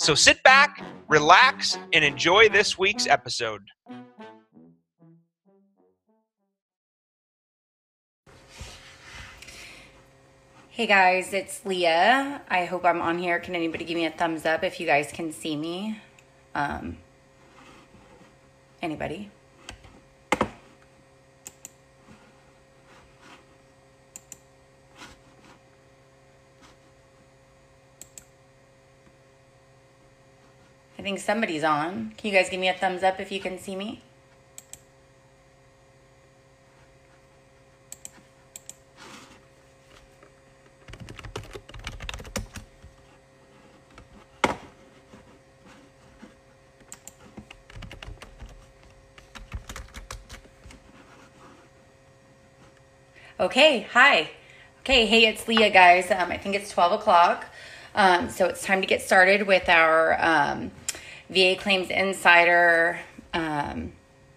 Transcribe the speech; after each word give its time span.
So 0.00 0.14
sit 0.14 0.42
back, 0.42 0.82
relax, 1.08 1.76
and 1.92 2.02
enjoy 2.02 2.48
this 2.48 2.78
week's 2.78 3.06
episode. 3.06 3.60
Hey 10.70 10.86
guys, 10.86 11.34
it's 11.34 11.66
Leah. 11.66 12.40
I 12.48 12.64
hope 12.64 12.86
I'm 12.86 13.02
on 13.02 13.18
here. 13.18 13.38
Can 13.40 13.54
anybody 13.54 13.84
give 13.84 13.94
me 13.94 14.06
a 14.06 14.10
thumbs 14.10 14.46
up 14.46 14.64
if 14.64 14.80
you 14.80 14.86
guys 14.86 15.12
can 15.12 15.34
see 15.34 15.54
me? 15.54 16.00
Um, 16.54 16.96
anybody? 18.80 19.30
I 31.00 31.02
think 31.02 31.18
somebody's 31.18 31.64
on. 31.64 32.12
Can 32.18 32.30
you 32.30 32.36
guys 32.36 32.50
give 32.50 32.60
me 32.60 32.68
a 32.68 32.74
thumbs 32.74 33.02
up 33.02 33.20
if 33.20 33.32
you 33.32 33.40
can 33.40 33.58
see 33.58 33.74
me? 33.74 34.02
Okay, 53.40 53.88
hi. 53.90 54.32
Okay, 54.80 55.06
hey, 55.06 55.26
it's 55.26 55.48
Leah, 55.48 55.70
guys. 55.70 56.10
Um, 56.10 56.30
I 56.30 56.36
think 56.36 56.54
it's 56.54 56.70
12 56.70 57.00
o'clock. 57.00 57.46
Um, 57.94 58.28
so 58.28 58.44
it's 58.44 58.62
time 58.62 58.82
to 58.82 58.86
get 58.86 59.00
started 59.00 59.46
with 59.46 59.70
our 59.70 60.22
um, 60.22 60.70
VA 61.30 61.54
Claims 61.56 61.90
Insider 61.90 62.98
um, 63.32 63.92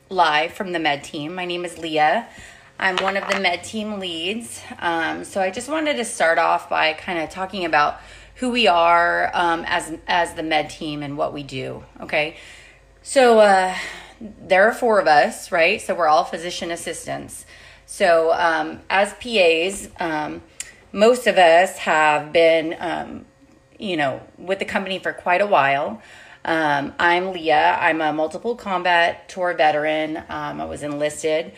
live 0.09 0.53
from 0.53 0.73
the 0.73 0.79
Med 0.79 1.03
team. 1.03 1.33
My 1.33 1.43
name 1.43 1.65
is 1.65 1.79
Leah. 1.79 2.27
I'm 2.77 2.97
one 2.97 3.17
of 3.17 3.27
the 3.29 3.39
Med 3.39 3.63
team 3.63 3.99
leads. 3.99 4.61
Um, 4.77 5.23
so 5.23 5.41
I 5.41 5.49
just 5.49 5.69
wanted 5.69 5.97
to 5.97 6.05
start 6.05 6.37
off 6.37 6.69
by 6.69 6.93
kind 6.93 7.17
of 7.17 7.31
talking 7.31 7.65
about 7.65 7.99
who 8.35 8.51
we 8.51 8.67
are 8.67 9.31
um, 9.33 9.63
as 9.65 9.97
as 10.07 10.35
the 10.35 10.43
Med 10.43 10.69
team 10.69 11.01
and 11.01 11.17
what 11.17 11.33
we 11.33 11.41
do. 11.41 11.83
Okay, 11.99 12.37
so 13.01 13.39
uh, 13.39 13.75
there 14.21 14.69
are 14.69 14.73
four 14.73 14.99
of 14.99 15.07
us, 15.07 15.51
right? 15.51 15.81
So 15.81 15.95
we're 15.95 16.07
all 16.07 16.23
physician 16.23 16.69
assistants. 16.69 17.47
So, 17.87 18.33
um, 18.33 18.81
as 18.91 19.13
PAs, 19.15 19.89
um, 19.99 20.43
most 20.91 21.25
of 21.25 21.37
us 21.37 21.79
have 21.79 22.31
been, 22.31 22.75
um, 22.79 23.25
you 23.79 23.97
know, 23.97 24.21
with 24.37 24.59
the 24.59 24.65
company 24.65 24.99
for 24.99 25.11
quite 25.11 25.41
a 25.41 25.47
while. 25.47 25.99
Um, 26.45 26.93
I'm 26.99 27.31
Leah. 27.31 27.77
I'm 27.79 28.01
a 28.01 28.11
multiple 28.11 28.55
combat 28.55 29.29
tour 29.29 29.53
veteran. 29.53 30.17
Um, 30.17 30.59
I 30.59 30.65
was 30.65 30.83
enlisted 30.83 31.53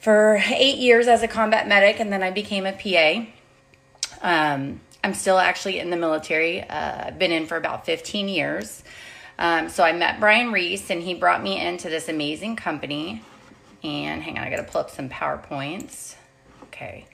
for 0.00 0.42
eight 0.48 0.78
years 0.78 1.06
as 1.06 1.22
a 1.22 1.28
combat 1.28 1.68
medic, 1.68 2.00
and 2.00 2.12
then 2.12 2.22
I 2.22 2.32
became 2.32 2.66
a 2.66 2.72
PA. 2.72 3.26
Um, 4.22 4.80
I'm 5.04 5.14
still 5.14 5.38
actually 5.38 5.78
in 5.78 5.90
the 5.90 5.96
military. 5.96 6.62
Uh, 6.62 7.06
I've 7.06 7.18
been 7.18 7.30
in 7.30 7.46
for 7.46 7.56
about 7.56 7.86
15 7.86 8.28
years. 8.28 8.82
so 9.38 9.84
I 9.84 9.92
met 9.92 10.18
Brian 10.18 10.50
Reese, 10.50 10.90
and 10.90 11.00
he 11.00 11.14
brought 11.14 11.42
me 11.42 11.64
into 11.64 11.88
this 11.88 12.08
amazing 12.08 12.56
company. 12.56 13.22
And 13.84 14.20
hang 14.20 14.36
on, 14.36 14.44
I 14.44 14.50
got 14.50 14.56
to 14.56 14.64
pull 14.64 14.80
up 14.80 14.90
some 14.90 15.08
PowerPoints. 15.08 16.16
Okay. 16.64 17.06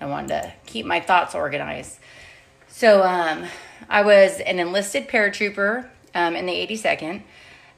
I 0.00 0.06
wanted 0.06 0.28
to 0.28 0.52
keep 0.66 0.86
my 0.86 1.00
thoughts 1.00 1.34
organized. 1.34 1.98
So, 2.68 3.02
um, 3.02 3.46
I 3.88 4.02
was 4.02 4.38
an 4.38 4.60
enlisted 4.60 5.08
paratrooper 5.08 5.88
um, 6.14 6.36
in 6.36 6.46
the 6.46 6.52
82nd. 6.52 7.22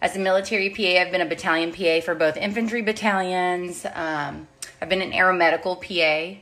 As 0.00 0.16
a 0.16 0.19
military 0.19 0.70
PA, 0.70 1.00
I've 1.00 1.12
been 1.12 1.20
a 1.20 1.26
battalion 1.26 1.72
PA 1.72 2.00
for 2.04 2.15
both 2.15 2.37
infantry 2.37 2.82
battalions. 2.82 3.87
Um, 3.94 4.48
I've 4.81 4.88
been 4.88 5.00
an 5.00 5.12
aeromedical 5.12 5.81
PA, 5.81 6.41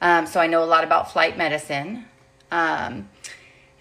um, 0.00 0.26
so 0.26 0.40
I 0.40 0.46
know 0.46 0.62
a 0.62 0.66
lot 0.66 0.84
about 0.84 1.12
flight 1.12 1.36
medicine. 1.36 2.06
Um, 2.50 3.08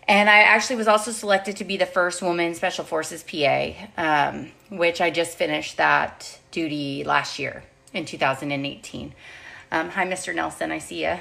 and 0.07 0.29
I 0.29 0.39
actually 0.39 0.75
was 0.75 0.87
also 0.87 1.11
selected 1.11 1.55
to 1.57 1.63
be 1.63 1.77
the 1.77 1.85
first 1.85 2.21
woman 2.21 2.53
Special 2.53 2.83
Forces 2.83 3.23
PA, 3.23 3.71
um, 3.97 4.51
which 4.69 4.99
I 4.99 5.09
just 5.09 5.37
finished 5.37 5.77
that 5.77 6.39
duty 6.51 7.03
last 7.05 7.39
year 7.39 7.63
in 7.93 8.05
2018. 8.05 9.13
Um, 9.71 9.89
hi, 9.89 10.05
Mr. 10.05 10.35
Nelson, 10.35 10.71
I 10.71 10.79
see 10.79 11.05
you. 11.05 11.17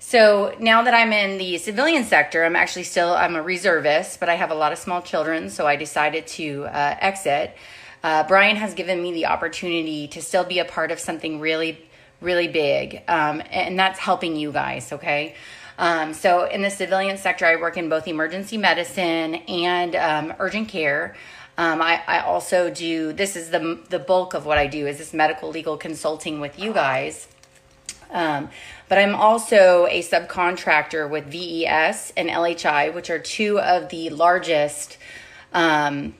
So 0.00 0.54
now 0.60 0.82
that 0.82 0.94
I'm 0.94 1.12
in 1.12 1.38
the 1.38 1.58
civilian 1.58 2.04
sector, 2.04 2.44
I'm 2.44 2.56
actually 2.56 2.84
still 2.84 3.12
I'm 3.12 3.36
a 3.36 3.42
reservist, 3.42 4.20
but 4.20 4.28
I 4.28 4.34
have 4.34 4.50
a 4.50 4.54
lot 4.54 4.72
of 4.72 4.78
small 4.78 5.02
children, 5.02 5.50
so 5.50 5.66
I 5.66 5.76
decided 5.76 6.26
to 6.28 6.66
uh, 6.66 6.96
exit. 7.00 7.54
Uh, 8.02 8.22
Brian 8.26 8.56
has 8.56 8.74
given 8.74 9.02
me 9.02 9.12
the 9.12 9.26
opportunity 9.26 10.06
to 10.08 10.22
still 10.22 10.44
be 10.44 10.60
a 10.60 10.64
part 10.64 10.92
of 10.92 11.00
something 11.00 11.40
really, 11.40 11.84
really 12.20 12.46
big, 12.46 13.02
um, 13.08 13.42
and 13.50 13.78
that's 13.78 13.98
helping 13.98 14.36
you 14.36 14.52
guys. 14.52 14.92
Okay. 14.92 15.34
Um, 15.78 16.12
so 16.14 16.44
in 16.44 16.62
the 16.62 16.70
civilian 16.70 17.18
sector, 17.18 17.46
I 17.46 17.56
work 17.56 17.76
in 17.76 17.88
both 17.88 18.08
emergency 18.08 18.56
medicine 18.56 19.36
and 19.46 19.94
um, 19.94 20.34
urgent 20.38 20.68
care. 20.68 21.16
Um, 21.56 21.82
I, 21.82 22.02
I 22.06 22.20
also 22.20 22.70
do 22.70 23.12
this 23.12 23.34
is 23.34 23.50
the 23.50 23.80
the 23.88 23.98
bulk 23.98 24.34
of 24.34 24.46
what 24.46 24.58
I 24.58 24.68
do 24.68 24.86
is 24.86 24.98
this 24.98 25.12
medical 25.12 25.50
legal 25.50 25.76
consulting 25.76 26.40
with 26.40 26.56
you 26.58 26.72
guys. 26.72 27.26
Um, 28.10 28.50
but 28.88 28.98
I'm 28.98 29.14
also 29.14 29.86
a 29.86 30.02
subcontractor 30.02 31.08
with 31.08 31.26
VES 31.26 32.12
and 32.16 32.28
LHI, 32.28 32.94
which 32.94 33.10
are 33.10 33.18
two 33.18 33.60
of 33.60 33.90
the 33.90 34.10
largest, 34.10 34.96
um, 35.52 36.14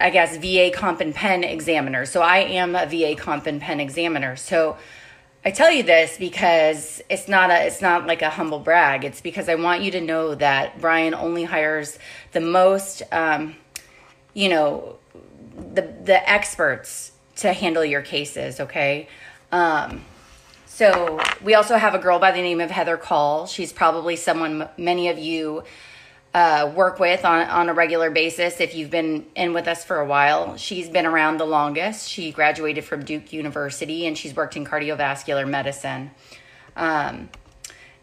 I 0.00 0.10
guess, 0.10 0.36
VA 0.38 0.70
comp 0.74 1.00
and 1.00 1.14
pen 1.14 1.44
examiners. 1.44 2.10
So 2.10 2.22
I 2.22 2.38
am 2.38 2.74
a 2.74 2.86
VA 2.86 3.14
comp 3.14 3.46
and 3.46 3.60
pen 3.60 3.80
examiner. 3.80 4.36
So 4.36 4.78
I 5.44 5.50
tell 5.50 5.70
you 5.70 5.82
this 5.82 6.16
because 6.18 7.00
it's 7.08 7.28
not 7.28 7.50
a 7.50 7.66
it's 7.66 7.80
not 7.80 8.06
like 8.06 8.22
a 8.22 8.30
humble 8.30 8.58
brag. 8.58 9.04
It's 9.04 9.20
because 9.20 9.48
I 9.48 9.54
want 9.54 9.82
you 9.82 9.90
to 9.92 10.00
know 10.00 10.34
that 10.34 10.80
Brian 10.80 11.14
only 11.14 11.44
hires 11.44 11.98
the 12.32 12.40
most 12.40 13.02
um, 13.12 13.54
you 14.34 14.48
know 14.48 14.96
the 15.74 15.82
the 15.82 16.28
experts 16.28 17.12
to 17.36 17.52
handle 17.52 17.84
your 17.84 18.02
cases 18.02 18.60
okay 18.60 19.08
um, 19.52 20.04
so 20.78 21.18
we 21.42 21.54
also 21.54 21.76
have 21.76 21.96
a 21.96 21.98
girl 21.98 22.20
by 22.20 22.30
the 22.30 22.40
name 22.40 22.60
of 22.60 22.70
heather 22.70 22.96
call 22.96 23.48
she's 23.48 23.72
probably 23.72 24.14
someone 24.14 24.68
many 24.76 25.08
of 25.08 25.18
you 25.18 25.64
uh, 26.34 26.70
work 26.76 27.00
with 27.00 27.24
on, 27.24 27.48
on 27.48 27.68
a 27.68 27.74
regular 27.74 28.10
basis 28.10 28.60
if 28.60 28.76
you've 28.76 28.90
been 28.90 29.26
in 29.34 29.52
with 29.52 29.66
us 29.66 29.84
for 29.84 29.98
a 29.98 30.06
while 30.06 30.56
she's 30.56 30.88
been 30.88 31.04
around 31.04 31.38
the 31.38 31.44
longest 31.44 32.08
she 32.08 32.30
graduated 32.30 32.84
from 32.84 33.04
duke 33.04 33.32
university 33.32 34.06
and 34.06 34.16
she's 34.16 34.36
worked 34.36 34.56
in 34.56 34.64
cardiovascular 34.64 35.48
medicine 35.48 36.12
um, 36.76 37.28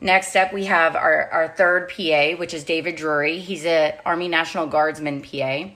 Next 0.01 0.35
up, 0.35 0.51
we 0.51 0.65
have 0.65 0.95
our, 0.95 1.29
our 1.31 1.47
third 1.47 1.89
PA, 1.89 2.37
which 2.37 2.53
is 2.53 2.65
David 2.65 2.97
Drury. 2.97 3.39
He's 3.39 3.65
an 3.65 3.93
Army 4.05 4.27
National 4.27 4.67
Guardsman 4.67 5.21
PA. 5.21 5.69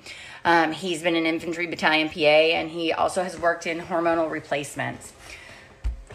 Um, 0.44 0.74
he's 0.74 1.02
been 1.02 1.16
an 1.16 1.26
infantry 1.26 1.68
battalion 1.68 2.10
PA 2.10 2.20
and 2.20 2.70
he 2.70 2.92
also 2.92 3.24
has 3.24 3.40
worked 3.40 3.66
in 3.66 3.80
hormonal 3.80 4.30
replacements. 4.30 5.14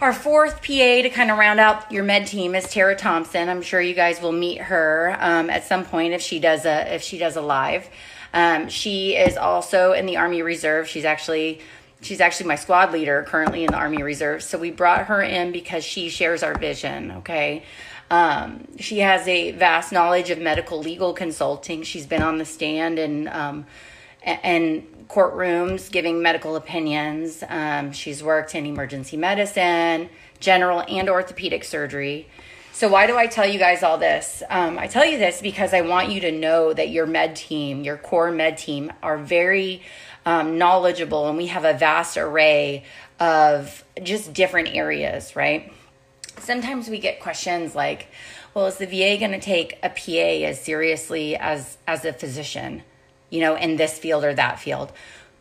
Our 0.01 0.13
fourth 0.13 0.57
PA 0.57 1.03
to 1.03 1.09
kind 1.09 1.31
of 1.31 1.39
round 1.39 1.61
out 1.61 1.91
your 1.91 2.03
med 2.03 2.27
team 2.27 2.57
is 2.57 2.69
Tara 2.69 2.97
Thompson. 2.97 3.49
I'm 3.49 3.63
sure 3.63 3.81
you 3.81 3.95
guys 3.95 4.21
will 4.21 4.33
meet 4.33 4.61
her 4.61 5.17
um, 5.21 5.49
at 5.49 5.65
some 5.65 5.85
point 5.85 6.15
if 6.15 6.21
she 6.21 6.41
does 6.41 6.67
a 6.67 6.95
if 6.95 7.03
she 7.03 7.17
does 7.17 7.37
a 7.37 7.41
live. 7.41 7.89
Um, 8.33 8.69
she 8.69 9.15
is 9.15 9.37
also 9.37 9.93
in 9.93 10.07
the 10.07 10.17
Army 10.17 10.43
Reserve. 10.43 10.89
She's 10.89 11.05
actually 11.05 11.61
she's 12.03 12.21
actually 12.21 12.49
my 12.49 12.57
squad 12.57 12.93
leader 12.93 13.23
currently 13.23 13.63
in 13.63 13.71
the 13.71 13.77
Army 13.77 14.03
Reserve. 14.03 14.43
So 14.43 14.59
we 14.59 14.73
brought 14.73 15.07
her 15.07 15.23
in 15.23 15.53
because 15.53 15.85
she 15.85 16.09
shares 16.09 16.43
our 16.43 16.59
vision. 16.59 17.13
Okay. 17.19 17.63
Um, 18.11 18.67
she 18.81 18.99
has 18.99 19.27
a 19.29 19.53
vast 19.53 19.93
knowledge 19.93 20.29
of 20.31 20.41
medical 20.41 20.81
legal 20.81 21.13
consulting. 21.13 21.85
She's 21.85 22.07
been 22.07 22.23
on 22.23 22.39
the 22.39 22.45
stand 22.45 22.99
and 22.99 23.29
um, 23.29 23.67
and 24.25 24.87
courtrooms 25.09 25.91
giving 25.91 26.23
medical 26.23 26.57
opinions. 26.57 27.43
Um, 27.49 27.93
she's 27.93 28.23
worked 28.23 28.55
in 28.55 28.67
emergency 28.67 29.17
medicine, 29.17 30.09
general 30.41 30.85
and 30.89 31.09
orthopedic 31.09 31.65
surgery. 31.65 32.29
So, 32.73 32.89
why 32.89 33.07
do 33.07 33.17
I 33.17 33.29
tell 33.29 33.47
you 33.47 33.59
guys 33.59 33.85
all 33.85 33.99
this? 33.99 34.43
Um, 34.51 34.79
I 34.79 34.89
tell 34.89 35.05
you 35.05 35.17
this 35.17 35.41
because 35.41 35.73
I 35.73 35.83
want 35.83 36.11
you 36.11 36.21
to 36.23 36.33
know 36.33 36.73
that 36.73 36.89
your 36.89 37.07
med 37.07 37.37
team, 37.37 37.85
your 37.85 37.97
core 37.97 38.33
med 38.33 38.59
team, 38.59 38.93
are 39.01 39.17
very 39.17 39.83
um, 40.27 40.59
knowledgeable 40.59 41.29
and 41.29 41.37
we 41.37 41.47
have 41.47 41.65
a 41.65 41.75
vast 41.75 42.17
array 42.17 42.85
of 43.21 43.85
just 44.03 44.33
different 44.33 44.75
areas, 44.75 45.37
right? 45.37 45.73
Sometimes 46.39 46.89
we 46.89 46.99
get 46.99 47.21
questions 47.21 47.75
like, 47.75 48.09
well, 48.55 48.67
is 48.67 48.79
the 48.79 48.87
VA 48.87 49.19
going 49.19 49.33
to 49.33 49.41
take 49.41 49.79
a 49.83 49.89
PA 49.89 50.47
as 50.47 50.61
seriously 50.61 51.37
as, 51.37 51.79
as 51.87 52.05
a 52.05 52.13
physician, 52.13 52.83
you 53.35 53.41
know, 53.41 53.57
in 53.57 53.77
this 53.77 53.99
field 53.99 54.25
or 54.25 54.33
that 54.35 54.61
field? 54.61 54.93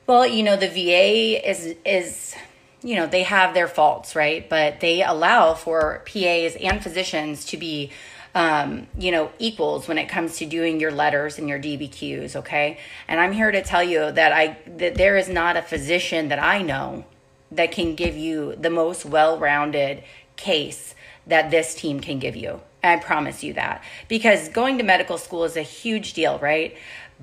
Well, 0.08 0.26
you 0.26 0.42
know, 0.42 0.56
the 0.56 0.68
VA 0.68 1.50
is, 1.50 1.76
is, 1.86 2.36
you 2.82 2.96
know, 2.96 3.06
they 3.06 3.24
have 3.24 3.54
their 3.54 3.68
faults, 3.68 4.16
right? 4.16 4.50
But 4.50 4.80
they 4.80 5.04
allow 5.04 5.54
for 5.54 6.02
PAs 6.06 6.56
and 6.56 6.82
physicians 6.82 7.46
to 7.46 7.58
be 7.58 7.92
um, 8.36 8.88
you 8.98 9.12
know, 9.12 9.32
equals 9.38 9.88
when 9.88 10.00
it 10.00 10.10
comes 10.10 10.38
to 10.38 10.46
doing 10.48 10.80
your 10.80 10.92
letters 10.92 11.38
and 11.38 11.48
your 11.48 11.60
DBQs, 11.60 12.36
okay? 12.38 12.80
And 13.08 13.20
I'm 13.20 13.32
here 13.32 13.52
to 13.52 13.62
tell 13.62 13.84
you 13.84 14.12
that 14.12 14.32
I 14.32 14.58
that 14.78 14.96
there 14.96 15.18
is 15.18 15.30
not 15.30 15.56
a 15.56 15.62
physician 15.62 16.30
that 16.30 16.42
I 16.42 16.64
know 16.64 17.06
that 17.52 17.72
can 17.72 17.94
give 17.94 18.18
you 18.18 18.56
the 18.56 18.72
most 18.72 19.06
well-rounded 19.06 20.04
case 20.36 20.96
that 21.28 21.52
this 21.52 21.76
team 21.76 22.00
can 22.00 22.18
give 22.18 22.36
you. 22.36 22.62
I 22.84 22.98
promise 22.98 23.44
you 23.44 23.54
that. 23.54 23.84
Because 24.08 24.50
going 24.50 24.78
to 24.80 24.84
medical 24.84 25.18
school 25.18 25.46
is 25.46 25.56
a 25.56 25.62
huge 25.62 26.14
deal, 26.14 26.38
right? 26.40 26.76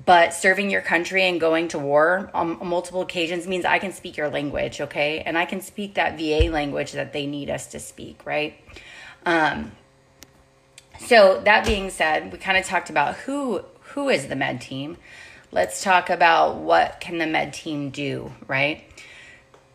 But 0.05 0.33
serving 0.33 0.69
your 0.69 0.81
country 0.81 1.23
and 1.23 1.39
going 1.39 1.67
to 1.69 1.79
war 1.79 2.31
on 2.33 2.65
multiple 2.65 3.01
occasions 3.01 3.45
means 3.45 3.65
I 3.65 3.77
can 3.77 3.91
speak 3.91 4.17
your 4.17 4.29
language, 4.29 4.81
okay? 4.81 5.19
And 5.19 5.37
I 5.37 5.45
can 5.45 5.61
speak 5.61 5.95
that 5.95 6.17
VA 6.17 6.49
language 6.49 6.93
that 6.93 7.13
they 7.13 7.25
need 7.25 7.49
us 7.49 7.67
to 7.67 7.79
speak, 7.79 8.25
right? 8.25 8.55
Um, 9.25 9.73
so 10.99 11.41
that 11.45 11.65
being 11.65 11.89
said, 11.89 12.31
we 12.31 12.37
kind 12.37 12.57
of 12.57 12.65
talked 12.65 12.89
about 12.89 13.15
who 13.15 13.63
who 13.93 14.09
is 14.09 14.27
the 14.27 14.35
med 14.35 14.61
team. 14.61 14.97
Let's 15.51 15.83
talk 15.83 16.09
about 16.09 16.57
what 16.57 17.01
can 17.01 17.17
the 17.17 17.27
med 17.27 17.53
team 17.53 17.89
do, 17.89 18.31
right? 18.47 18.83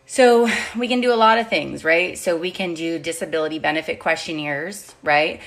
So 0.06 0.48
we 0.76 0.88
can 0.88 1.00
do 1.00 1.12
a 1.12 1.16
lot 1.16 1.38
of 1.38 1.48
things, 1.48 1.84
right? 1.84 2.16
So 2.16 2.36
we 2.36 2.50
can 2.50 2.74
do 2.74 2.98
disability 2.98 3.58
benefit 3.58 3.98
questionnaires, 3.98 4.94
right? 5.02 5.40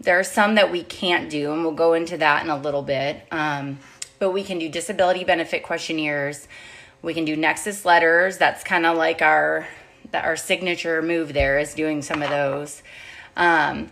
There 0.00 0.18
are 0.18 0.24
some 0.24 0.56
that 0.56 0.72
we 0.72 0.82
can't 0.82 1.30
do, 1.30 1.52
and 1.52 1.62
we'll 1.62 1.72
go 1.72 1.92
into 1.92 2.16
that 2.18 2.42
in 2.42 2.50
a 2.50 2.56
little 2.56 2.82
bit. 2.82 3.22
Um, 3.30 3.78
but 4.18 4.30
we 4.30 4.42
can 4.42 4.58
do 4.58 4.68
disability 4.68 5.24
benefit 5.24 5.62
questionnaires. 5.62 6.48
We 7.02 7.14
can 7.14 7.24
do 7.24 7.36
nexus 7.36 7.84
letters. 7.84 8.38
That's 8.38 8.64
kind 8.64 8.86
of 8.86 8.96
like 8.96 9.22
our 9.22 9.66
that 10.12 10.24
our 10.24 10.36
signature 10.36 11.02
move 11.02 11.32
there 11.32 11.58
is 11.58 11.74
doing 11.74 12.00
some 12.00 12.22
of 12.22 12.30
those. 12.30 12.82
Um, 13.36 13.90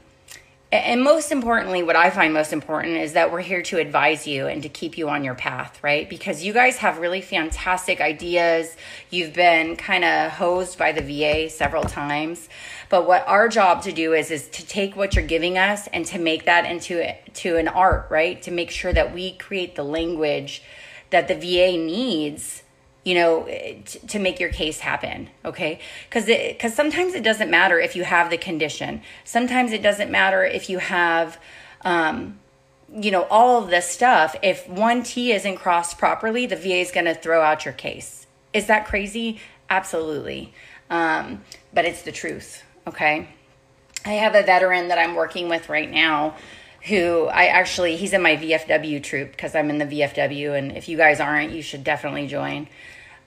and 0.79 1.05
most 1.05 1.31
importantly, 1.31 1.82
what 1.85 1.94
I 1.94 2.11
find 2.11 2.35
most 2.35 2.53
important 2.53 2.97
is 2.97 3.12
that 3.12 3.31
we're 3.31 3.43
here 3.43 3.62
to 3.62 3.79
advise 3.79 4.26
you 4.26 4.49
and 4.49 4.61
to 4.65 4.69
keep 4.69 4.99
you 4.99 5.09
on 5.09 5.23
your 5.23 5.37
path, 5.37 5.79
right? 5.85 6.09
Because 6.11 6.43
you 6.43 6.53
guys 6.53 6.79
have 6.79 6.99
really 6.99 7.21
fantastic 7.21 8.00
ideas. 8.00 8.76
You've 9.09 9.32
been 9.32 9.76
kind 9.76 10.05
of 10.05 10.32
hosed 10.32 10.76
by 10.76 10.91
the 10.91 11.00
VA 11.00 11.49
several 11.49 11.85
times. 11.85 12.49
But 12.88 13.06
what 13.06 13.25
our 13.29 13.49
job 13.49 13.82
to 13.82 13.93
do 13.93 14.15
is 14.15 14.32
is 14.32 14.49
to 14.49 14.67
take 14.67 14.97
what 14.97 15.15
you're 15.15 15.25
giving 15.25 15.59
us 15.59 15.87
and 15.93 16.05
to 16.06 16.19
make 16.19 16.47
that 16.47 16.65
into 16.65 17.06
to 17.35 17.56
an 17.56 17.69
art, 17.69 18.09
right? 18.11 18.43
To 18.43 18.50
make 18.50 18.73
sure 18.73 18.93
that 18.93 19.15
we 19.15 19.35
create 19.35 19.76
the 19.76 19.85
language 19.85 20.61
that 21.11 21.29
the 21.29 21.35
VA 21.37 21.79
needs 21.79 22.63
you 23.05 23.15
know 23.15 23.45
t- 23.47 23.99
to 24.01 24.19
make 24.19 24.41
your 24.41 24.51
case 24.51 24.81
happen 24.81 25.29
okay? 25.45 25.79
Because 26.09 26.27
because 26.27 26.75
sometimes 26.75 27.15
it 27.15 27.23
doesn't 27.23 27.51
matter 27.51 27.79
if 27.79 27.97
you 27.97 28.05
have 28.05 28.31
the 28.31 28.39
condition. 28.39 29.03
Sometimes 29.25 29.73
it 29.73 29.83
doesn't 29.83 30.11
matter 30.11 30.45
if 30.45 30.69
you 30.69 30.79
have 30.79 31.39
um, 31.83 32.39
you 32.93 33.11
know 33.11 33.25
all 33.31 33.62
of 33.62 33.71
this 33.71 33.89
stuff. 33.89 34.37
If 34.43 34.69
one 34.69 35.03
t 35.03 35.33
isn't 35.33 35.56
crossed 35.56 35.99
properly 35.99 36.47
the 36.47 36.56
va 36.56 36.77
is 36.77 36.91
going 36.91 37.06
to 37.06 37.15
throw 37.15 37.43
out 37.43 37.65
your 37.65 37.75
case. 37.75 38.27
Is 38.53 38.67
that 38.67 38.87
crazy? 38.87 39.41
Absolutely. 39.69 40.53
Um, 40.91 41.43
but 41.73 41.85
it's 41.85 42.03
the 42.03 42.12
truth 42.12 42.62
okay? 42.87 43.29
I 44.05 44.12
have 44.12 44.35
a 44.35 44.43
veteran 44.43 44.89
that 44.89 44.99
i'm 44.99 45.15
working 45.15 45.49
with 45.49 45.69
right 45.69 45.91
now 45.91 46.35
who 46.87 47.25
I 47.25 47.47
actually 47.47 47.97
he's 47.97 48.12
in 48.12 48.21
my 48.21 48.37
VFW 48.37 49.03
troop 49.03 49.31
because 49.31 49.55
I'm 49.55 49.71
in 49.71 49.79
the 49.79 49.87
VFW 49.87 50.57
and 50.57 50.77
if 50.77 50.87
you 50.87 50.99
guys 50.99 51.19
aren't 51.19 51.53
you 51.53 51.62
should 51.62 51.83
definitely 51.83 52.27
join. 52.27 52.69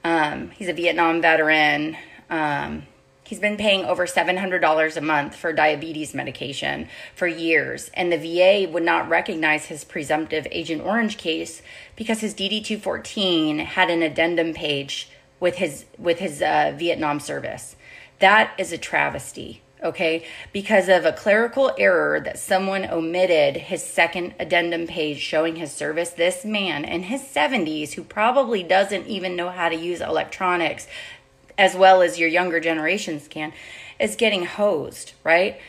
Um, 0.07 0.51
he's 0.51 0.69
a 0.69 0.73
Vietnam 0.73 1.21
veteran. 1.21 1.97
Um, 2.29 2.83
he's 3.25 3.41
been 3.41 3.57
paying 3.57 3.83
over 3.83 4.05
$700 4.05 4.95
a 4.95 5.01
month 5.01 5.35
for 5.35 5.51
diabetes 5.51 6.13
medication 6.13 6.87
for 7.13 7.27
years, 7.27 7.91
and 7.93 8.09
the 8.09 8.17
VA 8.17 8.71
would 8.71 8.83
not 8.83 9.09
recognize 9.09 9.65
his 9.65 9.83
presumptive 9.83 10.47
Agent 10.49 10.81
Orange 10.81 11.17
case 11.17 11.61
because 11.97 12.21
his 12.21 12.33
DD 12.33 12.63
214 12.63 13.59
had 13.59 13.89
an 13.89 14.01
addendum 14.01 14.53
page 14.53 15.09
with 15.41 15.55
his 15.55 15.83
with 15.97 16.19
his 16.19 16.41
uh, 16.41 16.73
Vietnam 16.77 17.19
service. 17.19 17.75
That 18.19 18.53
is 18.57 18.71
a 18.71 18.77
travesty 18.77 19.61
okay? 19.83 20.25
Because 20.51 20.89
of 20.89 21.05
a 21.05 21.11
clerical 21.11 21.73
error 21.77 22.19
that 22.19 22.39
someone 22.39 22.85
omitted 22.85 23.57
his 23.57 23.83
second 23.83 24.33
addendum 24.39 24.87
page 24.87 25.19
showing 25.19 25.57
his 25.57 25.71
service, 25.71 26.09
this 26.11 26.43
man 26.43 26.83
in 26.85 27.03
his 27.03 27.21
70s, 27.21 27.93
who 27.93 28.03
probably 28.03 28.63
doesn't 28.63 29.07
even 29.07 29.35
know 29.35 29.49
how 29.49 29.69
to 29.69 29.75
use 29.75 30.01
electronics 30.01 30.87
as 31.57 31.75
well 31.75 32.01
as 32.01 32.19
your 32.19 32.29
younger 32.29 32.59
generations 32.59 33.27
can, 33.27 33.51
is 33.99 34.15
getting 34.15 34.45
hosed, 34.45 35.13
right? 35.23 35.59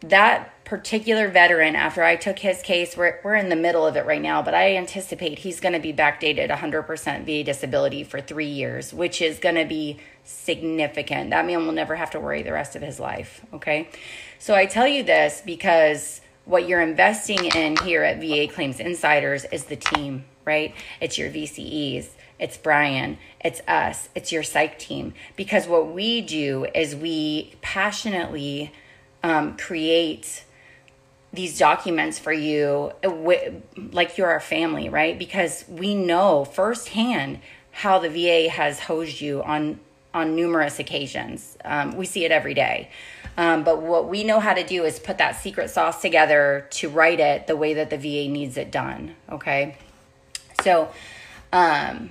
That 0.00 0.51
particular 0.72 1.28
veteran, 1.28 1.76
after 1.76 2.02
I 2.02 2.16
took 2.16 2.38
his 2.38 2.62
case, 2.62 2.96
we're, 2.96 3.20
we're 3.22 3.34
in 3.34 3.50
the 3.50 3.56
middle 3.56 3.86
of 3.86 3.94
it 3.94 4.06
right 4.06 4.22
now, 4.22 4.40
but 4.40 4.54
I 4.54 4.74
anticipate 4.76 5.40
he's 5.40 5.60
going 5.60 5.74
to 5.74 5.78
be 5.78 5.92
backdated 5.92 6.48
100% 6.48 7.26
VA 7.26 7.44
disability 7.44 8.04
for 8.04 8.22
three 8.22 8.46
years, 8.46 8.90
which 8.90 9.20
is 9.20 9.38
going 9.38 9.56
to 9.56 9.66
be 9.66 9.98
significant. 10.24 11.28
That 11.28 11.44
man 11.44 11.66
will 11.66 11.74
never 11.74 11.94
have 11.96 12.12
to 12.12 12.20
worry 12.20 12.42
the 12.42 12.54
rest 12.54 12.74
of 12.74 12.80
his 12.80 12.98
life. 12.98 13.44
Okay. 13.52 13.90
So 14.38 14.54
I 14.54 14.64
tell 14.64 14.88
you 14.88 15.02
this 15.02 15.42
because 15.44 16.22
what 16.46 16.66
you're 16.66 16.80
investing 16.80 17.44
in 17.54 17.76
here 17.76 18.02
at 18.02 18.18
VA 18.18 18.50
Claims 18.50 18.80
Insiders 18.80 19.44
is 19.52 19.66
the 19.66 19.76
team, 19.76 20.24
right? 20.46 20.74
It's 21.02 21.18
your 21.18 21.28
VCEs. 21.28 22.08
It's 22.38 22.56
Brian, 22.56 23.18
it's 23.44 23.60
us, 23.68 24.08
it's 24.14 24.32
your 24.32 24.42
psych 24.42 24.78
team. 24.78 25.12
Because 25.36 25.68
what 25.68 25.92
we 25.92 26.22
do 26.22 26.66
is 26.74 26.96
we 26.96 27.56
passionately 27.60 28.72
um, 29.22 29.58
create 29.58 30.44
these 31.32 31.58
documents 31.58 32.18
for 32.18 32.32
you 32.32 32.92
like 33.92 34.18
you're 34.18 34.28
our 34.28 34.40
family, 34.40 34.88
right? 34.88 35.18
Because 35.18 35.64
we 35.68 35.94
know 35.94 36.44
firsthand 36.44 37.40
how 37.70 37.98
the 37.98 38.10
VA 38.10 38.50
has 38.50 38.80
hosed 38.80 39.20
you 39.20 39.42
on 39.42 39.80
on 40.14 40.36
numerous 40.36 40.78
occasions. 40.78 41.56
Um, 41.64 41.96
we 41.96 42.04
see 42.04 42.24
it 42.24 42.30
every 42.30 42.52
day. 42.52 42.90
Um, 43.38 43.64
but 43.64 43.80
what 43.80 44.08
we 44.08 44.24
know 44.24 44.40
how 44.40 44.52
to 44.52 44.62
do 44.62 44.84
is 44.84 44.98
put 44.98 45.18
that 45.18 45.40
secret 45.40 45.70
sauce 45.70 46.02
together 46.02 46.66
to 46.72 46.90
write 46.90 47.18
it 47.18 47.46
the 47.46 47.56
way 47.56 47.74
that 47.74 47.88
the 47.88 47.96
VA 47.96 48.30
needs 48.30 48.58
it 48.58 48.70
done. 48.70 49.16
Okay. 49.30 49.76
So, 50.62 50.90
um, 51.50 52.10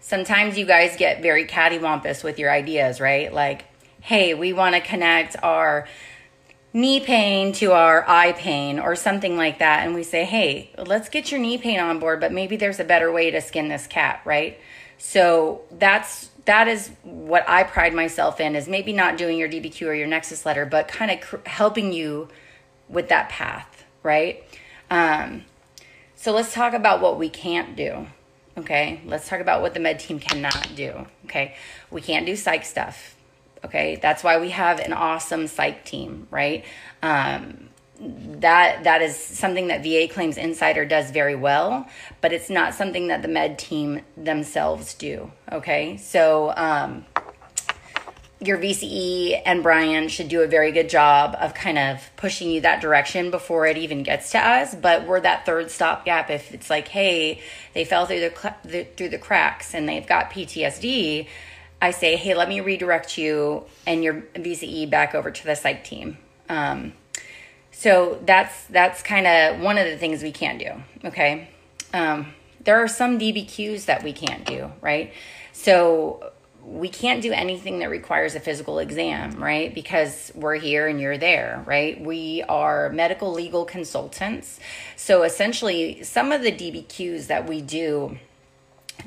sometimes 0.00 0.58
you 0.58 0.66
guys 0.66 0.96
get 0.96 1.22
very 1.22 1.46
cattywampus 1.46 2.22
with 2.22 2.38
your 2.38 2.50
ideas, 2.50 3.00
right? 3.00 3.32
Like, 3.32 3.64
hey, 4.00 4.34
we 4.34 4.52
want 4.52 4.74
to 4.74 4.82
connect 4.82 5.34
our 5.42 5.88
knee 6.74 6.98
pain 6.98 7.52
to 7.52 7.70
our 7.70 8.04
eye 8.08 8.32
pain 8.32 8.80
or 8.80 8.96
something 8.96 9.36
like 9.36 9.60
that. 9.60 9.86
And 9.86 9.94
we 9.94 10.02
say, 10.02 10.24
hey, 10.24 10.70
let's 10.76 11.08
get 11.08 11.30
your 11.30 11.40
knee 11.40 11.56
pain 11.56 11.78
on 11.78 12.00
board, 12.00 12.20
but 12.20 12.32
maybe 12.32 12.56
there's 12.56 12.80
a 12.80 12.84
better 12.84 13.10
way 13.10 13.30
to 13.30 13.40
skin 13.40 13.68
this 13.68 13.86
cat, 13.86 14.20
right? 14.24 14.58
So 14.98 15.62
that's 15.70 16.30
that 16.46 16.68
is 16.68 16.90
what 17.04 17.48
I 17.48 17.62
pride 17.62 17.94
myself 17.94 18.38
in 18.38 18.54
is 18.54 18.68
maybe 18.68 18.92
not 18.92 19.16
doing 19.16 19.38
your 19.38 19.48
DBQ 19.48 19.86
or 19.86 19.94
your 19.94 20.06
Nexus 20.06 20.44
letter, 20.44 20.66
but 20.66 20.88
kind 20.88 21.10
of 21.10 21.20
cr- 21.20 21.36
helping 21.46 21.92
you 21.92 22.28
with 22.88 23.08
that 23.08 23.30
path, 23.30 23.84
right? 24.02 24.44
Um, 24.90 25.44
so 26.16 26.32
let's 26.32 26.52
talk 26.52 26.74
about 26.74 27.00
what 27.00 27.18
we 27.18 27.30
can't 27.30 27.76
do. 27.76 28.08
Okay, 28.58 29.00
let's 29.06 29.28
talk 29.28 29.40
about 29.40 29.62
what 29.62 29.74
the 29.74 29.80
med 29.80 30.00
team 30.00 30.18
cannot 30.18 30.70
do. 30.76 31.06
Okay, 31.24 31.54
we 31.90 32.00
can't 32.02 32.26
do 32.26 32.36
psych 32.36 32.64
stuff. 32.64 33.13
Okay, 33.64 33.98
that's 34.00 34.22
why 34.22 34.38
we 34.38 34.50
have 34.50 34.78
an 34.78 34.92
awesome 34.92 35.46
psych 35.46 35.84
team, 35.84 36.28
right? 36.30 36.64
Um, 37.02 37.70
that 38.00 38.84
that 38.84 39.02
is 39.02 39.16
something 39.16 39.68
that 39.68 39.82
VA 39.82 40.12
Claims 40.12 40.36
Insider 40.36 40.84
does 40.84 41.10
very 41.10 41.34
well, 41.34 41.88
but 42.20 42.32
it's 42.32 42.50
not 42.50 42.74
something 42.74 43.08
that 43.08 43.22
the 43.22 43.28
med 43.28 43.58
team 43.58 44.02
themselves 44.16 44.94
do. 44.94 45.30
Okay, 45.50 45.96
so 45.96 46.52
um, 46.56 47.06
your 48.40 48.58
VCE 48.58 49.40
and 49.44 49.62
Brian 49.62 50.08
should 50.08 50.28
do 50.28 50.42
a 50.42 50.46
very 50.46 50.72
good 50.72 50.88
job 50.88 51.36
of 51.40 51.54
kind 51.54 51.78
of 51.78 52.10
pushing 52.16 52.50
you 52.50 52.60
that 52.62 52.80
direction 52.80 53.30
before 53.30 53.66
it 53.66 53.76
even 53.76 54.02
gets 54.02 54.32
to 54.32 54.38
us. 54.38 54.74
But 54.74 55.06
we're 55.06 55.20
that 55.20 55.46
third 55.46 55.70
stopgap. 55.70 56.30
If 56.30 56.52
it's 56.52 56.68
like, 56.68 56.88
hey, 56.88 57.40
they 57.72 57.84
fell 57.84 58.06
through 58.06 58.20
the, 58.20 58.54
the 58.64 58.84
through 58.84 59.10
the 59.10 59.18
cracks 59.18 59.74
and 59.74 59.88
they've 59.88 60.06
got 60.06 60.30
PTSD, 60.30 61.28
I 61.84 61.90
say, 61.90 62.16
hey, 62.16 62.32
let 62.34 62.48
me 62.48 62.60
redirect 62.60 63.18
you 63.18 63.64
and 63.86 64.02
your 64.02 64.14
VCE 64.34 64.88
back 64.88 65.14
over 65.14 65.30
to 65.30 65.44
the 65.44 65.54
psych 65.54 65.84
team. 65.84 66.16
Um, 66.48 66.94
So 67.72 68.18
that's 68.24 68.56
that's 68.78 69.02
kind 69.02 69.26
of 69.26 69.60
one 69.60 69.76
of 69.76 69.86
the 69.86 69.98
things 69.98 70.22
we 70.22 70.32
can't 70.32 70.58
do. 70.58 70.72
Okay, 71.08 71.48
um, 71.92 72.32
there 72.66 72.82
are 72.82 72.88
some 72.88 73.18
DBQs 73.18 73.84
that 73.84 74.02
we 74.02 74.12
can't 74.14 74.46
do, 74.46 74.72
right? 74.80 75.12
So 75.52 76.32
we 76.64 76.88
can't 76.88 77.20
do 77.20 77.32
anything 77.32 77.80
that 77.80 77.90
requires 77.90 78.34
a 78.34 78.40
physical 78.40 78.78
exam, 78.78 79.42
right? 79.42 79.74
Because 79.74 80.32
we're 80.34 80.54
here 80.54 80.86
and 80.86 80.98
you're 81.02 81.18
there, 81.18 81.62
right? 81.66 82.00
We 82.00 82.42
are 82.48 82.88
medical 82.90 83.30
legal 83.32 83.66
consultants. 83.66 84.58
So 84.96 85.22
essentially, 85.24 86.02
some 86.02 86.32
of 86.32 86.40
the 86.40 86.52
DBQs 86.52 87.26
that 87.26 87.46
we 87.46 87.60
do 87.60 88.18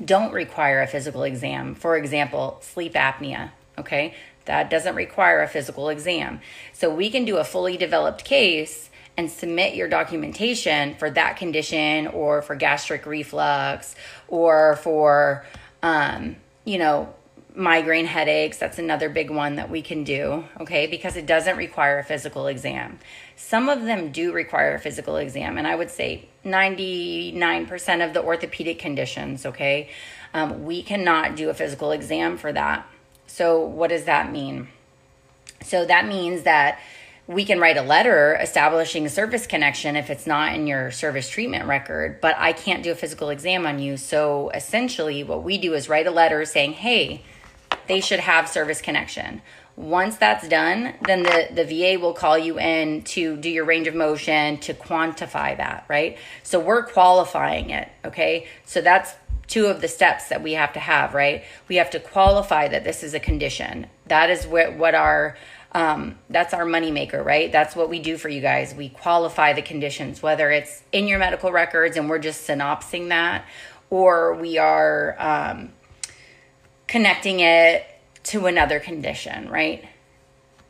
don't 0.04 0.32
require 0.32 0.80
a 0.80 0.86
physical 0.86 1.22
exam. 1.24 1.74
For 1.74 1.96
example, 1.96 2.58
sleep 2.62 2.94
apnea, 2.94 3.50
okay? 3.78 4.14
That 4.44 4.70
doesn't 4.70 4.94
require 4.94 5.42
a 5.42 5.48
physical 5.48 5.88
exam. 5.88 6.40
So 6.72 6.94
we 6.94 7.10
can 7.10 7.24
do 7.24 7.36
a 7.36 7.44
fully 7.44 7.76
developed 7.76 8.24
case 8.24 8.88
and 9.16 9.30
submit 9.30 9.74
your 9.74 9.88
documentation 9.88 10.94
for 10.94 11.10
that 11.10 11.36
condition 11.36 12.06
or 12.06 12.40
for 12.40 12.54
gastric 12.54 13.04
reflux 13.04 13.96
or 14.28 14.76
for, 14.76 15.44
um, 15.82 16.36
you 16.64 16.78
know, 16.78 17.12
migraine 17.54 18.06
headaches. 18.06 18.58
That's 18.58 18.78
another 18.78 19.08
big 19.08 19.30
one 19.30 19.56
that 19.56 19.70
we 19.70 19.82
can 19.82 20.04
do, 20.04 20.44
okay, 20.60 20.86
because 20.86 21.16
it 21.16 21.26
doesn't 21.26 21.56
require 21.56 21.98
a 21.98 22.04
physical 22.04 22.46
exam. 22.46 22.98
Some 23.36 23.68
of 23.68 23.82
them 23.82 24.12
do 24.12 24.32
require 24.32 24.74
a 24.74 24.78
physical 24.78 25.16
exam, 25.16 25.58
and 25.58 25.66
I 25.66 25.74
would 25.74 25.90
say 25.90 26.28
99% 26.44 28.06
of 28.06 28.14
the 28.14 28.22
orthopedic 28.22 28.78
conditions, 28.78 29.44
okay, 29.46 29.90
um, 30.34 30.64
we 30.64 30.82
cannot 30.82 31.36
do 31.36 31.50
a 31.50 31.54
physical 31.54 31.90
exam 31.90 32.36
for 32.36 32.52
that. 32.52 32.86
So, 33.26 33.60
what 33.60 33.90
does 33.90 34.04
that 34.04 34.30
mean? 34.30 34.68
So, 35.62 35.84
that 35.84 36.06
means 36.06 36.42
that 36.42 36.78
we 37.26 37.44
can 37.44 37.60
write 37.60 37.76
a 37.76 37.82
letter 37.82 38.38
establishing 38.40 39.06
service 39.08 39.46
connection 39.46 39.96
if 39.96 40.08
it's 40.08 40.26
not 40.26 40.54
in 40.54 40.66
your 40.66 40.90
service 40.90 41.28
treatment 41.28 41.66
record, 41.66 42.20
but 42.22 42.34
I 42.38 42.52
can't 42.52 42.82
do 42.82 42.90
a 42.90 42.94
physical 42.94 43.28
exam 43.28 43.66
on 43.66 43.78
you. 43.78 43.96
So, 43.96 44.50
essentially, 44.50 45.22
what 45.22 45.42
we 45.42 45.58
do 45.58 45.74
is 45.74 45.88
write 45.88 46.06
a 46.06 46.10
letter 46.10 46.44
saying, 46.44 46.74
hey, 46.74 47.22
they 47.88 48.00
should 48.00 48.20
have 48.20 48.48
service 48.48 48.80
connection. 48.80 49.42
Once 49.76 50.16
that's 50.16 50.48
done, 50.48 50.94
then 51.06 51.22
the, 51.22 51.48
the 51.52 51.64
VA 51.64 52.00
will 52.00 52.12
call 52.12 52.36
you 52.36 52.58
in 52.58 53.02
to 53.02 53.36
do 53.36 53.48
your 53.48 53.64
range 53.64 53.86
of 53.86 53.94
motion 53.94 54.58
to 54.58 54.74
quantify 54.74 55.56
that, 55.56 55.84
right? 55.88 56.18
So 56.42 56.58
we're 56.58 56.84
qualifying 56.84 57.70
it, 57.70 57.88
okay? 58.04 58.48
So 58.64 58.80
that's 58.80 59.14
two 59.46 59.66
of 59.66 59.80
the 59.80 59.88
steps 59.88 60.28
that 60.28 60.42
we 60.42 60.52
have 60.54 60.72
to 60.72 60.80
have, 60.80 61.14
right? 61.14 61.44
We 61.68 61.76
have 61.76 61.90
to 61.90 62.00
qualify 62.00 62.68
that 62.68 62.84
this 62.84 63.02
is 63.02 63.14
a 63.14 63.20
condition. 63.20 63.86
That 64.06 64.30
is 64.30 64.46
what, 64.46 64.76
what 64.76 64.94
our 64.94 65.36
um, 65.72 66.18
that's 66.30 66.54
our 66.54 66.64
moneymaker, 66.64 67.22
right? 67.22 67.52
That's 67.52 67.76
what 67.76 67.90
we 67.90 67.98
do 67.98 68.16
for 68.16 68.30
you 68.30 68.40
guys. 68.40 68.74
We 68.74 68.88
qualify 68.88 69.52
the 69.52 69.62
conditions, 69.62 70.22
whether 70.22 70.50
it's 70.50 70.82
in 70.92 71.06
your 71.06 71.18
medical 71.18 71.52
records 71.52 71.96
and 71.96 72.08
we're 72.08 72.18
just 72.18 72.44
synopsing 72.46 73.08
that, 73.08 73.44
or 73.90 74.34
we 74.34 74.56
are 74.56 75.14
um, 75.18 75.72
connecting 76.88 77.40
it 77.40 77.86
to 78.24 78.46
another 78.46 78.80
condition, 78.80 79.48
right? 79.48 79.84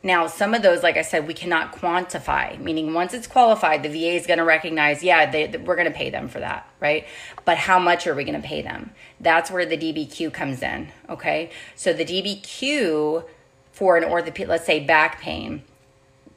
Now, 0.01 0.27
some 0.27 0.53
of 0.53 0.61
those, 0.61 0.81
like 0.81 0.95
I 0.95 1.01
said, 1.01 1.27
we 1.27 1.33
cannot 1.33 1.73
quantify, 1.73 2.57
meaning 2.57 2.93
once 2.93 3.13
it's 3.13 3.27
qualified, 3.27 3.83
the 3.83 3.89
VA 3.89 4.15
is 4.15 4.27
going 4.27 4.37
to 4.37 4.45
recognize, 4.45 5.03
yeah, 5.03 5.29
they, 5.29 5.47
we're 5.47 5.75
going 5.75 5.91
to 5.91 5.97
pay 5.97 6.09
them 6.09 6.29
for 6.29 6.39
that, 6.39 6.69
right? 6.79 7.05
But 7.43 7.57
how 7.57 7.79
much 7.79 8.07
are 8.07 8.15
we 8.15 8.23
going 8.23 8.41
to 8.41 8.47
pay 8.47 8.61
them? 8.61 8.91
That's 9.19 9.51
where 9.51 9.65
the 9.65 9.77
DBQ 9.77 10.31
comes 10.31 10.61
in, 10.61 10.89
okay? 11.09 11.51
So 11.75 11.91
the 11.91 12.05
DBQ 12.05 13.25
for 13.73 13.97
an 13.97 14.05
orthopedic, 14.05 14.47
let's 14.47 14.65
say 14.65 14.79
back 14.79 15.19
pain, 15.19 15.63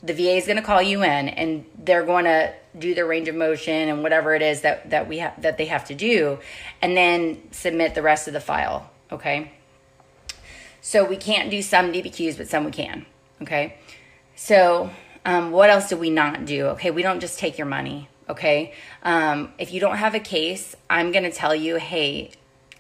the 0.03 0.13
VA 0.13 0.37
is 0.37 0.47
going 0.47 0.57
to 0.57 0.63
call 0.63 0.83
you 0.83 1.05
in 1.05 1.29
and 1.29 1.65
they're 1.79 2.05
going 2.05 2.25
to 2.25 2.53
do 2.77 2.95
their 2.95 3.07
range 3.07 3.29
of 3.29 3.37
motion 3.37 3.89
and 3.89 4.03
whatever 4.03 4.35
it 4.35 4.43
is 4.43 4.63
that, 4.63 4.91
that 4.91 5.09
we 5.09 5.19
have 5.19 5.41
that 5.43 5.59
they 5.59 5.67
have 5.67 5.85
to 5.85 5.95
do 5.95 6.39
and 6.81 6.97
then 6.97 7.41
submit 7.53 7.95
the 7.95 8.03
rest 8.03 8.27
of 8.27 8.35
the 8.35 8.41
file, 8.41 8.91
okay? 9.13 9.53
So 10.83 11.05
we 11.05 11.17
can't 11.17 11.49
do 11.49 11.63
some 11.63 11.93
DBQs, 11.93 12.37
but 12.37 12.49
some 12.49 12.65
we 12.65 12.73
can. 12.73 13.07
Okay. 13.41 13.77
So 14.35 14.91
um, 15.25 15.53
what 15.53 15.71
else 15.71 15.89
do 15.89 15.97
we 15.97 16.11
not 16.11 16.45
do? 16.45 16.67
Okay. 16.67 16.91
We 16.91 17.03
don't 17.03 17.21
just 17.21 17.39
take 17.39 17.57
your 17.57 17.69
money. 17.69 18.09
Okay. 18.29 18.75
Um, 19.05 19.53
if 19.59 19.73
you 19.73 19.81
don't 19.81 19.97
have 19.97 20.15
a 20.15 20.21
case, 20.21 20.75
I'm 20.91 21.13
going 21.13 21.25
to 21.25 21.31
tell 21.31 21.55
you, 21.55 21.77
hey, 21.77 22.33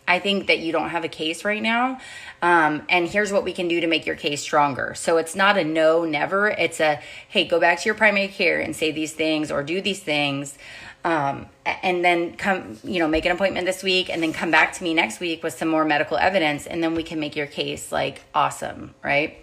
I 0.06 0.18
think 0.18 0.48
that 0.48 0.58
you 0.58 0.72
don't 0.72 0.90
have 0.90 1.04
a 1.04 1.08
case 1.08 1.44
right 1.44 1.62
now. 1.62 2.00
Um, 2.42 2.82
and 2.88 3.08
here's 3.08 3.32
what 3.32 3.44
we 3.44 3.52
can 3.52 3.68
do 3.68 3.80
to 3.80 3.86
make 3.86 4.04
your 4.04 4.16
case 4.16 4.42
stronger. 4.42 4.94
So 4.96 5.16
it's 5.16 5.36
not 5.36 5.56
a 5.56 5.62
no, 5.62 6.04
never. 6.04 6.48
It's 6.48 6.80
a, 6.80 7.00
hey, 7.28 7.44
go 7.44 7.60
back 7.60 7.78
to 7.80 7.84
your 7.84 7.94
primary 7.94 8.26
care 8.28 8.60
and 8.60 8.74
say 8.74 8.90
these 8.90 9.12
things 9.12 9.52
or 9.52 9.62
do 9.62 9.80
these 9.80 10.00
things 10.00 10.58
um, 11.04 11.46
and 11.64 12.04
then 12.04 12.36
come, 12.36 12.78
you 12.84 13.00
know, 13.00 13.08
make 13.08 13.24
an 13.24 13.32
appointment 13.32 13.66
this 13.66 13.82
week 13.82 14.08
and 14.08 14.22
then 14.22 14.32
come 14.32 14.50
back 14.50 14.72
to 14.74 14.84
me 14.84 14.94
next 14.94 15.18
week 15.18 15.42
with 15.42 15.54
some 15.54 15.68
more 15.68 15.84
medical 15.84 16.16
evidence 16.16 16.66
and 16.66 16.82
then 16.82 16.94
we 16.94 17.02
can 17.02 17.18
make 17.18 17.34
your 17.34 17.46
case 17.46 17.90
like 17.90 18.22
awesome, 18.34 18.94
right? 19.02 19.38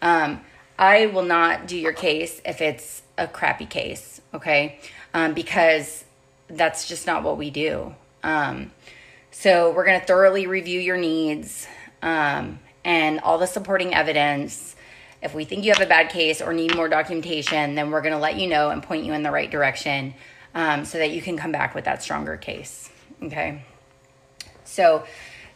Um, 0.00 0.40
I 0.78 1.06
will 1.06 1.24
not 1.24 1.66
do 1.66 1.76
your 1.76 1.92
case 1.92 2.40
if 2.44 2.60
it's 2.60 3.02
a 3.18 3.26
crappy 3.26 3.66
case, 3.66 4.20
okay? 4.32 4.80
Um, 5.12 5.34
because 5.34 6.04
that's 6.48 6.88
just 6.88 7.06
not 7.06 7.22
what 7.22 7.36
we 7.36 7.50
do. 7.50 7.94
Um, 8.22 8.72
so 9.30 9.72
we're 9.72 9.84
going 9.84 10.00
to 10.00 10.06
thoroughly 10.06 10.46
review 10.46 10.80
your 10.80 10.96
needs 10.96 11.66
um, 12.00 12.58
and 12.84 13.20
all 13.20 13.38
the 13.38 13.46
supporting 13.46 13.94
evidence. 13.94 14.76
If 15.22 15.34
we 15.34 15.44
think 15.44 15.64
you 15.64 15.72
have 15.72 15.82
a 15.82 15.88
bad 15.88 16.10
case 16.10 16.40
or 16.40 16.52
need 16.52 16.74
more 16.74 16.88
documentation, 16.88 17.74
then 17.74 17.90
we're 17.90 18.02
going 18.02 18.14
to 18.14 18.18
let 18.18 18.36
you 18.36 18.48
know 18.48 18.70
and 18.70 18.82
point 18.82 19.04
you 19.04 19.12
in 19.12 19.22
the 19.22 19.30
right 19.30 19.50
direction 19.50 20.14
um, 20.54 20.84
so 20.84 20.98
that 20.98 21.10
you 21.10 21.22
can 21.22 21.36
come 21.36 21.52
back 21.52 21.74
with 21.74 21.84
that 21.84 22.02
stronger 22.02 22.36
case. 22.36 22.90
Okay. 23.22 23.62
So, 24.64 25.04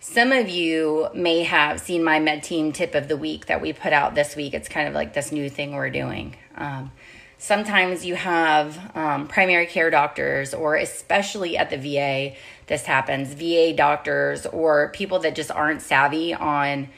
some 0.01 0.31
of 0.31 0.49
you 0.49 1.09
may 1.15 1.43
have 1.43 1.81
seen 1.81 2.05
my 2.05 2.21
med 2.21 2.43
team 2.43 2.73
tip 2.73 2.95
of 2.95 3.09
the 3.09 3.17
week 3.17 3.47
that 3.47 3.61
we 3.61 3.73
put 3.73 3.93
out 3.93 4.15
this 4.15 4.37
week. 4.37 4.55
It's 4.55 4.69
kind 4.69 4.87
of 4.87 4.95
like 4.95 5.15
this 5.15 5.33
new 5.33 5.51
thing 5.51 5.73
we're 5.75 5.91
doing. 5.91 6.37
Um, 6.55 6.93
sometimes 7.39 8.05
you 8.05 8.15
have 8.15 8.95
um, 8.95 9.27
primary 9.27 9.67
care 9.67 9.91
doctors, 9.91 10.55
or 10.55 10.77
especially 10.77 11.57
at 11.57 11.71
the 11.71 11.77
VA, 11.77 12.37
this 12.67 12.85
happens 12.85 13.35
VA 13.35 13.73
doctors 13.75 14.47
or 14.47 14.91
people 14.91 15.19
that 15.21 15.35
just 15.35 15.51
aren't 15.51 15.83
savvy 15.83 16.35
on. 16.35 16.89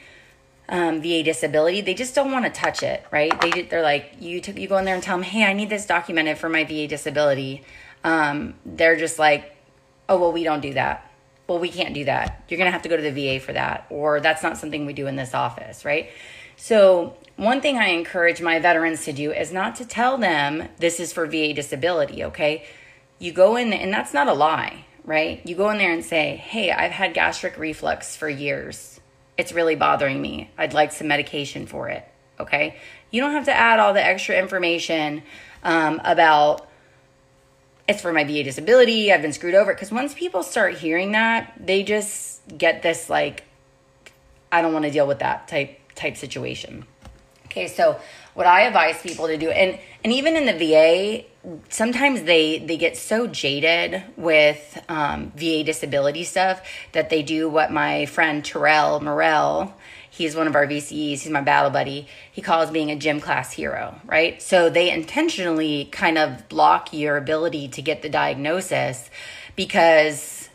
Um, 0.71 1.01
VA 1.01 1.23
disability, 1.23 1.81
they 1.81 1.95
just 1.95 2.13
don't 2.13 2.31
want 2.31 2.45
to 2.45 2.51
touch 2.51 2.83
it, 2.83 3.03
right? 3.09 3.33
They 3.41 3.63
they're 3.63 3.81
like 3.81 4.13
you. 4.19 4.39
T- 4.39 4.61
you 4.61 4.67
go 4.67 4.77
in 4.77 4.85
there 4.85 4.93
and 4.93 5.01
tell 5.01 5.17
them, 5.17 5.23
"Hey, 5.23 5.43
I 5.43 5.51
need 5.51 5.71
this 5.71 5.87
documented 5.87 6.37
for 6.37 6.47
my 6.47 6.63
VA 6.63 6.85
disability." 6.85 7.63
Um, 8.03 8.55
they're 8.65 8.97
just 8.97 9.19
like, 9.19 9.55
oh, 10.07 10.19
well, 10.19 10.31
we 10.31 10.43
don't 10.43 10.61
do 10.61 10.73
that. 10.73 11.11
Well, 11.47 11.59
we 11.59 11.69
can't 11.69 11.93
do 11.93 12.05
that. 12.05 12.43
You're 12.47 12.57
going 12.57 12.67
to 12.67 12.71
have 12.71 12.83
to 12.83 12.89
go 12.89 12.97
to 12.97 13.11
the 13.11 13.11
VA 13.11 13.43
for 13.43 13.53
that. 13.53 13.87
Or 13.89 14.19
that's 14.19 14.43
not 14.43 14.57
something 14.57 14.85
we 14.85 14.93
do 14.93 15.07
in 15.07 15.15
this 15.15 15.33
office, 15.33 15.83
right? 15.83 16.09
So, 16.55 17.15
one 17.37 17.61
thing 17.61 17.77
I 17.77 17.87
encourage 17.89 18.41
my 18.41 18.59
veterans 18.59 19.05
to 19.05 19.13
do 19.13 19.31
is 19.31 19.53
not 19.53 19.75
to 19.77 19.85
tell 19.85 20.17
them 20.17 20.67
this 20.77 20.99
is 20.99 21.13
for 21.13 21.25
VA 21.25 21.53
disability, 21.53 22.25
okay? 22.25 22.65
You 23.17 23.31
go 23.31 23.55
in, 23.55 23.71
and 23.71 23.93
that's 23.93 24.13
not 24.13 24.27
a 24.27 24.33
lie, 24.33 24.85
right? 25.05 25.41
You 25.45 25.55
go 25.55 25.69
in 25.69 25.77
there 25.77 25.93
and 25.93 26.03
say, 26.03 26.35
hey, 26.35 26.71
I've 26.71 26.91
had 26.91 27.13
gastric 27.13 27.57
reflux 27.57 28.17
for 28.17 28.27
years. 28.27 28.99
It's 29.37 29.53
really 29.53 29.75
bothering 29.75 30.21
me. 30.21 30.51
I'd 30.57 30.73
like 30.73 30.91
some 30.91 31.07
medication 31.07 31.65
for 31.65 31.87
it, 31.87 32.05
okay? 32.41 32.77
You 33.09 33.21
don't 33.21 33.31
have 33.31 33.45
to 33.45 33.53
add 33.53 33.79
all 33.79 33.93
the 33.93 34.05
extra 34.05 34.37
information 34.37 35.23
um, 35.63 36.01
about 36.03 36.68
it's 37.89 38.03
for 38.03 38.13
my 38.13 38.23
VA 38.23 38.43
disability. 38.43 39.11
I've 39.11 39.23
been 39.23 39.33
screwed 39.33 39.55
over. 39.55 39.73
Because 39.73 39.91
once 39.91 40.13
people 40.13 40.43
start 40.43 40.77
hearing 40.77 41.13
that, 41.13 41.53
they 41.59 41.81
just 41.81 42.41
get 42.55 42.83
this 42.83 43.09
like, 43.09 43.43
I 44.51 44.61
don't 44.61 44.73
want 44.73 44.85
to 44.85 44.91
deal 44.91 45.07
with 45.07 45.19
that 45.19 45.47
type 45.47 45.79
type 45.95 46.15
situation. 46.15 46.85
Okay, 47.45 47.67
so 47.67 47.99
what 48.35 48.45
I 48.45 48.61
advise 48.61 49.01
people 49.01 49.25
to 49.25 49.37
do, 49.37 49.49
and 49.49 49.79
and 50.03 50.13
even 50.13 50.35
in 50.35 50.45
the 50.45 50.53
VA, 50.53 51.25
sometimes 51.69 52.23
they 52.23 52.59
they 52.59 52.77
get 52.77 52.95
so 52.95 53.25
jaded 53.25 54.03
with 54.15 54.79
um, 54.87 55.31
VA 55.35 55.63
disability 55.63 56.23
stuff 56.23 56.61
that 56.91 57.09
they 57.09 57.23
do 57.23 57.49
what 57.49 57.71
my 57.71 58.05
friend 58.05 58.45
Terrell 58.45 58.99
Morel 58.99 59.73
He's 60.19 60.35
one 60.35 60.47
of 60.47 60.55
our 60.55 60.67
VCEs. 60.67 61.21
He's 61.21 61.29
my 61.29 61.39
battle 61.39 61.71
buddy. 61.71 62.05
He 62.29 62.41
calls 62.41 62.69
being 62.71 62.91
a 62.91 62.97
gym 62.97 63.21
class 63.21 63.53
hero, 63.53 64.01
right? 64.05 64.41
So 64.41 64.69
they 64.69 64.91
intentionally 64.91 65.85
kind 65.93 66.17
of 66.17 66.49
block 66.49 66.91
your 66.91 67.15
ability 67.15 67.69
to 67.69 67.81
get 67.81 68.01
the 68.01 68.09
diagnosis 68.09 69.09
because 69.55 70.49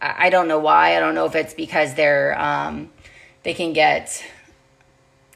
I 0.00 0.28
don't 0.28 0.48
know 0.48 0.58
why. 0.58 0.96
I 0.96 0.98
don't 0.98 1.14
know 1.14 1.24
if 1.26 1.36
it's 1.36 1.54
because 1.54 1.94
they're 1.94 2.36
um, 2.36 2.90
they 3.44 3.54
can 3.54 3.72
get 3.72 4.24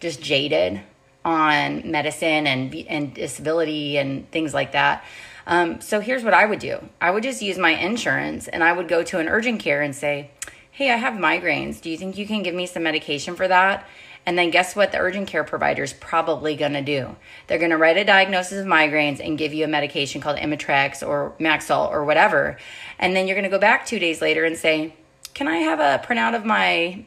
just 0.00 0.21
jaded 0.21 0.81
on 1.25 1.89
medicine 1.89 2.49
and 2.49 2.75
and 2.75 3.15
disability 3.15 3.99
and 3.99 4.29
things 4.33 4.53
like 4.53 4.73
that. 4.73 5.05
Um, 5.47 5.81
so 5.81 6.00
here's 6.00 6.25
what 6.25 6.35
I 6.35 6.45
would 6.45 6.59
do. 6.59 6.89
I 7.00 7.12
would 7.12 7.23
just 7.23 7.41
use 7.41 7.57
my 7.57 7.71
insurance 7.71 8.49
and 8.49 8.65
I 8.65 8.73
would 8.73 8.89
go 8.89 9.05
to 9.05 9.21
an 9.21 9.29
urgent 9.29 9.61
care 9.61 9.81
and 9.81 9.95
say, 9.95 10.33
hey, 10.71 10.91
I 10.91 10.97
have 10.97 11.15
migraines. 11.15 11.81
Do 11.81 11.91
you 11.91 11.97
think 11.97 12.17
you 12.17 12.27
can 12.27 12.43
give 12.43 12.55
me 12.55 12.67
some 12.67 12.83
medication 12.83 13.37
for 13.37 13.49
that? 13.49 13.87
And 14.27 14.39
then 14.39 14.50
guess 14.50 14.77
what 14.77 14.93
the 14.93 14.99
urgent 14.99 15.29
care 15.29 15.45
provider 15.45 15.83
is 15.83 15.93
probably 15.93 16.55
going 16.55 16.75
to 16.75 16.83
do? 16.83 17.17
They're 17.47 17.59
going 17.59 17.71
to 17.71 17.77
write 17.77 17.97
a 17.97 18.05
diagnosis 18.05 18.59
of 18.59 18.67
migraines 18.67 19.25
and 19.25 19.39
give 19.39 19.55
you 19.55 19.65
a 19.65 19.69
medication 19.69 20.21
called 20.21 20.37
Imitrex 20.37 21.07
or 21.07 21.35
Maxalt 21.41 21.91
or 21.91 22.05
whatever. 22.05 22.59
And 22.99 23.17
then 23.17 23.27
you're 23.27 23.35
going 23.35 23.45
to 23.45 23.50
go 23.50 23.59
back 23.59 23.87
two 23.87 23.99
days 23.99 24.21
later 24.21 24.45
and 24.45 24.57
say, 24.57 24.95
Can 25.35 25.49
I 25.49 25.57
have 25.59 25.81
a 25.81 26.05
printout 26.07 26.35
of 26.35 26.45
my 26.45 27.05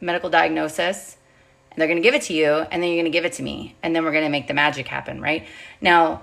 medical 0.00 0.28
diagnosis? 0.28 1.16
And 1.70 1.80
they're 1.80 1.88
going 1.88 2.02
to 2.02 2.02
give 2.02 2.14
it 2.14 2.22
to 2.22 2.32
you, 2.32 2.48
and 2.48 2.82
then 2.82 2.90
you're 2.90 3.02
going 3.02 3.12
to 3.12 3.16
give 3.16 3.26
it 3.26 3.34
to 3.34 3.42
me. 3.42 3.76
And 3.82 3.94
then 3.94 4.02
we're 4.02 4.12
going 4.12 4.24
to 4.24 4.30
make 4.30 4.48
the 4.48 4.54
magic 4.54 4.88
happen, 4.88 5.20
right? 5.20 5.46
Now, 5.80 6.22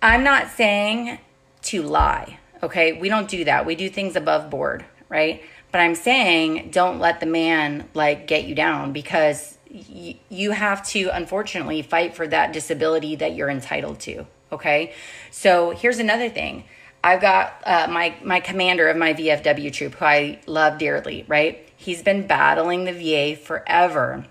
I'm 0.00 0.24
not 0.24 0.48
saying 0.48 1.18
to 1.62 1.82
lie, 1.82 2.38
okay? 2.62 2.94
We 2.94 3.10
don't 3.10 3.28
do 3.28 3.44
that. 3.44 3.66
We 3.66 3.74
do 3.74 3.90
things 3.90 4.16
above 4.16 4.48
board, 4.48 4.84
right? 5.10 5.42
But 5.72 5.80
I'm 5.80 5.94
saying 5.94 6.70
don't 6.70 6.98
let 6.98 7.20
the 7.20 7.26
man 7.26 7.88
like 7.94 8.26
get 8.26 8.44
you 8.44 8.54
down 8.54 8.92
because 8.92 9.56
y- 9.72 10.18
you 10.28 10.50
have 10.50 10.86
to 10.88 11.10
unfortunately 11.12 11.82
fight 11.82 12.14
for 12.14 12.26
that 12.28 12.52
disability 12.52 13.16
that 13.16 13.34
you're 13.34 13.50
entitled 13.50 14.00
to. 14.00 14.26
Okay. 14.52 14.94
So 15.30 15.70
here's 15.70 15.98
another 15.98 16.28
thing. 16.28 16.64
I've 17.02 17.20
got 17.20 17.62
uh, 17.64 17.86
my 17.90 18.14
my 18.22 18.40
commander 18.40 18.88
of 18.88 18.96
my 18.96 19.14
VFW 19.14 19.72
troop, 19.72 19.94
who 19.94 20.04
I 20.04 20.40
love 20.46 20.78
dearly. 20.78 21.24
Right, 21.26 21.68
he's 21.76 22.02
been 22.02 22.26
battling 22.26 22.84
the 22.84 22.92
VA 22.92 23.36
forever 23.36 24.26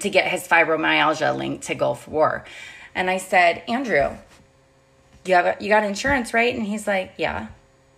to 0.00 0.10
get 0.10 0.28
his 0.28 0.46
fibromyalgia 0.46 1.36
linked 1.36 1.64
to 1.64 1.74
Gulf 1.74 2.06
War, 2.06 2.44
and 2.94 3.10
I 3.10 3.18
said, 3.18 3.62
Andrew, 3.68 4.16
you 5.24 5.34
have 5.34 5.46
a, 5.46 5.56
you 5.60 5.68
got 5.68 5.84
insurance, 5.84 6.32
right? 6.32 6.54
And 6.54 6.64
he's 6.64 6.86
like, 6.86 7.14
yeah. 7.16 7.48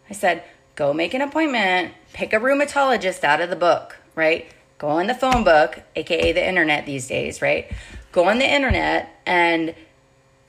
I 0.09 0.13
said, 0.13 0.45
go 0.77 0.93
make 0.93 1.15
an 1.15 1.23
appointment, 1.23 1.93
pick 2.15 2.33
a 2.33 2.37
rheumatologist 2.37 3.23
out 3.25 3.43
of 3.43 3.51
the 3.51 3.57
book, 3.57 3.97
right? 4.15 4.51
Go 4.79 4.89
on 4.89 5.07
the 5.07 5.15
phone 5.15 5.45
book, 5.45 5.83
aka 5.95 6.33
the 6.33 6.49
internet 6.49 6.87
these 6.87 7.07
days, 7.07 7.43
right? 7.43 7.71
Go 8.13 8.29
on 8.29 8.39
the 8.39 8.51
internet 8.51 9.21
and 9.27 9.75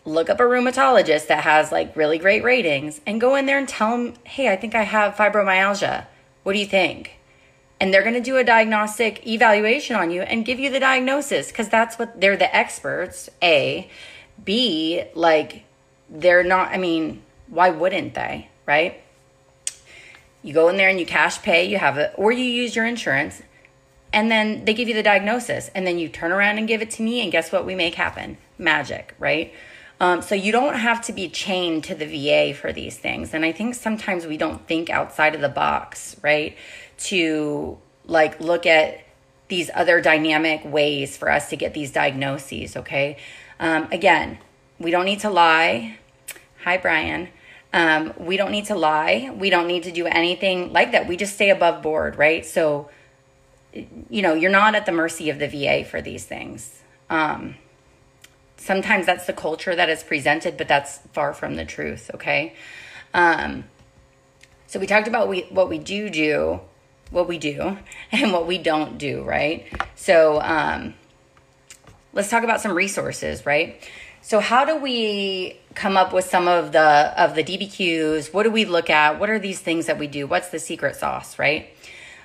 look 0.06 0.30
up 0.30 0.40
a 0.40 0.44
rheumatologist 0.44 1.28
that 1.28 1.44
has 1.44 1.72
like 1.72 1.96
really 1.96 2.18
great 2.18 2.44
ratings 2.44 3.02
and 3.06 3.20
go 3.20 3.36
in 3.36 3.48
there 3.48 3.58
and 3.58 3.68
tell 3.68 3.92
them, 3.92 4.14
hey, 4.24 4.50
I 4.50 4.56
think 4.56 4.76
I 4.76 4.84
have 4.84 5.16
fibromyalgia. 5.16 6.06
What 6.44 6.54
do 6.54 6.60
you 6.60 6.66
think? 6.66 7.18
And 7.80 7.94
they're 7.94 8.04
going 8.04 8.14
to 8.14 8.22
do 8.22 8.38
a 8.38 8.44
diagnostic 8.44 9.28
evaluation 9.28 9.96
on 9.96 10.12
you 10.12 10.22
and 10.22 10.46
give 10.46 10.60
you 10.60 10.70
the 10.70 10.80
diagnosis 10.80 11.48
because 11.48 11.68
that's 11.68 12.00
what 12.00 12.22
they're 12.22 12.38
the 12.38 12.56
experts. 12.56 13.30
A. 13.42 13.90
B, 14.44 15.04
like, 15.14 15.66
they're 16.10 16.44
not, 16.44 16.72
I 16.72 16.78
mean, 16.78 17.24
why 17.48 17.72
wouldn't 17.72 18.14
they, 18.14 18.50
right? 18.66 19.02
You 20.46 20.54
go 20.54 20.70
in 20.70 20.78
there 20.78 20.90
and 20.90 21.00
you 21.00 21.08
cash 21.08 21.42
pay, 21.42 21.66
you 21.66 21.80
have 21.80 21.98
it, 21.98 22.14
or 22.16 22.32
you 22.32 22.46
use 22.46 22.76
your 22.76 22.86
insurance, 22.86 23.42
and 24.14 24.30
then 24.30 24.64
they 24.64 24.76
give 24.76 24.88
you 24.88 24.94
the 24.94 25.02
diagnosis, 25.02 25.72
and 25.74 25.88
then 25.88 25.98
you 25.98 26.08
turn 26.08 26.32
around 26.32 26.60
and 26.60 26.68
give 26.68 26.84
it 26.84 26.92
to 26.92 27.02
me, 27.02 27.22
and 27.24 27.32
guess 27.32 27.52
what 27.52 27.66
we 27.66 27.74
make 27.74 27.96
happen? 27.96 28.38
Magic, 28.60 29.16
right? 29.18 29.52
Um, 30.00 30.22
so 30.22 30.36
you 30.36 30.52
don't 30.52 30.76
have 30.76 31.02
to 31.06 31.14
be 31.14 31.30
chained 31.30 31.84
to 31.86 31.96
the 31.96 32.06
VA 32.06 32.54
for 32.54 32.72
these 32.72 32.96
things. 32.96 33.34
And 33.34 33.44
I 33.44 33.54
think 33.54 33.74
sometimes 33.74 34.28
we 34.28 34.38
don't 34.38 34.68
think 34.68 34.92
outside 34.92 35.34
of 35.34 35.42
the 35.42 35.50
box, 35.50 36.16
right? 36.22 36.56
To 37.06 37.80
like 38.06 38.40
look 38.40 38.68
at 38.68 39.04
these 39.48 39.72
other 39.74 40.00
dynamic 40.00 40.62
ways 40.64 41.18
for 41.18 41.32
us 41.32 41.50
to 41.50 41.58
get 41.58 41.74
these 41.74 41.92
diagnoses, 41.92 42.78
okay? 42.78 43.18
Um, 43.60 43.88
again, 43.92 44.38
we 44.78 44.92
don't 44.92 45.06
need 45.06 45.22
to 45.22 45.32
lie. 45.32 45.98
Hi, 46.64 46.78
Brian. 46.78 47.30
Um, 47.76 48.14
we 48.18 48.38
don't 48.38 48.52
need 48.52 48.68
to 48.68 48.76
lie. 48.76 49.30
We 49.38 49.50
don't 49.50 49.68
need 49.68 49.84
to 49.84 49.92
do 49.92 50.06
anything 50.06 50.72
like 50.72 50.94
that. 50.94 51.10
We 51.10 51.18
just 51.18 51.34
stay 51.34 51.50
above 51.50 51.84
board, 51.84 52.18
right? 52.18 52.46
So, 52.46 52.90
you 53.74 54.22
know, 54.22 54.34
you're 54.34 54.50
not 54.50 54.76
at 54.76 54.86
the 54.86 54.94
mercy 54.94 55.30
of 55.30 55.40
the 55.40 55.48
VA 55.50 55.84
for 55.84 56.02
these 56.02 56.24
things. 56.24 56.82
Um, 57.10 57.56
sometimes 58.56 59.06
that's 59.06 59.26
the 59.26 59.34
culture 59.34 59.76
that 59.76 59.90
is 59.90 60.04
presented, 60.04 60.56
but 60.56 60.70
that's 60.70 61.00
far 61.12 61.34
from 61.34 61.56
the 61.56 61.66
truth, 61.66 62.10
okay? 62.14 62.54
Um, 63.14 63.66
so 64.68 64.80
we 64.80 64.88
talked 64.88 65.10
about 65.10 65.28
we, 65.28 65.42
what 65.50 65.68
we 65.68 65.78
do 65.78 66.10
do, 66.10 66.62
what 67.12 67.28
we 67.28 67.38
do, 67.38 67.78
and 68.14 68.32
what 68.32 68.48
we 68.48 68.58
don't 68.58 68.98
do, 68.98 69.22
right? 69.24 69.68
So 69.96 70.40
um, 70.42 70.94
let's 72.14 72.30
talk 72.30 72.46
about 72.46 72.62
some 72.62 72.72
resources, 72.72 73.46
right? 73.46 73.84
So 74.26 74.40
how 74.40 74.66
do 74.66 74.76
we 74.76 75.60
come 75.76 75.96
up 75.96 76.12
with 76.12 76.26
some 76.26 76.48
of 76.48 76.72
the 76.72 77.14
of 77.16 77.36
the 77.36 77.44
DBQs? 77.44 78.34
What 78.34 78.42
do 78.42 78.50
we 78.50 78.66
look 78.66 78.90
at? 78.90 79.20
What 79.20 79.30
are 79.30 79.38
these 79.38 79.60
things 79.60 79.86
that 79.86 80.00
we 80.00 80.08
do? 80.08 80.26
What's 80.26 80.50
the 80.50 80.58
secret 80.58 80.96
sauce, 80.96 81.38
right? 81.38 81.70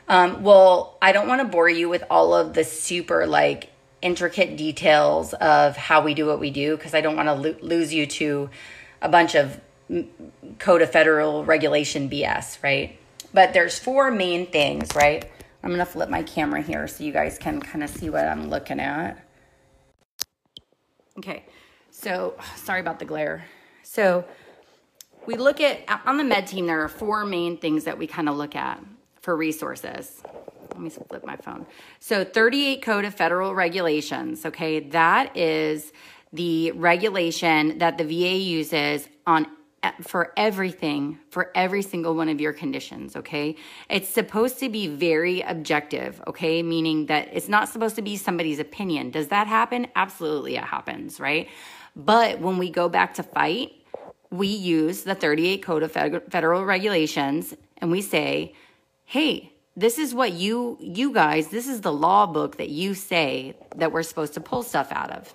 Um, 0.09 0.43
well, 0.43 0.97
I 1.03 1.13
don't 1.13 1.29
want 1.29 1.43
to 1.43 1.45
bore 1.47 1.69
you 1.69 1.91
with 1.91 2.03
all 2.09 2.33
of 2.33 2.55
the 2.55 2.65
super 2.65 3.27
like 3.27 3.69
intricate 4.01 4.57
details 4.57 5.35
of 5.35 5.77
how 5.77 6.03
we 6.03 6.15
do 6.15 6.25
what 6.25 6.41
we 6.41 6.51
do 6.51 6.75
because 6.75 6.95
I 6.95 7.03
don't 7.03 7.17
want 7.17 7.27
to 7.27 7.35
lo- 7.35 7.57
lose 7.61 7.93
you 7.93 8.07
to 8.07 8.49
a 9.03 9.11
bunch 9.11 9.35
of 9.35 9.61
code 10.59 10.81
of 10.81 10.91
federal 10.91 11.45
regulation 11.45 12.09
BS, 12.09 12.63
right? 12.63 12.99
But 13.35 13.53
there's 13.53 13.79
four 13.79 14.11
main 14.11 14.47
things, 14.47 14.95
right? 14.95 15.31
I'm 15.63 15.69
going 15.69 15.81
to 15.81 15.85
flip 15.85 16.09
my 16.09 16.23
camera 16.23 16.63
here 16.63 16.89
so 16.89 17.05
you 17.05 17.13
guys 17.13 17.37
can 17.37 17.61
kind 17.61 17.85
of 17.85 17.91
see 17.91 18.09
what 18.09 18.27
I'm 18.27 18.49
looking 18.49 18.81
at. 18.81 19.23
Okay. 21.19 21.45
So, 22.01 22.35
sorry 22.57 22.81
about 22.81 22.99
the 22.99 23.05
glare. 23.05 23.45
So, 23.83 24.25
we 25.27 25.37
look 25.37 25.61
at 25.61 25.81
on 26.07 26.17
the 26.17 26.25
med 26.25 26.47
team, 26.47 26.67
there 26.67 26.81
are 26.81 26.89
four 26.89 27.27
main 27.27 27.59
things 27.59 27.85
that 27.85 27.99
we 27.99 28.07
kind 28.07 28.27
of 28.27 28.37
look 28.37 28.57
at 28.57 28.83
for 29.21 29.37
resources. 29.37 30.23
Let 30.71 30.81
me 30.81 30.89
flip 30.89 31.27
my 31.27 31.37
phone. 31.37 31.67
So, 31.99 32.25
38 32.25 32.81
Code 32.81 33.05
of 33.05 33.15
Federal 33.15 33.55
Regulations, 33.55 34.47
okay, 34.47 34.81
that 34.81 35.37
is 35.37 35.93
the 36.33 36.71
regulation 36.71 37.77
that 37.79 37.99
the 37.99 38.05
VA 38.05 38.37
uses 38.37 39.07
on 39.27 39.47
for 40.03 40.33
everything 40.37 41.19
for 41.31 41.51
every 41.55 41.81
single 41.81 42.15
one 42.15 42.29
of 42.29 42.39
your 42.39 42.53
conditions 42.53 43.17
okay 43.17 43.57
it's 43.89 44.11
supposed 44.11 44.59
to 44.59 44.69
be 44.69 44.87
very 44.87 45.41
objective 45.41 46.23
okay 46.27 46.63
meaning 46.63 47.07
that 47.07 47.31
it's 47.33 47.49
not 47.49 47.67
supposed 47.67 47.97
to 47.97 48.03
be 48.03 48.15
somebody's 48.15 48.59
opinion 48.59 49.11
does 49.11 49.29
that 49.29 49.47
happen 49.47 49.87
absolutely 49.97 50.57
it 50.57 50.65
happens 50.65 51.19
right 51.19 51.49
but 51.97 52.41
when 52.41 52.59
we 52.59 52.71
go 52.71 52.89
back 52.89 53.15
to 53.15 53.23
fight, 53.23 53.73
we 54.31 54.49
use 54.49 55.03
the 55.03 55.15
38 55.15 55.63
Code 55.63 55.83
of 55.83 55.93
Federal 55.93 56.65
Regulations 56.65 57.55
and 57.79 57.91
we 57.91 58.01
say, 58.03 58.55
hey, 59.05 59.53
this 59.77 59.99
is 59.99 60.15
what 60.15 60.33
you 60.33 60.77
you 60.81 61.13
guys, 61.13 61.49
this 61.49 61.67
is 61.67 61.81
the 61.81 61.93
law 61.93 62.27
book 62.27 62.57
that 62.59 62.69
you 62.69 62.95
say 62.95 63.57
that 63.77 63.93
we're 63.93 64.03
supposed 64.03 64.35
to 64.35 64.41
pull 64.41 64.63
stuff 64.63 64.89
out 64.93 65.11
of. 65.11 65.35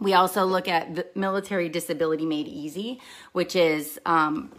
We 0.00 0.12
also 0.12 0.44
look 0.44 0.68
at 0.68 0.94
the 0.94 1.06
military 1.14 1.68
disability 1.68 2.26
made 2.26 2.48
easy, 2.48 3.00
which 3.32 3.56
is 3.56 3.98
um, 4.04 4.52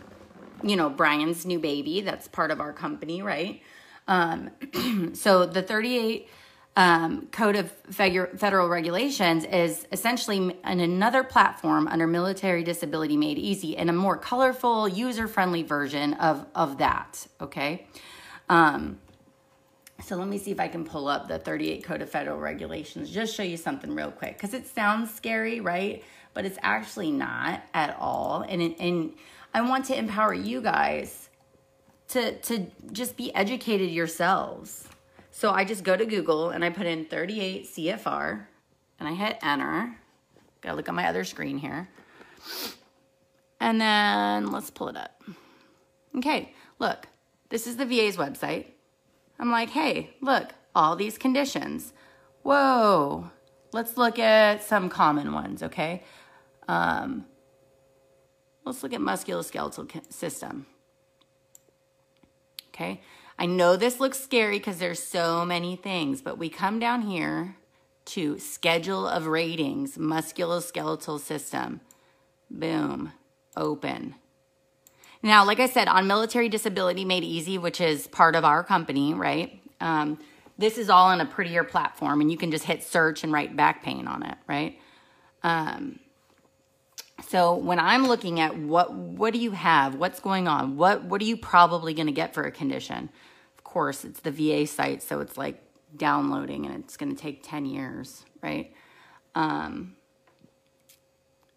you 0.64 0.76
know, 0.76 0.90
Brian's 0.90 1.46
new 1.46 1.60
baby. 1.60 2.02
That's 2.02 2.28
part 2.28 2.52
of 2.52 2.60
our 2.60 2.74
company, 2.74 3.22
right? 3.22 3.62
Um, 4.08 4.52
so 5.14 5.46
the 5.46 5.62
38 5.62 6.28
um, 6.78 7.28
Code 7.32 7.56
of 7.56 7.72
Federal 7.90 8.68
Regulations 8.68 9.46
is 9.46 9.88
essentially 9.94 10.58
an 10.64 10.82
another 10.82 11.24
platform 11.24 11.88
under 11.88 12.06
Military 12.06 12.64
Disability 12.64 13.16
Made 13.16 13.38
Easy 13.38 13.78
and 13.78 13.90
a 13.90 13.94
more 13.94 14.18
colorful, 14.18 14.88
user 14.88 15.28
friendly 15.28 15.64
version 15.64 16.16
of, 16.16 16.46
of 16.54 16.80
that. 16.80 17.28
Okay. 17.40 17.88
Um, 18.50 19.00
so 20.04 20.18
let 20.18 20.28
me 20.28 20.38
see 20.38 20.52
if 20.52 20.60
I 20.60 20.68
can 20.68 20.84
pull 20.84 21.08
up 21.08 21.30
the 21.30 21.40
38 21.40 21.84
Code 21.86 22.02
of 22.02 22.10
Federal 22.10 22.38
Regulations, 22.38 23.10
just 23.10 23.34
show 23.34 23.44
you 23.44 23.56
something 23.56 23.96
real 23.96 24.12
quick 24.12 24.38
because 24.38 24.54
it 24.54 24.68
sounds 24.68 25.14
scary, 25.14 25.62
right? 25.62 26.04
But 26.34 26.46
it's 26.46 26.58
actually 26.62 27.12
not 27.12 27.64
at 27.74 27.96
all. 27.98 28.42
And, 28.48 28.76
and 28.80 29.14
I 29.54 29.62
want 29.62 29.86
to 29.86 29.98
empower 29.98 30.34
you 30.34 30.60
guys 30.60 31.30
to, 32.10 32.38
to 32.40 32.68
just 32.92 33.16
be 33.16 33.34
educated 33.34 33.90
yourselves 33.90 34.85
so 35.36 35.52
I 35.52 35.66
just 35.66 35.84
go 35.84 35.98
to 35.98 36.06
Google 36.06 36.52
and 36.52 36.64
I 36.64 36.70
put 36.70 36.86
in 36.86 37.04
38 37.04 37.66
CFR 37.66 38.46
and 38.98 39.10
I 39.10 39.12
hit 39.12 39.38
enter. 39.44 39.94
Gotta 40.62 40.78
look 40.78 40.88
on 40.88 40.96
my 40.96 41.10
other 41.10 41.26
screen 41.26 41.58
here. 41.58 41.90
And 43.60 43.82
then 43.82 44.50
let's 44.54 44.70
pull 44.70 44.88
it 44.88 44.96
up. 44.96 45.22
Okay, 46.16 46.54
look, 46.80 47.08
this 47.50 47.68
is 47.68 47.76
the 47.76 47.86
VA's 47.86 48.16
website. 48.16 48.68
I'm 49.38 49.52
like, 49.52 49.72
hey, 49.72 50.12
look, 50.22 50.54
all 50.74 50.96
these 50.96 51.18
conditions. 51.18 51.92
Whoa, 52.44 53.30
let's 53.74 53.98
look 53.98 54.18
at 54.18 54.64
some 54.64 54.88
common 54.88 55.34
ones, 55.34 55.62
okay? 55.64 56.06
Um, 56.70 57.26
let's 58.64 58.84
look 58.84 58.94
at 58.94 59.02
musculoskeletal 59.02 60.14
system. 60.14 60.66
Okay, 62.70 63.02
I 63.38 63.46
know 63.46 63.76
this 63.76 64.00
looks 64.00 64.20
scary 64.20 64.60
because 64.60 64.80
there's 64.80 65.02
so 65.04 65.46
many 65.46 65.76
things, 65.76 66.22
but 66.22 66.38
we 66.38 66.50
come 66.50 66.80
down 66.80 67.02
here 67.02 67.58
to 68.06 68.40
schedule 68.40 69.08
of 69.08 69.28
ratings, 69.28 69.98
musculoskeletal 69.98 71.20
system. 71.20 71.82
Boom, 72.50 73.12
open. 73.58 74.16
Now, 75.22 75.44
like 75.44 75.60
I 75.60 75.66
said, 75.66 75.88
on 75.88 76.08
military 76.08 76.50
disability 76.50 77.04
made 77.04 77.24
easy, 77.24 77.58
which 77.58 77.82
is 77.82 78.08
part 78.08 78.36
of 78.36 78.46
our 78.46 78.64
company, 78.64 79.14
right? 79.14 79.60
Um, 79.82 80.20
this 80.58 80.78
is 80.78 80.90
all 80.90 81.12
in 81.12 81.20
a 81.20 81.26
prettier 81.26 81.64
platform 81.64 82.22
and 82.22 82.32
you 82.32 82.38
can 82.38 82.52
just 82.52 82.64
hit 82.64 82.84
search 82.84 83.24
and 83.24 83.34
write 83.34 83.56
back 83.56 83.84
pain 83.84 84.08
on 84.08 84.24
it, 84.24 84.38
right? 84.48 84.80
Um, 85.44 86.00
so 87.28 87.56
when 87.56 87.80
I'm 87.80 88.08
looking 88.08 88.40
at 88.40 88.58
what 88.58 88.94
what 88.94 89.34
do 89.34 89.40
you 89.40 89.52
have, 89.52 89.96
what's 89.96 90.20
going 90.20 90.48
on, 90.48 90.78
what 90.78 91.04
what 91.06 91.22
are 91.22 91.26
you 91.26 91.38
probably 91.38 91.94
going 91.94 92.08
to 92.08 92.14
get 92.14 92.34
for 92.34 92.44
a 92.44 92.52
condition? 92.52 93.10
Course, 93.76 94.06
it's 94.06 94.22
the 94.22 94.32
VA 94.32 94.66
site, 94.66 95.04
so 95.04 95.20
it's 95.20 95.38
like 95.38 95.62
downloading 95.98 96.66
and 96.66 96.82
it's 96.82 96.96
going 96.96 97.14
to 97.14 97.22
take 97.22 97.44
10 97.44 97.66
years, 97.66 98.24
right? 98.42 98.74
Um, 99.36 99.98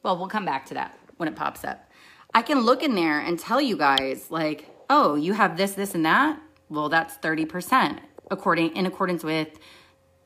well, 0.03 0.19
we'll 0.19 0.27
come 0.27 0.45
back 0.45 0.67
to 0.67 0.75
that 0.75 0.99
when 1.19 1.29
it 1.29 1.37
pops 1.37 1.63
up. 1.63 1.89
I 2.35 2.43
can 2.43 2.63
look 2.63 2.83
in 2.83 2.97
there 2.97 3.21
and 3.21 3.39
tell 3.39 3.61
you 3.61 3.77
guys 3.77 4.33
like, 4.33 4.69
"Oh, 4.91 5.15
you 5.15 5.35
have 5.35 5.57
this 5.57 5.75
this 5.75 5.95
and 5.95 6.05
that." 6.07 6.43
Well, 6.69 6.89
that's 6.89 7.17
30% 7.19 8.01
according 8.33 8.75
in 8.75 8.85
accordance 8.85 9.23
with 9.23 9.57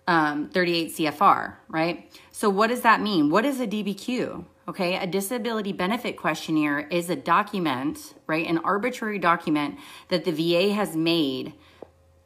um, 0.09 0.48
38 0.48 0.96
CFR, 0.96 1.57
right? 1.68 2.11
So 2.31 2.48
what 2.48 2.68
does 2.68 2.81
that 2.81 3.02
mean? 3.02 3.28
What 3.28 3.44
is 3.44 3.61
a 3.61 3.66
DBQ? 3.66 4.46
Okay, 4.66 4.96
a 4.96 5.07
disability 5.07 5.74
benefit 5.74 6.16
questionnaire 6.16 6.88
is 6.88 7.11
a 7.11 7.16
document, 7.16 8.14
right? 8.26 8.46
An 8.46 8.57
arbitrary 8.64 9.18
document 9.18 9.78
that 10.09 10.24
the 10.24 10.33
VA 10.33 10.72
has 10.72 10.96
made 10.96 11.52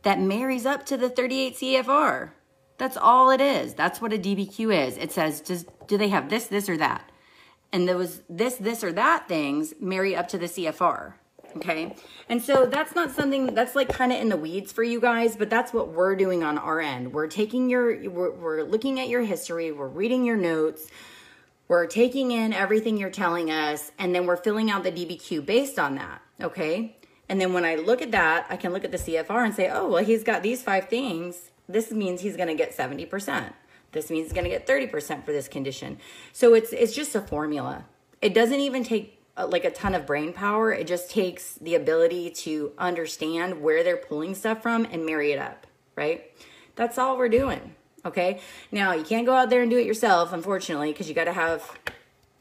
that 0.07 0.21
marries 0.21 0.64
up 0.64 0.87
to 0.87 0.97
the 0.97 1.11
38 1.11 1.57
CFR. 1.57 2.31
That's 2.79 2.97
all 2.97 3.31
it 3.31 3.40
is. 3.40 3.75
That's 3.75 4.01
what 4.01 4.12
a 4.12 4.16
DBQ 4.16 4.87
is. 4.87 4.97
It 4.99 5.11
says, 5.11 5.40
does, 5.40 5.66
do 5.88 5.99
they 5.99 6.11
have 6.11 6.31
this, 6.31 6.47
this, 6.47 6.69
or 6.69 6.77
that? 6.77 7.11
And 7.73 7.88
those 7.88 8.23
this, 8.31 8.55
this, 8.55 8.85
or 8.85 8.92
that 8.92 9.27
things 9.27 9.75
marry 9.81 10.14
up 10.14 10.29
to 10.29 10.38
the 10.38 10.47
CFR. 10.47 11.14
Okay. 11.57 11.97
And 12.29 12.40
so 12.40 12.66
that's 12.66 12.95
not 12.95 13.11
something 13.11 13.53
that's 13.53 13.75
like 13.75 13.88
kind 13.88 14.12
of 14.12 14.21
in 14.21 14.29
the 14.29 14.37
weeds 14.37 14.71
for 14.71 14.85
you 14.85 15.01
guys, 15.01 15.35
but 15.35 15.51
that's 15.51 15.73
what 15.73 15.88
we're 15.88 16.14
doing 16.14 16.45
on 16.45 16.57
our 16.57 16.81
end. 16.81 17.12
We're 17.12 17.27
taking 17.27 17.69
your, 17.69 18.09
we're, 18.09 18.31
we're 18.31 18.62
looking 18.62 19.01
at 19.01 19.09
your 19.09 19.23
history, 19.23 19.73
we're 19.73 19.88
reading 19.88 20.25
your 20.25 20.37
notes, 20.37 20.88
we're 21.66 21.88
taking 21.88 22.31
in 22.31 22.53
everything 22.53 22.97
you're 22.97 23.11
telling 23.11 23.51
us, 23.51 23.90
and 23.99 24.14
then 24.14 24.25
we're 24.27 24.37
filling 24.37 24.71
out 24.71 24.85
the 24.85 24.92
DBQ 24.92 25.45
based 25.45 25.81
on 25.81 25.97
that. 25.97 26.23
Okay. 26.40 26.97
And 27.29 27.41
then 27.41 27.53
when 27.53 27.65
I 27.65 27.75
look 27.75 28.03
at 28.03 28.12
that, 28.12 28.47
I 28.49 28.57
can 28.57 28.73
look 28.73 28.85
at 28.85 28.93
the 28.93 28.99
CFR 28.99 29.45
and 29.45 29.55
say, 29.55 29.69
oh, 29.69 29.89
well, 29.89 30.05
he's 30.05 30.23
got 30.23 30.43
these 30.43 30.62
five 30.62 30.89
things. 30.89 31.51
This 31.69 31.91
means 31.91 32.21
he's 32.21 32.37
going 32.37 32.49
to 32.49 32.55
get 32.55 32.77
70%. 32.77 33.53
This 33.93 34.11
means 34.11 34.27
he's 34.27 34.33
going 34.33 34.45
to 34.45 34.51
get 34.51 34.67
30% 34.67 35.25
for 35.25 35.33
this 35.33 35.49
condition. 35.49 35.99
So 36.33 36.55
it's 36.55 36.73
it's 36.73 36.95
just 36.95 37.15
a 37.15 37.21
formula. 37.21 37.87
It 38.21 38.35
doesn't 38.35 38.61
even 38.61 38.85
take 38.85 39.23
uh, 39.37 39.47
like 39.47 39.65
a 39.65 39.71
ton 39.71 39.95
of 39.95 40.07
brain 40.07 40.33
power. 40.33 40.73
It 40.73 40.87
just 40.87 41.11
takes 41.11 41.55
the 41.55 41.75
ability 41.75 42.31
to 42.31 42.73
understand 42.79 43.62
where 43.62 43.83
they're 43.83 43.97
pulling 43.97 44.35
stuff 44.35 44.62
from 44.62 44.87
and 44.91 45.07
marry 45.07 45.33
it 45.33 45.39
up, 45.39 45.67
right? 45.95 46.25
That's 46.75 46.99
all 46.99 47.17
we're 47.17 47.29
doing. 47.29 47.75
Okay. 48.05 48.41
Now, 48.71 48.93
you 48.93 49.03
can't 49.03 49.27
go 49.27 49.35
out 49.35 49.51
there 49.51 49.62
and 49.62 49.71
do 49.71 49.79
it 49.79 49.87
yourself, 49.87 50.33
unfortunately, 50.33 50.93
because 50.93 51.09
you 51.09 51.15
got 51.15 51.25
to 51.25 51.33
have 51.33 51.79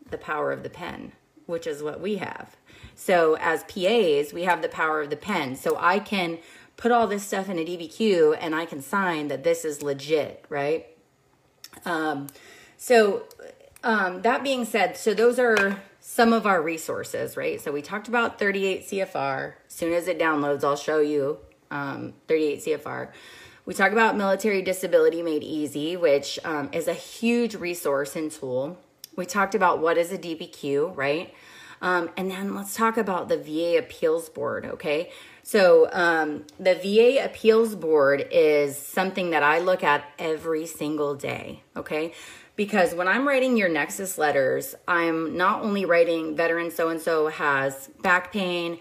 the 0.09 0.17
power 0.17 0.51
of 0.51 0.61
the 0.61 0.69
pen, 0.69 1.13
which 1.47 1.65
is 1.65 1.81
what 1.81 1.99
we 1.99 2.17
have. 2.17 2.55
So, 2.95 3.37
as 3.39 3.63
PAs, 3.63 4.33
we 4.33 4.43
have 4.43 4.61
the 4.61 4.69
power 4.69 5.01
of 5.01 5.09
the 5.09 5.17
pen. 5.17 5.55
So, 5.55 5.77
I 5.79 5.99
can 5.99 6.39
put 6.77 6.91
all 6.91 7.07
this 7.07 7.25
stuff 7.25 7.49
in 7.49 7.59
a 7.59 7.65
DBQ 7.65 8.37
and 8.39 8.55
I 8.55 8.65
can 8.65 8.81
sign 8.81 9.27
that 9.27 9.43
this 9.43 9.65
is 9.65 9.81
legit, 9.81 10.45
right? 10.49 10.87
Um, 11.83 12.27
so, 12.77 13.23
um, 13.83 14.21
that 14.21 14.43
being 14.43 14.65
said, 14.65 14.97
so 14.97 15.13
those 15.13 15.39
are 15.39 15.81
some 15.99 16.33
of 16.33 16.45
our 16.45 16.61
resources, 16.61 17.35
right? 17.35 17.59
So, 17.61 17.71
we 17.71 17.81
talked 17.81 18.07
about 18.07 18.39
38 18.39 18.87
CFR. 18.87 19.53
As 19.67 19.73
soon 19.73 19.93
as 19.93 20.07
it 20.07 20.17
downloads, 20.17 20.63
I'll 20.63 20.75
show 20.75 20.99
you 20.99 21.39
um, 21.71 22.13
38 22.27 22.59
CFR. 22.59 23.09
We 23.65 23.73
talk 23.73 23.91
about 23.91 24.15
military 24.15 24.61
disability 24.61 25.23
made 25.23 25.43
easy, 25.43 25.97
which 25.97 26.39
um, 26.45 26.69
is 26.71 26.87
a 26.87 26.93
huge 26.93 27.55
resource 27.55 28.15
and 28.15 28.31
tool. 28.31 28.77
We 29.15 29.25
talked 29.25 29.55
about 29.55 29.79
what 29.79 29.97
is 29.97 30.11
a 30.11 30.17
DBQ, 30.17 30.95
right? 30.95 31.33
Um, 31.85 32.09
and 32.17 32.31
then 32.31 32.55
let's 32.55 32.73
talk 32.73 32.97
about 32.97 33.29
the 33.29 33.37
VA 33.37 33.77
Appeals 33.77 34.27
Board, 34.27 34.65
okay? 34.65 35.11
So, 35.43 35.87
um, 35.93 36.47
the 36.59 36.73
VA 36.73 37.23
Appeals 37.23 37.75
Board 37.75 38.27
is 38.31 38.75
something 38.75 39.29
that 39.29 39.43
I 39.43 39.59
look 39.59 39.83
at 39.83 40.03
every 40.17 40.65
single 40.65 41.13
day, 41.13 41.61
okay? 41.77 42.13
Because 42.55 42.95
when 42.95 43.07
I'm 43.07 43.27
writing 43.27 43.55
your 43.55 43.69
Nexus 43.69 44.17
letters, 44.17 44.73
I'm 44.87 45.37
not 45.37 45.61
only 45.61 45.85
writing 45.85 46.35
veteran 46.35 46.71
so 46.71 46.89
and 46.89 46.99
so 46.99 47.27
has 47.27 47.91
back 48.01 48.33
pain. 48.33 48.79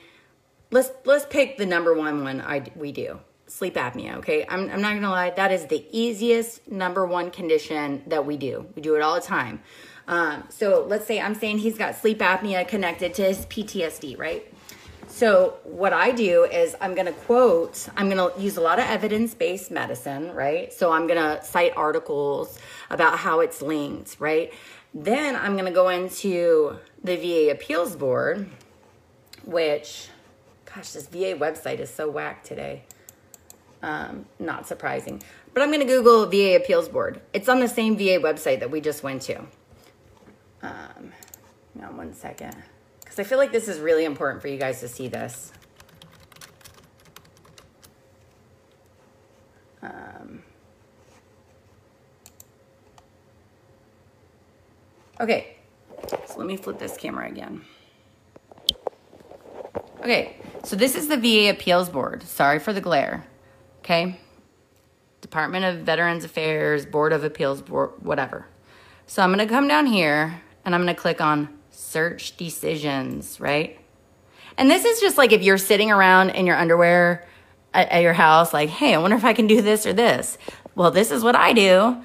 Let's 0.70 0.90
let's 1.04 1.26
pick 1.26 1.58
the 1.58 1.66
number 1.66 1.92
one 1.92 2.24
one 2.24 2.40
I 2.40 2.64
we 2.74 2.90
do 2.92 3.20
sleep 3.46 3.74
apnea. 3.74 4.16
Okay, 4.16 4.44
I'm, 4.48 4.70
I'm 4.70 4.80
not 4.80 4.94
gonna 4.94 5.10
lie, 5.10 5.30
that 5.30 5.52
is 5.52 5.66
the 5.66 5.86
easiest 5.92 6.66
number 6.68 7.06
one 7.06 7.30
condition 7.30 8.02
that 8.06 8.26
we 8.26 8.36
do. 8.36 8.66
We 8.74 8.82
do 8.82 8.96
it 8.96 9.02
all 9.02 9.14
the 9.14 9.20
time. 9.20 9.62
Um, 10.06 10.44
so 10.50 10.84
let's 10.88 11.06
say 11.06 11.20
I'm 11.20 11.34
saying 11.34 11.58
he's 11.58 11.78
got 11.78 11.96
sleep 11.96 12.18
apnea 12.18 12.66
connected 12.66 13.14
to 13.14 13.22
his 13.22 13.46
PTSD, 13.46 14.18
right? 14.18 14.46
So 15.06 15.58
what 15.64 15.92
I 15.92 16.10
do 16.10 16.44
is 16.44 16.74
I'm 16.80 16.94
going 16.94 17.06
to 17.06 17.12
quote, 17.12 17.88
I'm 17.96 18.10
going 18.10 18.32
to 18.32 18.40
use 18.40 18.56
a 18.56 18.60
lot 18.60 18.78
of 18.78 18.86
evidence-based 18.86 19.70
medicine, 19.70 20.32
right? 20.32 20.72
So 20.72 20.90
I'm 20.90 21.06
going 21.06 21.20
to 21.20 21.44
cite 21.44 21.72
articles 21.76 22.58
about 22.90 23.18
how 23.18 23.40
it's 23.40 23.62
linked, 23.62 24.16
right? 24.18 24.52
Then 24.92 25.36
I'm 25.36 25.52
going 25.52 25.66
to 25.66 25.70
go 25.70 25.88
into 25.88 26.78
the 27.02 27.16
VA 27.16 27.52
appeals 27.52 27.96
board, 27.96 28.48
which 29.44 30.08
gosh, 30.74 30.90
this 30.90 31.06
VA 31.06 31.36
website 31.38 31.78
is 31.78 31.90
so 31.90 32.10
whack 32.10 32.42
today. 32.42 32.82
Um, 33.82 34.24
not 34.38 34.66
surprising. 34.66 35.22
But 35.52 35.62
I'm 35.62 35.68
going 35.68 35.80
to 35.80 35.86
Google 35.86 36.26
VA 36.26 36.56
Appeals 36.56 36.88
Board. 36.88 37.20
It's 37.32 37.48
on 37.48 37.60
the 37.60 37.68
same 37.68 37.96
VA 37.96 38.18
website 38.18 38.60
that 38.60 38.70
we 38.70 38.80
just 38.80 39.02
went 39.02 39.22
to. 39.22 39.42
Um, 40.64 41.12
now, 41.74 41.92
one 41.92 42.12
second. 42.12 42.56
Because 43.00 43.18
I 43.18 43.24
feel 43.24 43.38
like 43.38 43.52
this 43.52 43.68
is 43.68 43.78
really 43.78 44.04
important 44.04 44.42
for 44.42 44.48
you 44.48 44.58
guys 44.58 44.80
to 44.80 44.88
see 44.88 45.08
this. 45.08 45.52
Um, 49.82 50.42
okay, 55.20 55.56
so 56.08 56.34
let 56.38 56.46
me 56.46 56.56
flip 56.56 56.78
this 56.78 56.96
camera 56.96 57.28
again. 57.28 57.62
Okay, 60.00 60.36
so 60.62 60.76
this 60.76 60.94
is 60.94 61.08
the 61.08 61.16
VA 61.16 61.50
Appeals 61.50 61.90
Board. 61.90 62.22
Sorry 62.22 62.58
for 62.58 62.72
the 62.72 62.80
glare 62.80 63.26
okay? 63.84 64.18
Department 65.20 65.64
of 65.64 65.84
Veterans 65.84 66.24
Affairs, 66.24 66.86
Board 66.86 67.12
of 67.12 67.22
Appeals, 67.22 67.60
board, 67.60 67.92
whatever. 68.00 68.46
So 69.06 69.22
I'm 69.22 69.32
going 69.32 69.46
to 69.46 69.52
come 69.52 69.68
down 69.68 69.86
here 69.86 70.40
and 70.64 70.74
I'm 70.74 70.82
going 70.82 70.94
to 70.94 71.00
click 71.00 71.20
on 71.20 71.48
search 71.70 72.36
decisions, 72.36 73.40
right? 73.40 73.78
And 74.56 74.70
this 74.70 74.84
is 74.84 75.00
just 75.00 75.18
like 75.18 75.32
if 75.32 75.42
you're 75.42 75.58
sitting 75.58 75.90
around 75.90 76.30
in 76.30 76.46
your 76.46 76.56
underwear 76.56 77.26
at, 77.72 77.88
at, 77.88 78.02
your 78.02 78.12
house, 78.12 78.52
like, 78.52 78.68
hey, 78.68 78.94
I 78.94 78.98
wonder 78.98 79.16
if 79.16 79.24
I 79.24 79.32
can 79.32 79.46
do 79.46 79.60
this 79.62 79.86
or 79.86 79.92
this. 79.92 80.38
Well, 80.74 80.90
this 80.90 81.10
is 81.10 81.22
what 81.22 81.34
I 81.34 81.52
do. 81.52 81.96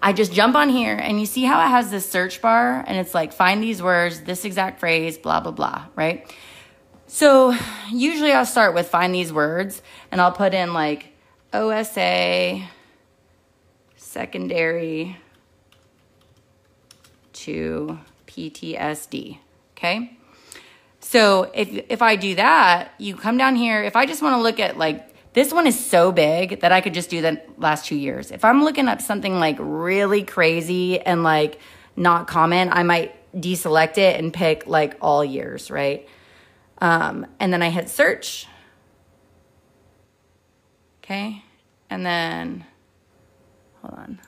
I 0.00 0.12
just 0.12 0.32
jump 0.32 0.54
on 0.54 0.68
here 0.68 0.94
and 0.94 1.18
you 1.18 1.26
see 1.26 1.44
how 1.44 1.60
it 1.60 1.68
has 1.68 1.90
this 1.90 2.08
search 2.08 2.40
bar 2.40 2.84
and 2.86 2.96
it's 2.96 3.14
like, 3.14 3.32
find 3.32 3.62
these 3.62 3.82
words, 3.82 4.20
this 4.20 4.44
exact 4.44 4.80
phrase, 4.80 5.18
blah, 5.18 5.40
blah, 5.40 5.52
blah, 5.52 5.86
right? 5.96 6.32
So 7.06 7.56
usually 7.90 8.32
I'll 8.32 8.46
start 8.46 8.74
with 8.74 8.88
find 8.88 9.14
these 9.14 9.32
words 9.32 9.82
and 10.12 10.20
I'll 10.20 10.32
put 10.32 10.54
in 10.54 10.72
like 10.72 11.08
OSA 11.52 12.62
secondary 13.96 15.16
to 17.44 17.98
PTSD. 18.26 19.38
Okay. 19.76 20.16
So 21.00 21.50
if, 21.54 21.68
if 21.88 22.02
I 22.02 22.16
do 22.16 22.34
that, 22.34 22.92
you 22.98 23.16
come 23.16 23.36
down 23.36 23.56
here. 23.56 23.82
If 23.82 23.96
I 23.96 24.06
just 24.06 24.22
want 24.22 24.34
to 24.34 24.42
look 24.42 24.60
at 24.60 24.76
like, 24.76 25.04
this 25.32 25.52
one 25.52 25.66
is 25.66 25.78
so 25.78 26.10
big 26.10 26.60
that 26.60 26.72
I 26.72 26.80
could 26.80 26.94
just 26.94 27.10
do 27.10 27.22
the 27.22 27.40
last 27.56 27.86
two 27.86 27.96
years. 27.96 28.30
If 28.30 28.44
I'm 28.44 28.64
looking 28.64 28.88
up 28.88 29.00
something 29.00 29.38
like 29.38 29.56
really 29.58 30.24
crazy 30.24 31.00
and 31.00 31.22
like 31.22 31.60
not 31.96 32.26
common, 32.26 32.70
I 32.72 32.82
might 32.82 33.14
deselect 33.34 33.98
it 33.98 34.18
and 34.18 34.32
pick 34.32 34.66
like 34.66 34.96
all 35.00 35.24
years, 35.24 35.70
right? 35.70 36.08
Um, 36.80 37.26
and 37.38 37.52
then 37.52 37.62
I 37.62 37.70
hit 37.70 37.88
search 37.88 38.46
Okay. 41.08 41.42
And 41.88 42.04
then, 42.04 42.66
hold 43.80 43.94
on. 43.94 44.20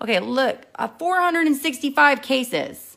Okay, 0.00 0.20
look, 0.20 0.64
uh, 0.76 0.88
465 0.98 2.22
cases 2.22 2.96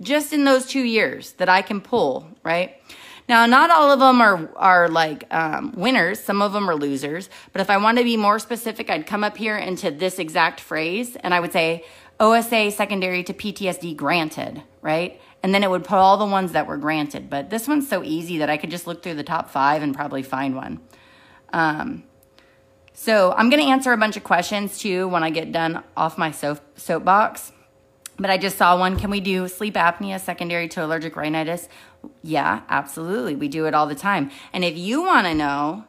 just 0.00 0.32
in 0.32 0.44
those 0.44 0.66
two 0.66 0.82
years 0.82 1.32
that 1.32 1.48
I 1.48 1.62
can 1.62 1.80
pull, 1.80 2.28
right? 2.42 2.80
Now, 3.28 3.46
not 3.46 3.70
all 3.70 3.90
of 3.90 4.00
them 4.00 4.20
are, 4.20 4.50
are 4.56 4.88
like 4.88 5.32
um, 5.32 5.72
winners. 5.76 6.20
Some 6.20 6.42
of 6.42 6.52
them 6.52 6.68
are 6.68 6.74
losers. 6.74 7.30
But 7.52 7.60
if 7.60 7.70
I 7.70 7.76
want 7.76 7.98
to 7.98 8.04
be 8.04 8.16
more 8.16 8.38
specific, 8.38 8.90
I'd 8.90 9.06
come 9.06 9.22
up 9.24 9.36
here 9.36 9.56
into 9.56 9.90
this 9.90 10.18
exact 10.18 10.60
phrase 10.60 11.16
and 11.16 11.32
I 11.32 11.40
would 11.40 11.52
say 11.52 11.84
OSA 12.18 12.72
secondary 12.72 13.22
to 13.24 13.32
PTSD 13.32 13.96
granted, 13.96 14.62
right? 14.80 15.20
And 15.42 15.54
then 15.54 15.64
it 15.64 15.70
would 15.70 15.84
put 15.84 15.96
all 15.96 16.16
the 16.16 16.26
ones 16.26 16.52
that 16.52 16.66
were 16.66 16.76
granted. 16.76 17.30
But 17.30 17.50
this 17.50 17.66
one's 17.66 17.88
so 17.88 18.02
easy 18.02 18.38
that 18.38 18.50
I 18.50 18.56
could 18.56 18.70
just 18.70 18.86
look 18.86 19.02
through 19.02 19.14
the 19.14 19.24
top 19.24 19.50
five 19.50 19.82
and 19.82 19.94
probably 19.94 20.22
find 20.22 20.54
one. 20.54 20.80
Um, 21.52 22.04
So 22.94 23.32
I'm 23.32 23.50
going 23.50 23.62
to 23.62 23.70
answer 23.70 23.92
a 23.92 23.96
bunch 23.96 24.16
of 24.16 24.24
questions 24.24 24.78
too 24.78 25.08
when 25.08 25.22
I 25.22 25.30
get 25.30 25.52
done 25.52 25.82
off 25.96 26.18
my 26.18 26.30
soap, 26.30 26.60
soapbox. 26.76 27.52
But 28.18 28.30
I 28.30 28.36
just 28.36 28.58
saw 28.58 28.78
one. 28.78 28.98
Can 28.98 29.10
we 29.10 29.20
do 29.20 29.48
sleep 29.48 29.74
apnea 29.74 30.20
secondary 30.20 30.68
to 30.68 30.84
allergic 30.84 31.16
rhinitis? 31.16 31.68
Yeah, 32.22 32.60
absolutely. 32.68 33.34
We 33.34 33.48
do 33.48 33.66
it 33.66 33.74
all 33.74 33.86
the 33.86 33.94
time. 33.94 34.30
And 34.52 34.64
if 34.64 34.76
you 34.76 35.02
want 35.02 35.26
to 35.26 35.34
know, 35.34 35.84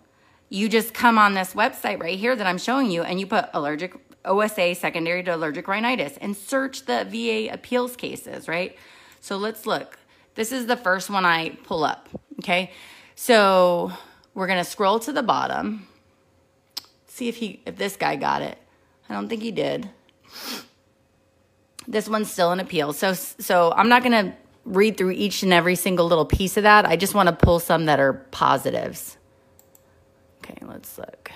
you 0.50 0.70
just 0.70 0.94
come 0.94 1.18
on 1.18 1.34
this 1.34 1.54
website 1.54 2.02
right 2.02 2.18
here 2.18 2.36
that 2.36 2.48
I'm 2.48 2.58
showing 2.58 2.90
you 2.90 3.04
and 3.04 3.20
you 3.20 3.28
put 3.28 3.50
allergic 3.54 3.94
OSA 4.26 4.76
secondary 4.76 5.24
to 5.24 5.36
allergic 5.36 5.68
rhinitis 5.68 6.18
and 6.18 6.36
search 6.38 6.86
the 6.86 7.06
VA 7.10 7.54
appeals 7.54 7.96
cases, 7.96 8.48
right? 8.48 8.78
So 9.20 9.36
let's 9.38 9.66
look. 9.66 10.00
This 10.36 10.52
is 10.52 10.66
the 10.66 10.78
first 10.78 11.10
one 11.10 11.26
I 11.26 11.50
pull 11.64 11.84
up, 11.84 12.08
okay? 12.40 12.72
So 13.16 13.92
we're 14.34 14.48
going 14.48 14.64
to 14.64 14.70
scroll 14.70 15.00
to 15.00 15.12
the 15.12 15.24
bottom 15.24 15.88
see 17.14 17.28
if 17.28 17.36
he 17.38 17.62
if 17.66 17.76
this 17.78 17.96
guy 17.96 18.16
got 18.16 18.42
it. 18.42 18.58
I 19.08 19.14
don't 19.14 19.30
think 19.30 19.44
he 19.44 19.52
did. 19.52 19.90
This 21.88 22.10
one's 22.10 22.32
still 22.32 22.52
an 22.52 22.60
appeal. 22.60 22.92
So 22.94 23.14
so 23.14 23.72
I'm 23.76 23.90
not 23.90 24.04
going 24.04 24.26
to 24.26 24.34
read 24.66 24.98
through 24.98 25.12
each 25.12 25.44
and 25.44 25.54
every 25.54 25.76
single 25.76 26.08
little 26.08 26.26
piece 26.26 26.58
of 26.58 26.64
that. 26.64 26.86
I 26.86 26.96
just 26.96 27.14
want 27.14 27.28
to 27.28 27.34
pull 27.34 27.60
some 27.60 27.86
that 27.86 28.00
are 28.00 28.14
positives. 28.32 29.18
Okay, 30.40 30.58
let's 30.66 30.98
look. 30.98 31.32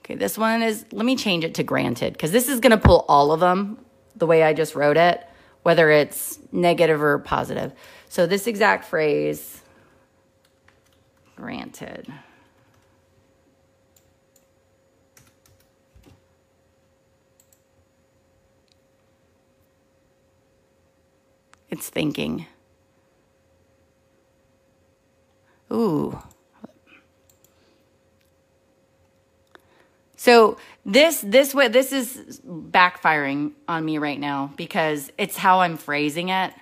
Okay, 0.00 0.14
this 0.14 0.38
one 0.38 0.62
is, 0.62 0.86
let 0.92 1.04
me 1.04 1.16
change 1.16 1.44
it 1.44 1.54
to 1.54 1.62
granted 1.62 2.12
because 2.12 2.30
this 2.30 2.48
is 2.48 2.60
going 2.60 2.70
to 2.70 2.78
pull 2.78 3.04
all 3.08 3.32
of 3.32 3.40
them 3.40 3.84
the 4.14 4.26
way 4.26 4.42
I 4.42 4.52
just 4.54 4.74
wrote 4.74 4.96
it, 4.96 5.26
whether 5.62 5.90
it's 5.90 6.38
negative 6.52 7.02
or 7.02 7.18
positive. 7.18 7.72
So 8.08 8.26
this 8.26 8.46
exact 8.46 8.84
phrase 8.84 9.55
granted. 11.36 12.06
It's 21.70 21.88
thinking. 21.88 22.46
Ooh. 25.72 26.18
So 30.16 30.56
this 30.84 31.20
this 31.20 31.54
way 31.54 31.68
this 31.68 31.92
is 31.92 32.40
backfiring 32.46 33.52
on 33.68 33.84
me 33.84 33.98
right 33.98 34.18
now 34.18 34.52
because 34.56 35.12
it's 35.18 35.36
how 35.36 35.60
I'm 35.60 35.76
phrasing 35.76 36.30
it 36.30 36.52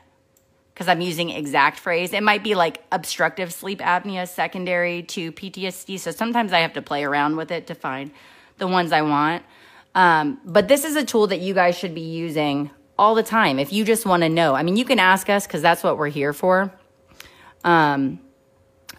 because 0.75 0.89
I'm 0.89 1.01
using 1.01 1.31
exact 1.31 1.79
phrase. 1.79 2.13
It 2.13 2.23
might 2.25 2.43
be 2.43 2.57
like 2.57 2.83
obstructive 2.91 3.53
sleep 3.53 3.79
apnea 3.79 4.29
secondary 4.29 5.05
to 5.05 5.31
PTSD. 5.31 6.01
So 6.01 6.11
sometimes 6.11 6.53
I 6.53 6.59
have 6.61 6.73
to 6.73 6.83
play 6.83 7.05
around 7.05 7.37
with 7.37 7.53
it 7.53 7.69
to 7.69 7.77
find 7.77 8.11
the 8.59 8.67
ones 8.67 8.91
I 8.91 9.03
want. 9.03 9.45
Um, 9.95 10.41
but 10.45 10.67
this 10.67 10.85
is 10.85 10.97
a 10.97 11.05
tool 11.05 11.29
that 11.29 11.39
you 11.39 11.55
guys 11.55 11.79
should 11.79 11.95
be 11.95 12.01
using 12.01 12.71
all 12.99 13.15
the 13.15 13.23
time 13.23 13.61
if 13.61 13.73
you 13.73 13.85
just 13.85 14.05
want 14.05 14.25
to 14.25 14.29
know. 14.29 14.55
I 14.55 14.65
mean, 14.65 14.77
you 14.77 14.85
can 14.85 14.99
ask 14.99 15.31
us 15.31 15.47
because 15.47 15.63
that's 15.63 15.85
what 15.85 15.97
we're 15.97 16.09
here 16.09 16.33
for. 16.33 16.73
Um, 17.63 18.19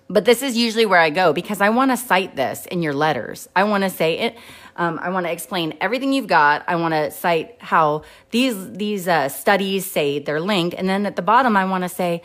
but 0.09 0.23
this 0.23 0.41
is 0.41 0.55
usually 0.55 0.85
where 0.85 0.99
I 0.99 1.09
go 1.09 1.33
because 1.33 1.59
I 1.59 1.69
want 1.69 1.91
to 1.91 1.97
cite 1.97 2.35
this 2.35 2.65
in 2.67 2.81
your 2.81 2.93
letters. 2.93 3.49
I 3.55 3.63
want 3.65 3.83
to 3.83 3.89
say 3.89 4.19
it. 4.19 4.37
Um, 4.75 4.99
I 5.01 5.09
want 5.09 5.25
to 5.25 5.31
explain 5.31 5.77
everything 5.79 6.11
you've 6.11 6.27
got. 6.27 6.63
I 6.67 6.75
want 6.75 6.93
to 6.93 7.11
cite 7.11 7.55
how 7.59 8.03
these 8.31 8.71
these 8.71 9.07
uh, 9.07 9.29
studies 9.29 9.89
say 9.89 10.19
they're 10.19 10.41
linked, 10.41 10.75
and 10.75 10.89
then 10.89 11.05
at 11.05 11.15
the 11.15 11.21
bottom, 11.21 11.55
I 11.55 11.65
want 11.65 11.83
to 11.83 11.89
say. 11.89 12.21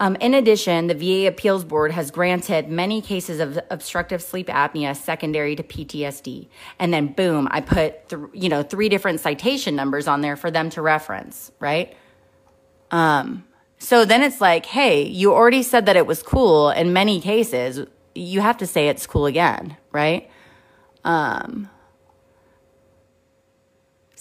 Um, 0.00 0.16
in 0.16 0.34
addition, 0.34 0.88
the 0.88 0.94
VA 0.94 1.28
Appeals 1.28 1.64
Board 1.64 1.92
has 1.92 2.10
granted 2.10 2.68
many 2.68 3.00
cases 3.00 3.38
of 3.38 3.56
obstructive 3.70 4.20
sleep 4.20 4.48
apnea 4.48 4.96
secondary 4.96 5.54
to 5.54 5.62
PTSD. 5.62 6.48
And 6.80 6.92
then, 6.92 7.12
boom, 7.12 7.46
I 7.52 7.60
put 7.60 8.08
th- 8.08 8.22
you 8.32 8.48
know 8.48 8.64
three 8.64 8.88
different 8.88 9.20
citation 9.20 9.76
numbers 9.76 10.08
on 10.08 10.20
there 10.20 10.34
for 10.34 10.50
them 10.50 10.70
to 10.70 10.82
reference, 10.82 11.52
right? 11.60 11.94
Um, 12.90 13.44
so 13.78 14.04
then 14.04 14.22
it's 14.22 14.40
like, 14.40 14.66
hey, 14.66 15.04
you 15.04 15.32
already 15.34 15.62
said 15.62 15.86
that 15.86 15.96
it 15.96 16.06
was 16.06 16.22
cool 16.22 16.70
in 16.70 16.92
many 16.92 17.20
cases. 17.20 17.86
You 18.14 18.40
have 18.40 18.58
to 18.58 18.66
say 18.66 18.88
it's 18.88 19.06
cool 19.06 19.26
again, 19.26 19.76
right? 19.92 20.28
Um, 21.04 21.68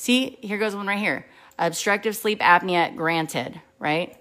See, 0.01 0.39
here 0.41 0.57
goes 0.57 0.75
one 0.75 0.87
right 0.87 0.97
here. 0.97 1.27
Obstructive 1.59 2.15
sleep 2.15 2.39
apnea 2.39 2.95
granted, 2.95 3.61
right? 3.77 4.17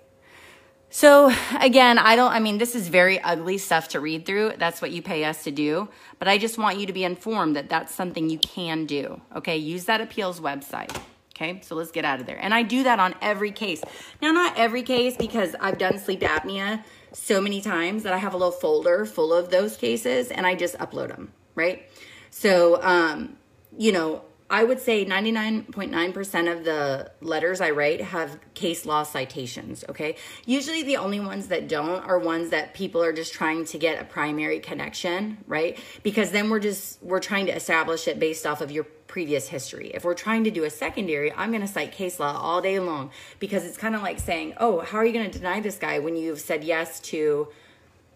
So 0.91 1.35
again, 1.59 1.97
I 1.99 2.17
don't, 2.17 2.31
I 2.31 2.39
mean, 2.39 2.59
this 2.59 2.75
is 2.75 2.89
very 2.89 3.19
ugly 3.19 3.57
stuff 3.57 3.89
to 3.89 4.01
read 4.01 4.27
through. 4.27 4.53
That's 4.59 4.83
what 4.83 4.91
you 4.91 5.01
pay 5.01 5.25
us 5.25 5.43
to 5.45 5.51
do. 5.51 5.89
But 6.19 6.29
I 6.29 6.37
just 6.37 6.59
want 6.59 6.79
you 6.79 6.85
to 6.85 6.93
be 6.93 7.03
informed 7.03 7.57
that 7.57 7.71
that's 7.71 7.95
something 7.95 8.29
you 8.29 8.39
can 8.41 8.85
do. 8.85 9.23
Okay. 9.35 9.57
Use 9.57 9.87
that 9.87 10.03
appeals 10.03 10.39
website. 10.39 10.95
Okay. 11.35 11.63
So 11.63 11.77
let's 11.77 11.93
get 11.93 12.05
out 12.05 12.21
of 12.21 12.27
there. 12.27 12.39
And 12.39 12.53
I 12.53 12.63
do 12.63 12.83
that 12.83 13.01
on 13.01 13.15
every 13.23 13.51
case. 13.51 13.83
Now, 14.21 14.33
not 14.33 14.59
every 14.59 14.83
case 14.83 15.17
because 15.17 15.57
I've 15.63 15.79
done 15.79 15.99
sleep 15.99 16.21
apnea 16.21 16.85
so 17.13 17.41
many 17.41 17.63
times 17.63 18.03
that 18.03 18.13
I 18.13 18.19
have 18.19 18.35
a 18.35 18.37
little 18.37 18.53
folder 18.53 19.07
full 19.07 19.33
of 19.33 19.49
those 19.49 19.79
cases 19.79 20.31
and 20.31 20.47
I 20.47 20.57
just 20.57 20.77
upload 20.77 21.09
them. 21.09 21.33
Right. 21.55 21.89
So, 22.29 22.83
um, 22.83 23.39
you 23.79 23.93
know, 23.93 24.25
I 24.51 24.65
would 24.65 24.81
say 24.81 25.05
99.9% 25.05 26.53
of 26.53 26.65
the 26.65 27.13
letters 27.21 27.61
I 27.61 27.71
write 27.71 28.01
have 28.01 28.37
case 28.55 28.85
law 28.85 29.05
citations, 29.05 29.85
okay? 29.89 30.17
Usually 30.45 30.83
the 30.83 30.97
only 30.97 31.21
ones 31.21 31.47
that 31.49 31.69
don't 31.69 32.03
are 32.05 32.19
ones 32.19 32.51
that 32.51 32.75
people 32.75 33.01
are 33.01 33.13
just 33.13 33.33
trying 33.33 33.65
to 33.67 33.79
get 33.79 34.03
a 34.03 34.05
primary 34.05 34.59
connection, 34.59 35.39
right? 35.47 35.79
Because 36.03 36.33
then 36.33 36.51
we're 36.51 36.59
just 36.59 37.01
we're 37.01 37.21
trying 37.21 37.47
to 37.47 37.55
establish 37.55 38.09
it 38.09 38.19
based 38.19 38.45
off 38.45 38.61
of 38.61 38.73
your 38.73 38.85
previous 39.07 39.47
history. 39.49 39.93
If 39.95 40.05
we're 40.05 40.15
trying 40.15 40.43
to 40.45 40.51
do 40.51 40.65
a 40.65 40.71
secondary, 40.71 41.33
I'm 41.33 41.51
going 41.51 41.63
to 41.63 41.69
cite 41.69 41.93
case 41.93 42.19
law 42.19 42.37
all 42.37 42.61
day 42.61 42.81
long 42.81 43.13
because 43.39 43.65
it's 43.65 43.77
kind 43.77 43.95
of 43.95 44.03
like 44.03 44.19
saying, 44.19 44.55
"Oh, 44.59 44.81
how 44.81 44.99
are 44.99 45.07
you 45.07 45.13
going 45.13 45.31
to 45.31 45.39
deny 45.39 45.61
this 45.61 45.77
guy 45.77 46.01
when 46.01 46.17
you've 46.17 46.41
said 46.41 46.65
yes 46.65 46.99
to 47.01 47.49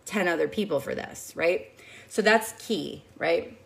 10 0.06 0.26
other 0.26 0.48
people 0.48 0.80
for 0.80 0.96
this?" 0.96 1.32
right? 1.36 1.70
So 2.08 2.22
that's 2.22 2.52
key, 2.58 3.04
right? 3.18 3.56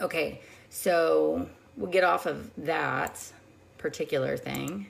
Okay. 0.00 0.40
So 0.70 1.48
we'll 1.76 1.90
get 1.90 2.04
off 2.04 2.26
of 2.26 2.50
that 2.56 3.32
particular 3.78 4.36
thing. 4.36 4.86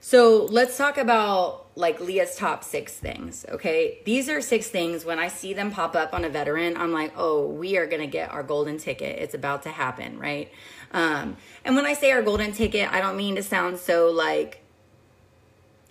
So 0.00 0.46
let's 0.50 0.76
talk 0.76 0.96
about 0.96 1.66
like 1.74 2.00
Leah's 2.00 2.36
top 2.36 2.62
six 2.62 2.94
things. 2.94 3.44
Okay. 3.48 4.00
These 4.04 4.28
are 4.28 4.40
six 4.40 4.68
things. 4.68 5.04
When 5.04 5.18
I 5.18 5.28
see 5.28 5.54
them 5.54 5.70
pop 5.70 5.96
up 5.96 6.14
on 6.14 6.24
a 6.24 6.28
veteran, 6.28 6.76
I'm 6.76 6.92
like, 6.92 7.12
oh, 7.16 7.46
we 7.46 7.76
are 7.76 7.86
to 7.86 8.06
get 8.06 8.30
our 8.30 8.42
golden 8.42 8.78
ticket. 8.78 9.18
It's 9.18 9.34
about 9.34 9.62
to 9.62 9.70
happen. 9.70 10.18
Right. 10.18 10.50
Um, 10.92 11.36
and 11.64 11.76
when 11.76 11.84
I 11.84 11.94
say 11.94 12.12
our 12.12 12.22
golden 12.22 12.52
ticket, 12.52 12.92
I 12.92 13.00
don't 13.00 13.16
mean 13.16 13.36
to 13.36 13.42
sound 13.42 13.78
so 13.78 14.10
like, 14.10 14.62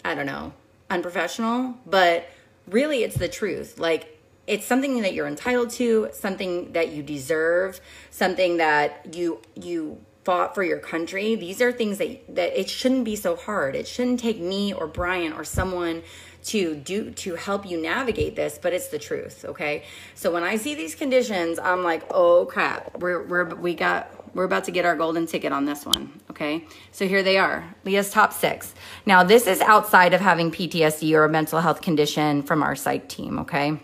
I 0.04 0.16
don't 0.16 0.26
know, 0.26 0.54
unprofessional, 0.90 1.76
but 1.86 2.30
really 2.68 3.04
it's 3.04 3.18
the 3.18 3.28
truth. 3.28 3.78
Like, 3.78 4.14
it's 4.48 4.66
something 4.66 5.02
that 5.02 5.14
you're 5.14 5.28
entitled 5.28 5.72
to, 5.72 6.10
something 6.14 6.72
that 6.72 6.90
you 6.94 7.04
deserve, 7.04 7.82
something 8.10 8.58
that 8.58 9.14
you 9.14 9.42
you 9.56 10.00
fought 10.28 10.54
for 10.54 10.62
your 10.62 10.78
country 10.78 11.36
these 11.36 11.62
are 11.62 11.72
things 11.72 12.00
that 12.00 12.36
that 12.36 12.60
it 12.60 12.70
shouldn't 12.70 13.06
be 13.06 13.16
so 13.16 13.38
hard. 13.38 13.78
It 13.78 13.88
shouldn't 13.88 14.20
take 14.20 14.40
me 14.42 14.74
or 14.74 14.86
brian 14.86 15.32
or 15.32 15.46
someone 15.46 16.04
to 16.52 16.76
do 16.76 17.12
to 17.12 17.36
help 17.36 17.66
you 17.66 17.82
navigate 17.82 18.36
this 18.36 18.60
but 18.62 18.74
it's 18.74 18.90
the 18.90 19.00
truth 19.00 19.46
okay? 19.46 19.86
So 20.16 20.34
when 20.34 20.44
i 20.44 20.58
see 20.58 20.76
these 20.76 20.96
conditions 20.96 21.60
i'm 21.60 21.82
like 21.82 22.04
oh 22.12 22.46
crap. 22.46 22.98
We're, 23.00 23.24
we're 23.24 23.56
we 23.56 23.74
got 23.74 24.02
we're 24.36 24.44
about 24.44 24.66
to 24.66 24.72
get 24.72 24.84
our 24.84 24.98
golden 24.98 25.28
ticket 25.28 25.54
on 25.54 25.64
this 25.64 25.86
one 25.86 26.20
okay? 26.32 26.66
So 26.92 27.08
here 27.08 27.24
they 27.24 27.38
are. 27.38 27.64
Leah's 27.86 28.12
top 28.12 28.34
six. 28.34 28.76
Now 29.06 29.24
this 29.24 29.48
is 29.48 29.62
outside 29.62 30.14
of 30.14 30.20
having 30.20 30.52
ptsd 30.52 31.14
or 31.14 31.24
a 31.24 31.30
mental 31.30 31.62
health 31.62 31.80
condition 31.80 32.44
from 32.44 32.64
our 32.64 32.76
psych 32.76 33.08
team 33.08 33.40
okay? 33.40 33.80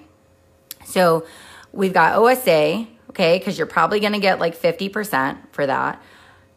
So 0.84 1.26
we've 1.72 1.94
got 1.94 2.18
osa 2.18 2.86
okay? 3.12 3.38
Because 3.38 3.58
you're 3.58 3.74
probably 3.78 4.02
going 4.02 4.18
to 4.20 4.20
get 4.20 4.40
like 4.40 4.58
50% 4.58 5.38
for 5.54 5.68
that 5.68 6.02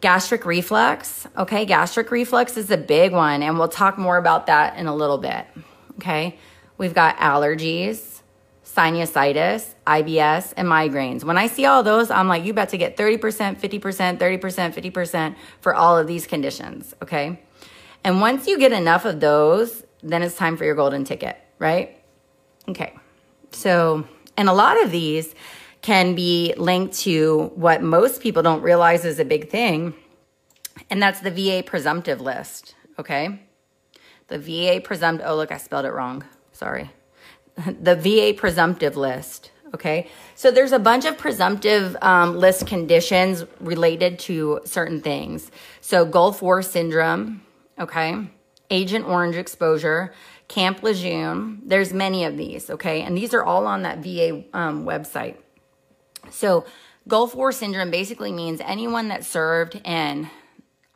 Gastric 0.06 0.46
reflux. 0.46 1.26
Okay, 1.36 1.64
gastric 1.64 2.12
reflux 2.12 2.56
is 2.56 2.70
a 2.70 2.76
big 2.76 3.10
one, 3.10 3.42
and 3.42 3.58
we'll 3.58 3.66
talk 3.66 3.98
more 3.98 4.18
about 4.18 4.46
that 4.46 4.76
in 4.76 4.86
a 4.86 4.94
little 4.94 5.18
bit. 5.18 5.44
Okay, 5.96 6.38
we've 6.78 6.94
got 6.94 7.16
allergies, 7.16 8.20
sinusitis, 8.64 9.74
IBS, 9.84 10.54
and 10.56 10.68
migraines. 10.68 11.24
When 11.24 11.36
I 11.36 11.48
see 11.48 11.64
all 11.64 11.82
those, 11.82 12.12
I'm 12.12 12.28
like, 12.28 12.44
you 12.44 12.52
about 12.52 12.68
to 12.68 12.78
get 12.78 12.96
30%, 12.96 13.58
50%, 13.58 14.18
30%, 14.18 14.92
50% 14.92 15.34
for 15.60 15.74
all 15.74 15.98
of 15.98 16.06
these 16.06 16.24
conditions. 16.24 16.94
Okay, 17.02 17.42
and 18.04 18.20
once 18.20 18.46
you 18.46 18.60
get 18.60 18.70
enough 18.70 19.06
of 19.06 19.18
those, 19.18 19.82
then 20.04 20.22
it's 20.22 20.36
time 20.36 20.56
for 20.56 20.64
your 20.64 20.76
golden 20.76 21.02
ticket, 21.02 21.36
right? 21.58 22.00
Okay, 22.68 22.94
so, 23.50 24.06
and 24.36 24.48
a 24.48 24.52
lot 24.52 24.80
of 24.84 24.92
these, 24.92 25.34
can 25.86 26.16
be 26.16 26.52
linked 26.56 26.98
to 26.98 27.52
what 27.54 27.80
most 27.80 28.20
people 28.20 28.42
don't 28.42 28.60
realize 28.60 29.04
is 29.04 29.20
a 29.20 29.24
big 29.24 29.48
thing, 29.48 29.94
and 30.90 31.00
that's 31.00 31.20
the 31.20 31.30
VA 31.30 31.62
presumptive 31.64 32.20
list. 32.20 32.74
Okay. 32.98 33.40
The 34.26 34.36
VA 34.36 34.80
presumptive, 34.82 35.28
oh, 35.28 35.36
look, 35.36 35.52
I 35.52 35.58
spelled 35.58 35.84
it 35.84 35.92
wrong. 35.92 36.24
Sorry. 36.50 36.90
The 37.80 37.94
VA 37.94 38.36
presumptive 38.36 38.96
list. 38.96 39.52
Okay, 39.74 40.08
so 40.34 40.50
there's 40.50 40.72
a 40.72 40.78
bunch 40.78 41.04
of 41.04 41.18
presumptive 41.18 41.96
um, 42.02 42.36
list 42.36 42.66
conditions 42.66 43.44
related 43.60 44.18
to 44.20 44.60
certain 44.64 45.00
things. 45.00 45.50
So 45.80 46.04
Gulf 46.04 46.42
War 46.42 46.62
syndrome, 46.62 47.42
okay, 47.78 48.28
Agent 48.70 49.06
Orange 49.06 49.36
exposure, 49.36 50.12
Camp 50.48 50.82
Lejeune. 50.82 51.62
There's 51.64 51.92
many 51.92 52.24
of 52.24 52.36
these, 52.36 52.70
okay, 52.70 53.02
and 53.02 53.16
these 53.16 53.32
are 53.34 53.44
all 53.44 53.66
on 53.66 53.82
that 53.82 53.98
VA 53.98 54.44
um, 54.52 54.84
website. 54.84 55.36
So 56.30 56.64
Gulf 57.08 57.34
War 57.34 57.52
syndrome 57.52 57.90
basically 57.90 58.32
means 58.32 58.60
anyone 58.64 59.08
that 59.08 59.24
served 59.24 59.80
in 59.84 60.28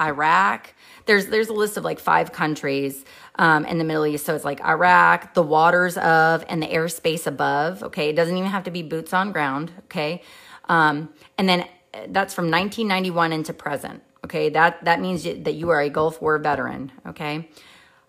Iraq. 0.01 0.75
There's 1.07 1.27
there's 1.27 1.49
a 1.49 1.53
list 1.53 1.77
of 1.77 1.85
like 1.85 2.01
five 2.01 2.33
countries 2.33 3.05
um, 3.37 3.65
in 3.65 3.79
the 3.79 3.85
Middle 3.85 4.07
East. 4.07 4.27
So 4.27 4.35
it's 4.35 4.45
like 4.45 4.61
Iraq, 4.63 5.35
the 5.35 5.43
waters 5.43 5.97
of, 5.99 6.45
and 6.49 6.63
the 6.63 6.67
airspace 6.67 7.27
above. 7.27 7.83
Okay, 7.83 8.09
it 8.09 8.17
doesn't 8.17 8.37
even 8.37 8.51
have 8.51 8.65
to 8.65 8.71
be 8.71 8.83
boots 8.83 9.13
on 9.13 9.33
ground. 9.33 9.73
Okay, 9.85 10.23
um, 10.69 11.11
and 11.39 11.49
then 11.49 11.61
uh, 11.95 12.07
that's 12.09 12.35
from 12.35 12.51
1991 12.51 13.33
into 13.33 13.53
present. 13.53 14.03
Okay, 14.25 14.49
that 14.51 14.85
that 14.85 15.01
means 15.01 15.23
that 15.25 15.55
you 15.55 15.71
are 15.71 15.81
a 15.81 15.91
Gulf 15.91 16.21
War 16.21 16.39
veteran. 16.39 16.93
Okay. 17.07 17.49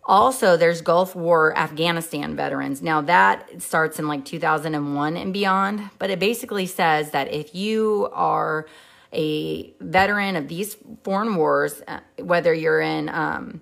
Also, 0.03 0.57
there's 0.57 0.81
Gulf 0.81 1.15
War 1.15 1.55
Afghanistan 1.55 2.35
veterans. 2.35 2.81
Now, 2.81 3.01
that 3.01 3.61
starts 3.61 3.99
in 3.99 4.07
like 4.07 4.25
2001 4.25 5.15
and 5.15 5.31
beyond, 5.31 5.89
but 5.99 6.09
it 6.09 6.19
basically 6.19 6.65
says 6.65 7.11
that 7.11 7.31
if 7.31 7.53
you 7.53 8.09
are 8.11 8.65
a 9.13 9.73
veteran 9.79 10.35
of 10.35 10.47
these 10.47 10.75
foreign 11.03 11.35
wars, 11.35 11.81
uh, 11.87 11.99
whether 12.17 12.53
you're 12.53 12.81
in, 12.81 13.09
um, 13.09 13.61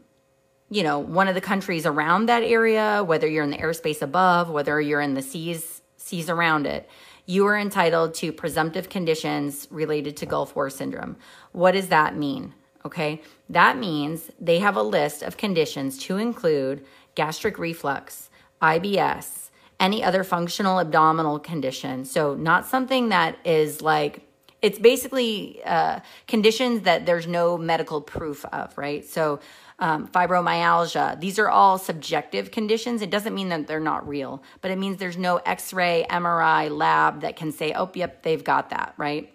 you 0.69 0.84
know, 0.84 0.99
one 0.99 1.28
of 1.28 1.36
the 1.36 1.41
countries 1.41 1.86
around 1.86 2.28
that 2.28 2.43
area, 2.43 3.04
whether 3.04 3.28
you're 3.28 3.43
in 3.43 3.49
the 3.49 3.58
airspace 3.58 4.02
above, 4.02 4.49
whether 4.49 4.80
you're 4.80 5.02
in 5.02 5.15
the 5.15 5.21
seas 5.21 5.82
seas 5.97 6.30
around 6.30 6.65
it, 6.65 6.89
you 7.25 7.45
are 7.45 7.58
entitled 7.58 8.13
to 8.15 8.32
presumptive 8.32 8.89
conditions 8.89 9.67
related 9.69 10.15
to 10.17 10.25
Gulf 10.25 10.56
War 10.56 10.69
syndrome. 10.69 11.17
What 11.52 11.71
does 11.71 11.89
that 11.89 12.15
mean? 12.15 12.54
Okay, 12.86 13.22
that 13.50 13.78
means 13.78 14.32
they 14.39 14.60
have 14.60 14.78
a 14.78 14.82
list 14.82 15.22
of 15.22 15.36
conditions 15.36 15.98
to 16.00 16.18
include 16.18 16.86
gastric 17.15 17.60
reflux, 17.60 18.30
IBS, 18.62 19.50
any 19.80 20.04
other 20.04 20.24
functional 20.24 20.80
abdominal 20.80 21.39
condition. 21.39 22.06
So, 22.06 22.36
not 22.36 22.65
something 22.65 23.10
that 23.10 23.38
is 23.46 23.82
like 23.82 24.26
it's 24.62 24.80
basically 24.80 25.62
uh, 25.65 26.00
conditions 26.28 26.82
that 26.82 27.06
there's 27.06 27.28
no 27.28 27.58
medical 27.58 28.02
proof 28.02 28.44
of, 28.46 28.78
right? 28.78 29.06
So, 29.06 29.39
um, 29.80 30.08
fibromyalgia, 30.08 31.20
these 31.22 31.39
are 31.39 31.50
all 31.50 31.78
subjective 31.78 32.52
conditions. 32.52 33.02
It 33.02 33.10
doesn't 33.10 33.34
mean 33.34 33.50
that 33.50 33.68
they're 33.68 33.80
not 33.80 34.06
real, 34.08 34.44
but 34.60 34.72
it 34.72 34.78
means 34.78 34.98
there's 34.98 35.18
no 35.18 35.38
x 35.38 35.72
ray, 35.72 36.06
MRI, 36.10 36.70
lab 36.70 37.22
that 37.22 37.38
can 37.38 37.54
say, 37.54 37.72
oh, 37.74 37.89
yep, 37.94 38.24
they've 38.24 38.44
got 38.44 38.72
that, 38.72 38.94
right? 38.98 39.34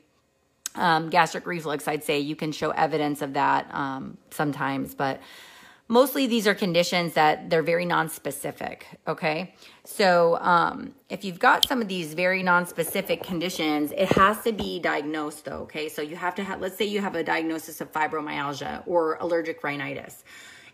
Um, 0.76 1.08
gastric 1.08 1.46
reflux, 1.46 1.86
I'd 1.86 2.02
say 2.02 2.18
you 2.18 2.34
can 2.34 2.50
show 2.50 2.70
evidence 2.70 3.22
of 3.22 3.34
that 3.34 3.72
um, 3.72 4.18
sometimes, 4.30 4.94
but 4.94 5.20
mostly 5.88 6.26
these 6.26 6.46
are 6.46 6.54
conditions 6.54 7.12
that 7.14 7.50
they're 7.50 7.62
very 7.62 7.84
non-specific 7.84 8.86
okay? 9.06 9.54
So 9.84 10.38
um, 10.40 10.94
if 11.10 11.24
you've 11.24 11.38
got 11.38 11.68
some 11.68 11.82
of 11.82 11.88
these 11.88 12.14
very 12.14 12.42
non-specific 12.42 13.22
conditions 13.22 13.92
it 13.92 14.10
has 14.12 14.42
to 14.42 14.52
be 14.52 14.78
diagnosed 14.78 15.44
though 15.44 15.62
okay? 15.62 15.88
So 15.88 16.00
you 16.02 16.16
have 16.16 16.34
to 16.36 16.44
have 16.44 16.60
let's 16.60 16.76
say 16.76 16.86
you 16.86 17.00
have 17.00 17.14
a 17.14 17.22
diagnosis 17.22 17.80
of 17.80 17.92
fibromyalgia 17.92 18.82
or 18.86 19.16
allergic 19.16 19.62
rhinitis 19.62 20.24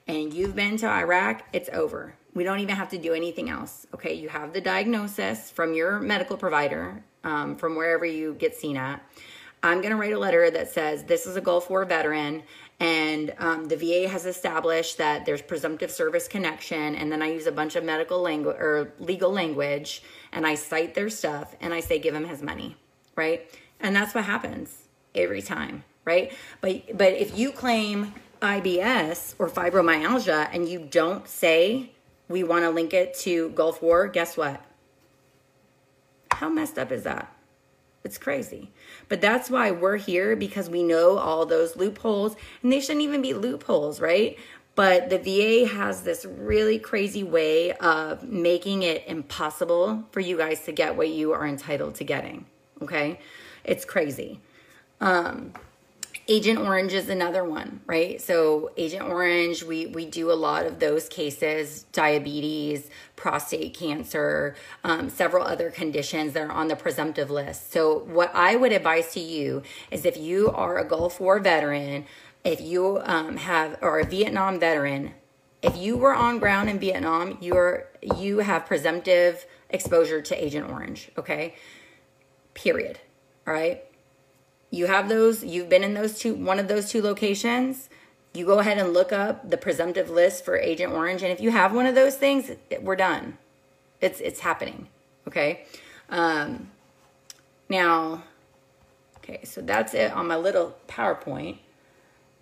and 0.07 0.33
you've 0.33 0.55
been 0.55 0.77
to 0.79 0.87
iraq 0.87 1.43
it's 1.53 1.69
over. 1.73 2.15
We 2.33 2.45
don't 2.45 2.61
even 2.61 2.77
have 2.77 2.91
to 2.91 2.99
do 2.99 3.13
anything 3.13 3.51
else 3.51 3.87
okay? 3.95 4.15
You 4.15 4.29
have 4.29 4.53
the 4.53 4.61
diagnosis 4.61 5.51
from 5.51 5.75
your 5.75 5.99
medical 5.99 6.37
provider 6.37 7.03
um, 7.25 7.57
from 7.57 7.75
wherever 7.75 8.05
you 8.05 8.35
get 8.35 8.55
seen 8.55 8.77
at 8.77 9.05
I'm 9.63 9.81
going 9.81 9.91
to 9.91 9.97
write 9.97 10.13
a 10.13 10.19
letter 10.19 10.51
that 10.51 10.71
says 10.71 11.05
this 11.05 11.27
is 11.27 11.37
a 11.37 11.41
Gulf 11.41 11.69
War 11.69 11.85
veteran 11.85 12.43
and 12.81 13.35
um, 13.39 13.67
the 13.67 13.77
VA 13.77 14.09
has 14.09 14.25
established 14.25 14.97
that 14.97 15.27
there's 15.27 15.43
presumptive 15.43 15.91
service 15.91 16.27
connection. 16.27 16.95
And 16.95 17.13
then 17.13 17.21
I 17.21 17.31
use 17.31 17.47
a 17.47 17.53
bunch 17.53 17.77
of 17.77 17.85
medical 17.85 18.23
language 18.23 18.57
or 18.59 18.95
legal 18.99 19.31
language 19.31 20.03
and 20.33 20.47
I 20.47 20.55
cite 20.55 20.95
their 20.95 21.11
stuff 21.11 21.55
and 21.61 21.75
I 21.75 21.81
say, 21.81 21.99
give 21.99 22.15
him 22.15 22.27
his 22.27 22.43
money, 22.43 22.77
right? 23.17 23.51
And 23.81 23.95
that's 23.95 24.15
what 24.15 24.25
happens 24.25 24.85
every 25.15 25.43
time, 25.43 25.85
right? 26.07 26.33
But, 26.63 26.97
but 26.97 27.13
if 27.13 27.39
you 27.39 27.53
claim 27.53 28.15
IBS 28.41 29.35
or 29.39 29.51
fibromyalgia 29.51 30.49
and 30.51 30.67
you 30.67 30.79
don't 30.91 31.29
say 31.29 31.93
we 32.29 32.45
want 32.45 32.65
to 32.65 32.71
link 32.71 32.95
it 32.95 33.13
to 33.19 33.51
Gulf 33.51 33.83
War, 33.83 34.09
guess 34.09 34.39
what? 34.39 34.65
How 36.31 36.49
messed 36.49 36.79
up 36.79 36.93
is 36.93 37.03
that? 37.03 37.31
It's 38.03 38.19
crazy. 38.19 38.71
But 39.09 39.21
that's 39.21 39.51
why 39.51 39.71
we're 39.71 39.97
here 39.97 40.35
because 40.35 40.71
we 40.71 40.83
know 40.83 41.19
all 41.19 41.45
those 41.45 41.77
loopholes, 41.77 42.35
and 42.63 42.73
they 42.73 42.81
shouldn't 42.81 43.05
even 43.05 43.23
be 43.23 43.35
loopholes, 43.35 44.01
right? 44.01 44.39
But 44.75 45.11
the 45.11 45.19
VA 45.19 45.69
has 45.75 46.03
this 46.03 46.25
really 46.25 46.79
crazy 46.79 47.23
way 47.23 47.73
of 47.73 48.23
making 48.23 48.83
it 48.83 49.05
impossible 49.07 50.05
for 50.13 50.21
you 50.21 50.39
guys 50.39 50.63
to 50.65 50.73
get 50.73 50.97
what 50.97 51.11
you 51.11 51.33
are 51.33 51.47
entitled 51.47 51.97
to 51.97 52.05
getting. 52.05 52.47
Okay? 52.81 53.21
It's 53.65 53.85
crazy. 53.85 54.41
Um, 55.01 55.53
Agent 56.29 56.59
Orange 56.61 56.93
is 56.93 57.09
another 57.09 57.45
one, 57.45 57.81
right? 57.87 58.21
So 58.21 58.71
Agent 58.77 59.03
Orange, 59.03 59.63
we 59.63 59.87
we 59.87 60.07
do 60.07 60.31
a 60.31 60.35
lot 60.35 60.67
of 60.67 60.79
those 60.79 61.09
cases: 61.09 61.85
diabetes, 61.93 62.89
prostate 63.17 63.75
cancer, 63.75 64.55
um, 64.85 65.09
several 65.09 65.45
other 65.45 65.71
conditions 65.71 66.33
that 66.35 66.43
are 66.43 66.53
on 66.53 66.69
the 66.69 66.77
presumptive 66.77 67.31
list. 67.31 67.73
So 67.73 67.99
what 67.99 68.31
I 68.35 68.57
would 68.57 68.73
advise 68.73 69.13
to 69.15 69.21
you 69.21 69.63
is 69.91 70.05
if 70.05 70.17
you 70.17 70.51
are 70.51 70.79
a 70.79 70.85
Gulf 70.85 71.21
War 71.21 71.41
veteran, 71.41 72.07
if 72.45 72.61
you 72.61 73.01
um, 73.05 73.37
have 73.37 73.79
or 73.83 73.99
a 74.01 74.07
Vietnam 74.07 74.61
veteran, 74.61 75.15
if 75.63 75.77
you 75.77 75.97
were 75.97 76.15
on 76.15 76.39
ground 76.39 76.71
in 76.71 76.79
Vietnam, 76.79 77.39
you're 77.41 77.89
you 78.03 78.39
have 78.39 78.67
presumptive 78.67 79.47
exposure 79.69 80.21
to 80.23 80.45
Agent 80.45 80.71
Orange. 80.71 81.11
Okay, 81.19 81.57
period. 82.55 83.01
All 83.47 83.55
right 83.55 83.85
you 84.71 84.87
have 84.87 85.09
those, 85.09 85.45
you've 85.45 85.69
been 85.69 85.83
in 85.83 85.95
those 85.95 86.19
two, 86.19 86.35
one 86.35 86.59
of 86.59 86.69
those 86.69 86.89
two 86.91 87.03
locations, 87.03 87.89
you 88.33 88.47
go 88.47 88.61
ahead 88.61 88.79
and 88.79 88.93
look 88.93 89.13
up 89.13 89.51
the 89.51 89.57
presumptive 89.57 90.09
list 90.09 90.45
for 90.45 90.57
Agent 90.57 90.93
Orange. 90.93 91.23
And 91.23 91.33
if 91.33 91.41
you 91.41 91.51
have 91.51 91.75
one 91.75 91.87
of 91.87 91.95
those 91.95 92.17
things, 92.17 92.53
we're 92.81 92.97
done. 92.97 93.37
It's, 94.01 94.21
it's 94.21 94.41
happening. 94.41 94.87
Okay. 95.27 95.65
Um, 96.09 96.69
now, 97.69 98.25
okay, 99.19 99.45
so 99.45 99.61
that's 99.61 99.95
it 99.95 100.13
on 100.13 100.29
my 100.29 100.37
little 100.37 100.77
PowerPoint. 100.89 101.59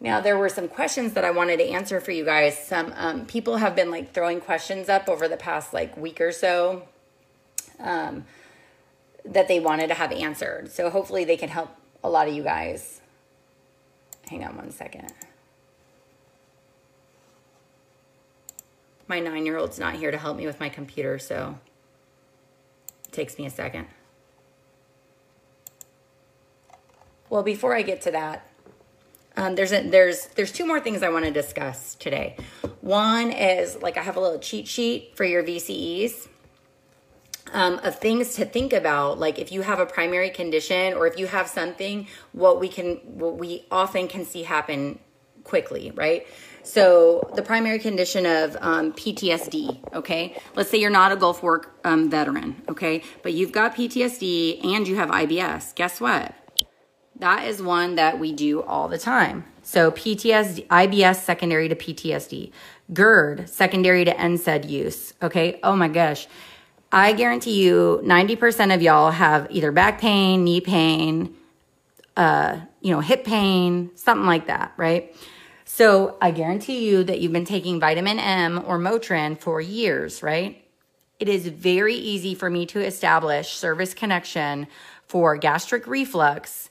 Now, 0.01 0.21
there 0.21 0.38
were 0.38 0.49
some 0.49 0.69
questions 0.69 1.14
that 1.14 1.25
I 1.25 1.31
wanted 1.31 1.57
to 1.59 1.69
answer 1.69 2.01
for 2.01 2.12
you 2.12 2.25
guys. 2.25 2.57
Some 2.57 2.93
um, 2.97 3.27
people 3.27 3.57
have 3.57 3.75
been 3.75 3.91
like 3.91 4.12
throwing 4.14 4.41
questions 4.41 4.88
up 4.88 5.09
over 5.09 5.27
the 5.27 5.37
past 5.37 5.75
like 5.75 5.97
week 5.97 6.21
or 6.21 6.31
so 6.31 6.85
um, 7.81 8.25
that 9.25 9.49
they 9.49 9.59
wanted 9.59 9.88
to 9.88 9.95
have 9.95 10.12
answered. 10.12 10.71
So 10.71 10.88
hopefully 10.88 11.25
they 11.25 11.37
can 11.37 11.49
help 11.49 11.71
a 12.03 12.09
lot 12.09 12.29
of 12.29 12.35
you 12.35 12.43
guys. 12.43 13.01
Hang 14.29 14.45
on 14.45 14.57
one 14.57 14.71
second. 14.71 15.13
My 19.07 19.21
nine 19.21 19.47
year 19.47 19.57
old's 19.57 19.79
not 19.79 19.95
here 19.95 20.11
to 20.11 20.19
help 20.19 20.37
me 20.37 20.47
with 20.47 20.61
my 20.61 20.69
computer, 20.69 21.19
so 21.19 21.59
it 23.07 23.13
takes 23.13 23.39
me 23.39 23.47
a 23.47 23.51
second. 23.51 23.87
Well, 27.31 27.43
before 27.43 27.75
I 27.75 27.83
get 27.83 28.03
to 28.03 28.11
that, 28.11 28.47
um, 29.37 29.55
there's 29.55 29.73
a, 29.73 29.89
there's 29.89 30.27
there's 30.35 30.53
two 30.53 30.67
more 30.67 30.81
things 30.81 31.03
I 31.03 31.09
want 31.09 31.25
to 31.25 31.31
discuss 31.31 31.95
today. 31.95 32.37
One 32.81 33.31
is 33.31 33.81
like 33.81 33.97
I 33.97 34.03
have 34.03 34.17
a 34.17 34.21
little 34.21 34.41
cheat 34.41 34.67
sheet 34.67 35.13
for 35.15 35.25
your 35.25 35.43
VCEs 35.43 36.29
um, 37.53 37.79
of 37.85 37.99
things 37.99 38.35
to 38.35 38.45
think 38.45 38.73
about. 38.73 39.19
Like 39.19 39.39
if 39.39 39.53
you 39.53 39.63
have 39.63 39.79
a 39.79 39.87
primary 39.87 40.31
condition 40.31 40.94
or 40.94 41.07
if 41.07 41.19
you 41.19 41.27
have 41.27 41.49
something 41.49 42.07
what 42.33 42.61
we 42.61 42.69
can 42.69 42.96
what 43.05 43.38
we 43.38 43.67
often 43.71 44.09
can 44.09 44.25
see 44.25 44.42
happen 44.42 44.99
quickly 45.44 45.92
right? 45.94 46.27
So 46.63 47.31
the 47.35 47.42
primary 47.42 47.79
condition 47.79 48.27
of 48.27 48.57
um, 48.61 48.92
ptsd 48.92 49.94
okay? 49.94 50.37
Let's 50.55 50.71
say 50.71 50.79
you're 50.79 50.90
not 50.90 51.13
a 51.13 51.17
gulf 51.17 51.42
war 51.42 51.73
um, 51.85 52.11
veteran 52.11 52.63
okay? 52.69 53.03
But 53.23 53.33
you've 53.33 53.53
got 53.53 53.75
ptsd 53.75 54.65
and 54.65 54.87
you 54.87 54.96
have 54.96 55.11
ibs 55.11 55.75
guess 55.75 56.01
what? 56.01 56.35
That 57.17 57.49
is 57.49 57.61
one 57.61 57.96
that 57.96 58.21
we 58.21 58.33
do 58.33 58.63
all 58.63 58.87
the 58.88 58.99
time. 58.99 59.44
So 59.63 59.90
ptsd 59.90 60.67
ibs 60.67 61.17
secondary 61.17 61.69
to 61.69 61.75
ptsd 61.75 62.53
gerd 62.92 63.49
secondary 63.49 64.05
to 64.05 64.15
NSAID 64.15 64.69
use 64.69 65.15
okay? 65.23 65.59
Oh 65.63 65.77
my 65.77 65.88
gosh 65.88 66.27
I 66.91 67.13
guarantee 67.13 67.63
you 67.63 68.01
90% 68.05 68.75
of 68.75 68.83
y'all 68.83 69.11
have 69.11 69.47
either 69.51 69.73
back 69.73 70.01
pain, 70.01 70.45
knee 70.45 70.61
pain, 70.61 71.35
uh, 72.17 72.61
you 72.81 72.93
know, 72.93 73.01
hip 73.01 73.25
pain, 73.25 73.91
something 73.95 74.27
like 74.27 74.47
that, 74.47 74.73
right? 74.77 75.15
So 75.65 76.17
I 76.21 76.31
guarantee 76.31 76.89
you 76.89 77.05
that 77.05 77.21
you've 77.21 77.33
been 77.33 77.45
taking 77.45 77.79
vitamin 77.79 78.19
M 78.19 78.63
or 78.67 78.79
Motrin 78.79 79.39
for 79.39 79.61
years, 79.61 80.23
right? 80.23 80.65
it 81.19 81.29
is 81.29 81.49
very 81.49 81.95
easy 81.95 82.35
for 82.35 82.49
me 82.49 82.65
to 82.67 82.85
establish 82.85 83.51
service 83.51 83.95
connection 83.95 84.67
for 85.07 85.37
gastric 85.37 85.87
reflux 85.87 86.67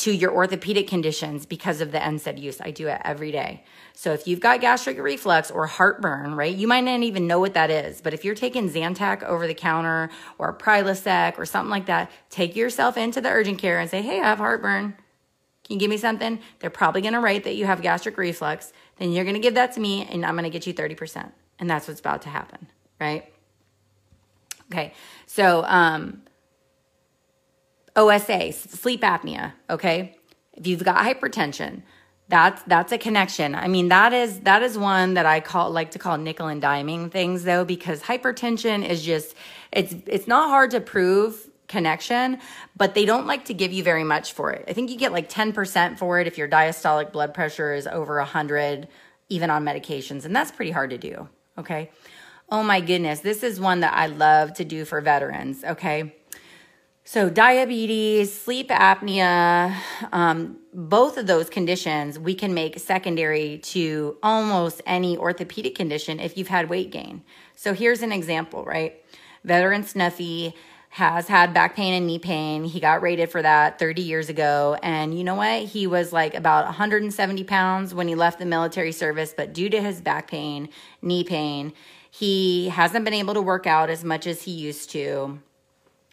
to 0.00 0.10
your 0.10 0.32
orthopedic 0.32 0.88
conditions 0.88 1.44
because 1.44 1.82
of 1.82 1.92
the 1.92 1.98
NSAID 1.98 2.40
use. 2.40 2.58
I 2.58 2.70
do 2.70 2.88
it 2.88 3.02
every 3.04 3.30
day. 3.30 3.64
So 3.92 4.14
if 4.14 4.26
you've 4.26 4.40
got 4.40 4.62
gastric 4.62 4.98
reflux 4.98 5.50
or 5.50 5.66
heartburn, 5.66 6.34
right, 6.34 6.56
you 6.56 6.66
might 6.66 6.84
not 6.84 7.02
even 7.02 7.26
know 7.26 7.38
what 7.38 7.52
that 7.52 7.70
is. 7.70 8.00
But 8.00 8.14
if 8.14 8.24
you're 8.24 8.34
taking 8.34 8.70
Zantac 8.70 9.22
over 9.22 9.46
the 9.46 9.52
counter 9.52 10.08
or 10.38 10.56
Prilosec 10.56 11.38
or 11.38 11.44
something 11.44 11.68
like 11.70 11.84
that, 11.84 12.10
take 12.30 12.56
yourself 12.56 12.96
into 12.96 13.20
the 13.20 13.28
urgent 13.28 13.58
care 13.58 13.78
and 13.78 13.90
say, 13.90 14.00
hey, 14.00 14.20
I 14.20 14.28
have 14.28 14.38
heartburn. 14.38 14.94
Can 15.64 15.74
you 15.74 15.78
give 15.78 15.90
me 15.90 15.98
something? 15.98 16.40
They're 16.60 16.70
probably 16.70 17.02
going 17.02 17.12
to 17.12 17.20
write 17.20 17.44
that 17.44 17.56
you 17.56 17.66
have 17.66 17.82
gastric 17.82 18.16
reflux. 18.16 18.72
Then 18.96 19.12
you're 19.12 19.24
going 19.24 19.34
to 19.34 19.40
give 19.40 19.54
that 19.54 19.72
to 19.72 19.80
me 19.80 20.08
and 20.10 20.24
I'm 20.24 20.32
going 20.34 20.44
to 20.44 20.50
get 20.50 20.66
you 20.66 20.72
30%. 20.72 21.30
And 21.58 21.68
that's 21.68 21.86
what's 21.86 22.00
about 22.00 22.22
to 22.22 22.30
happen, 22.30 22.68
right? 22.98 23.30
Okay. 24.72 24.94
So, 25.26 25.62
um, 25.66 26.22
OSA, 27.96 28.52
sleep 28.52 29.02
apnea, 29.02 29.52
okay? 29.68 30.16
If 30.52 30.66
you've 30.66 30.84
got 30.84 30.98
hypertension, 30.98 31.82
that's 32.28 32.62
that's 32.62 32.92
a 32.92 32.98
connection. 32.98 33.54
I 33.54 33.66
mean, 33.66 33.88
that 33.88 34.12
is 34.12 34.40
that 34.40 34.62
is 34.62 34.78
one 34.78 35.14
that 35.14 35.26
I 35.26 35.40
call 35.40 35.70
like 35.70 35.90
to 35.92 35.98
call 35.98 36.16
nickel 36.16 36.46
and 36.46 36.62
diming 36.62 37.10
things 37.10 37.42
though 37.42 37.64
because 37.64 38.02
hypertension 38.02 38.88
is 38.88 39.04
just 39.04 39.34
it's 39.72 39.94
it's 40.06 40.28
not 40.28 40.48
hard 40.48 40.70
to 40.70 40.80
prove 40.80 41.50
connection, 41.70 42.38
but 42.76 42.94
they 42.94 43.04
don't 43.04 43.26
like 43.26 43.46
to 43.46 43.54
give 43.54 43.72
you 43.72 43.82
very 43.82 44.04
much 44.04 44.32
for 44.32 44.50
it. 44.50 44.64
I 44.68 44.72
think 44.72 44.90
you 44.90 44.96
get 44.96 45.12
like 45.12 45.30
10% 45.30 45.98
for 45.98 46.18
it 46.20 46.26
if 46.26 46.36
your 46.36 46.48
diastolic 46.48 47.12
blood 47.12 47.32
pressure 47.32 47.72
is 47.72 47.86
over 47.86 48.16
100 48.18 48.88
even 49.28 49.50
on 49.50 49.64
medications, 49.64 50.24
and 50.24 50.34
that's 50.34 50.50
pretty 50.50 50.72
hard 50.72 50.90
to 50.90 50.98
do, 50.98 51.28
okay? 51.56 51.90
Oh 52.48 52.64
my 52.64 52.80
goodness, 52.80 53.20
this 53.20 53.44
is 53.44 53.60
one 53.60 53.80
that 53.80 53.94
I 53.94 54.06
love 54.06 54.54
to 54.54 54.64
do 54.64 54.84
for 54.84 55.00
veterans, 55.00 55.62
okay? 55.62 56.16
So, 57.12 57.28
diabetes, 57.28 58.32
sleep 58.32 58.68
apnea, 58.68 59.74
um, 60.12 60.58
both 60.72 61.18
of 61.18 61.26
those 61.26 61.50
conditions 61.50 62.20
we 62.20 62.36
can 62.36 62.54
make 62.54 62.78
secondary 62.78 63.58
to 63.58 64.16
almost 64.22 64.80
any 64.86 65.18
orthopedic 65.18 65.74
condition 65.74 66.20
if 66.20 66.38
you've 66.38 66.46
had 66.46 66.70
weight 66.70 66.92
gain. 66.92 67.24
So, 67.56 67.74
here's 67.74 68.02
an 68.02 68.12
example, 68.12 68.64
right? 68.64 69.02
Veteran 69.42 69.82
Snuffy 69.82 70.54
has 70.90 71.26
had 71.26 71.52
back 71.52 71.74
pain 71.74 71.94
and 71.94 72.06
knee 72.06 72.20
pain. 72.20 72.62
He 72.62 72.78
got 72.78 73.02
rated 73.02 73.28
for 73.28 73.42
that 73.42 73.80
30 73.80 74.02
years 74.02 74.28
ago. 74.28 74.78
And 74.80 75.12
you 75.18 75.24
know 75.24 75.34
what? 75.34 75.64
He 75.64 75.88
was 75.88 76.12
like 76.12 76.36
about 76.36 76.64
170 76.66 77.42
pounds 77.42 77.92
when 77.92 78.06
he 78.06 78.14
left 78.14 78.38
the 78.38 78.46
military 78.46 78.92
service, 78.92 79.34
but 79.36 79.52
due 79.52 79.68
to 79.68 79.82
his 79.82 80.00
back 80.00 80.30
pain, 80.30 80.68
knee 81.02 81.24
pain, 81.24 81.72
he 82.08 82.68
hasn't 82.68 83.04
been 83.04 83.14
able 83.14 83.34
to 83.34 83.42
work 83.42 83.66
out 83.66 83.90
as 83.90 84.04
much 84.04 84.28
as 84.28 84.42
he 84.42 84.52
used 84.52 84.90
to, 84.90 85.40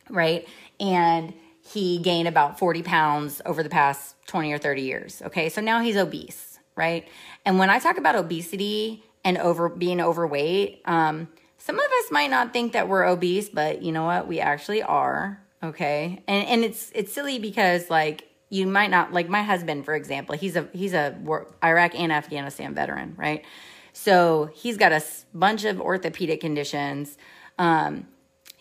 right? 0.10 0.48
And 0.80 1.34
he 1.62 2.00
gained 2.00 2.28
about 2.28 2.60
40 2.60 2.84
pounds 2.84 3.42
over 3.46 3.62
the 3.62 3.70
past 3.70 4.16
20 4.28 4.52
or 4.54 4.58
30 4.58 4.82
years. 4.82 5.22
Okay, 5.26 5.50
so 5.50 5.62
now 5.62 5.82
he's 5.82 5.98
obese, 5.98 6.60
right? 6.76 7.08
And 7.46 7.60
when 7.60 7.70
I 7.70 7.80
talk 7.80 7.98
about 7.98 8.16
obesity 8.16 9.04
and 9.24 9.38
over 9.38 9.70
being 9.70 10.00
overweight, 10.00 10.82
um, 10.86 11.28
some 11.58 11.78
of 11.78 11.86
us 11.86 12.12
might 12.12 12.30
not 12.30 12.54
think 12.54 12.74
that 12.74 12.88
we're 12.88 13.06
obese, 13.06 13.50
but 13.50 13.82
you 13.82 13.92
know 13.92 14.06
what? 14.06 14.28
We 14.28 14.40
actually 14.40 14.84
are. 14.84 15.44
Okay, 15.64 16.22
and 16.28 16.48
and 16.48 16.64
it's 16.64 16.92
it's 16.94 17.12
silly 17.12 17.40
because 17.40 17.90
like 17.90 18.28
you 18.50 18.68
might 18.68 18.92
not 18.92 19.12
like 19.12 19.28
my 19.28 19.42
husband, 19.42 19.86
for 19.86 19.96
example. 19.96 20.36
He's 20.36 20.56
a 20.56 20.70
he's 20.72 20.94
a 20.94 21.18
Iraq 21.64 21.96
and 21.96 22.12
Afghanistan 22.12 22.76
veteran, 22.76 23.16
right? 23.18 23.44
So 23.92 24.52
he's 24.54 24.78
got 24.78 24.92
a 24.92 25.04
bunch 25.34 25.66
of 25.66 25.82
orthopedic 25.82 26.40
conditions. 26.40 27.18
Um, 27.58 28.08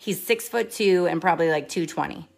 He's 0.07 0.25
six 0.25 0.47
foot 0.47 0.71
two 0.71 1.05
and 1.05 1.19
probably 1.19 1.49
like 1.49 1.67
220. 1.67 2.29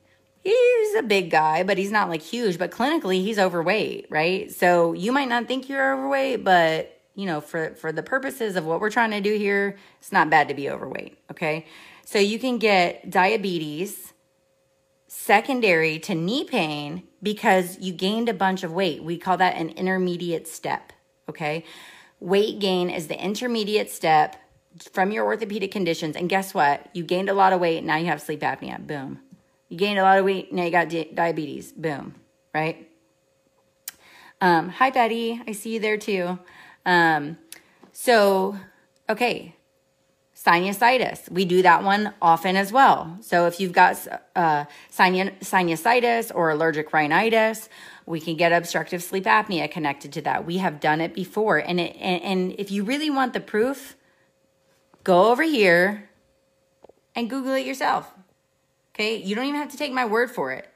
He's 0.41 0.95
a 0.95 1.03
big 1.03 1.29
guy, 1.29 1.61
but 1.61 1.77
he's 1.77 1.91
not 1.91 2.09
like 2.09 2.23
huge, 2.23 2.57
but 2.57 2.71
clinically 2.71 3.21
he's 3.21 3.37
overweight, 3.37 4.07
right? 4.09 4.51
So 4.51 4.93
you 4.93 5.11
might 5.11 5.29
not 5.29 5.47
think 5.47 5.69
you're 5.69 5.93
overweight, 5.93 6.43
but 6.43 6.99
you 7.13 7.27
know, 7.27 7.41
for, 7.41 7.75
for 7.75 7.91
the 7.91 8.01
purposes 8.01 8.55
of 8.55 8.65
what 8.65 8.81
we're 8.81 8.89
trying 8.89 9.11
to 9.11 9.21
do 9.21 9.37
here, 9.37 9.77
it's 9.99 10.11
not 10.11 10.31
bad 10.31 10.47
to 10.47 10.55
be 10.55 10.67
overweight, 10.67 11.19
okay? 11.29 11.67
So 12.05 12.17
you 12.17 12.39
can 12.39 12.57
get 12.57 13.07
diabetes 13.11 14.13
secondary 15.07 15.99
to 15.99 16.15
knee 16.15 16.45
pain 16.45 17.03
because 17.21 17.77
you 17.77 17.93
gained 17.93 18.29
a 18.29 18.33
bunch 18.33 18.63
of 18.63 18.73
weight. 18.73 19.03
We 19.03 19.19
call 19.19 19.37
that 19.37 19.57
an 19.57 19.69
intermediate 19.69 20.47
step, 20.47 20.91
okay? 21.29 21.65
Weight 22.19 22.57
gain 22.57 22.89
is 22.89 23.09
the 23.09 23.23
intermediate 23.23 23.91
step 23.91 24.37
from 24.83 25.11
your 25.11 25.25
orthopedic 25.25 25.71
conditions. 25.71 26.15
And 26.15 26.29
guess 26.29 26.53
what? 26.53 26.87
You 26.93 27.03
gained 27.03 27.29
a 27.29 27.33
lot 27.33 27.53
of 27.53 27.59
weight. 27.59 27.83
Now 27.83 27.97
you 27.97 28.05
have 28.07 28.21
sleep 28.21 28.41
apnea. 28.41 28.85
Boom. 28.85 29.19
You 29.69 29.77
gained 29.77 29.99
a 29.99 30.03
lot 30.03 30.17
of 30.17 30.25
weight. 30.25 30.51
Now 30.51 30.63
you 30.63 30.71
got 30.71 30.89
di- 30.89 31.11
diabetes. 31.13 31.71
Boom. 31.71 32.15
Right? 32.53 32.89
Um, 34.41 34.69
hi, 34.69 34.89
Betty. 34.89 35.41
I 35.47 35.51
see 35.51 35.73
you 35.73 35.79
there 35.79 35.97
too. 35.97 36.39
Um, 36.85 37.37
so, 37.91 38.57
okay. 39.09 39.55
Sinusitis. 40.35 41.29
We 41.29 41.43
do 41.43 41.61
that 41.63 41.83
one 41.83 42.13
often 42.21 42.55
as 42.55 42.71
well. 42.71 43.17
So, 43.21 43.45
if 43.45 43.59
you've 43.59 43.73
got 43.73 44.07
uh, 44.35 44.65
sinusitis 44.89 46.31
or 46.33 46.49
allergic 46.49 46.93
rhinitis, 46.93 47.67
we 48.05 48.21
can 48.21 48.37
get 48.37 48.53
obstructive 48.53 49.03
sleep 49.03 49.25
apnea 49.25 49.69
connected 49.69 50.13
to 50.13 50.21
that. 50.21 50.45
We 50.45 50.57
have 50.59 50.79
done 50.79 51.01
it 51.01 51.13
before. 51.13 51.57
And, 51.57 51.79
it, 51.79 51.95
and, 51.99 52.23
and 52.23 52.55
if 52.57 52.71
you 52.71 52.85
really 52.85 53.09
want 53.09 53.33
the 53.33 53.41
proof, 53.41 53.97
go 55.09 55.31
over 55.31 55.41
here 55.41 56.07
and 57.15 57.27
Google 57.31 57.55
it 57.55 57.65
yourself. 57.65 58.13
Okay, 58.93 59.15
you 59.15 59.33
don't 59.35 59.45
even 59.45 59.59
have 59.59 59.71
to 59.71 59.77
take 59.77 59.91
my 59.91 60.05
word 60.05 60.29
for 60.29 60.51
it. 60.51 60.71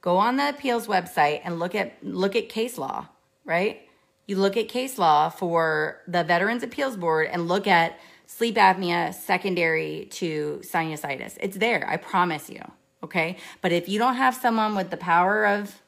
Go 0.00 0.16
on 0.16 0.36
the 0.36 0.48
appeals 0.48 0.88
website 0.88 1.40
and 1.44 1.60
look 1.60 1.76
at 1.76 2.02
look 2.02 2.34
at 2.34 2.48
case 2.48 2.76
law, 2.78 3.06
right? 3.44 3.88
You 4.26 4.38
look 4.38 4.56
at 4.56 4.68
case 4.68 4.98
law 4.98 5.28
for 5.28 6.00
the 6.08 6.24
Veterans 6.24 6.64
Appeals 6.64 6.96
Board 6.96 7.28
and 7.30 7.46
look 7.46 7.68
at 7.68 8.00
sleep 8.26 8.56
apnea 8.56 9.14
secondary 9.14 10.08
to 10.10 10.60
sinusitis. 10.64 11.36
It's 11.40 11.56
there, 11.56 11.88
I 11.88 11.96
promise 11.96 12.50
you. 12.50 12.62
Okay? 13.04 13.36
But 13.60 13.70
if 13.70 13.88
you 13.88 14.00
don't 14.00 14.16
have 14.16 14.34
someone 14.34 14.74
with 14.74 14.90
the 14.90 14.96
power 14.96 15.46
of 15.46 15.80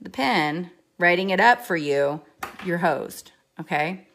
the 0.00 0.08
pen 0.08 0.70
writing 0.98 1.28
it 1.28 1.40
up 1.40 1.66
for 1.66 1.76
you, 1.76 2.22
you're 2.64 2.78
hosed. 2.78 3.32
Okay? 3.60 4.06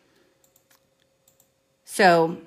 So 1.85 2.39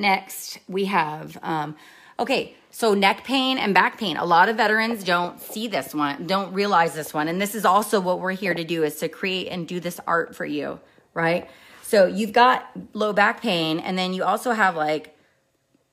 Next, 0.00 0.58
we 0.66 0.86
have, 0.86 1.36
um, 1.42 1.76
okay, 2.18 2.56
so 2.70 2.94
neck 2.94 3.22
pain 3.22 3.58
and 3.58 3.74
back 3.74 3.98
pain. 3.98 4.16
A 4.16 4.24
lot 4.24 4.48
of 4.48 4.56
veterans 4.56 5.04
don't 5.04 5.38
see 5.38 5.68
this 5.68 5.94
one, 5.94 6.26
don't 6.26 6.54
realize 6.54 6.94
this 6.94 7.12
one. 7.12 7.28
And 7.28 7.38
this 7.38 7.54
is 7.54 7.66
also 7.66 8.00
what 8.00 8.18
we're 8.18 8.32
here 8.32 8.54
to 8.54 8.64
do 8.64 8.82
is 8.82 8.96
to 9.00 9.10
create 9.10 9.48
and 9.48 9.68
do 9.68 9.78
this 9.78 10.00
art 10.06 10.34
for 10.34 10.46
you, 10.46 10.80
right? 11.12 11.50
So 11.82 12.06
you've 12.06 12.32
got 12.32 12.70
low 12.94 13.12
back 13.12 13.42
pain, 13.42 13.78
and 13.78 13.98
then 13.98 14.14
you 14.14 14.24
also 14.24 14.52
have 14.52 14.74
like 14.74 15.14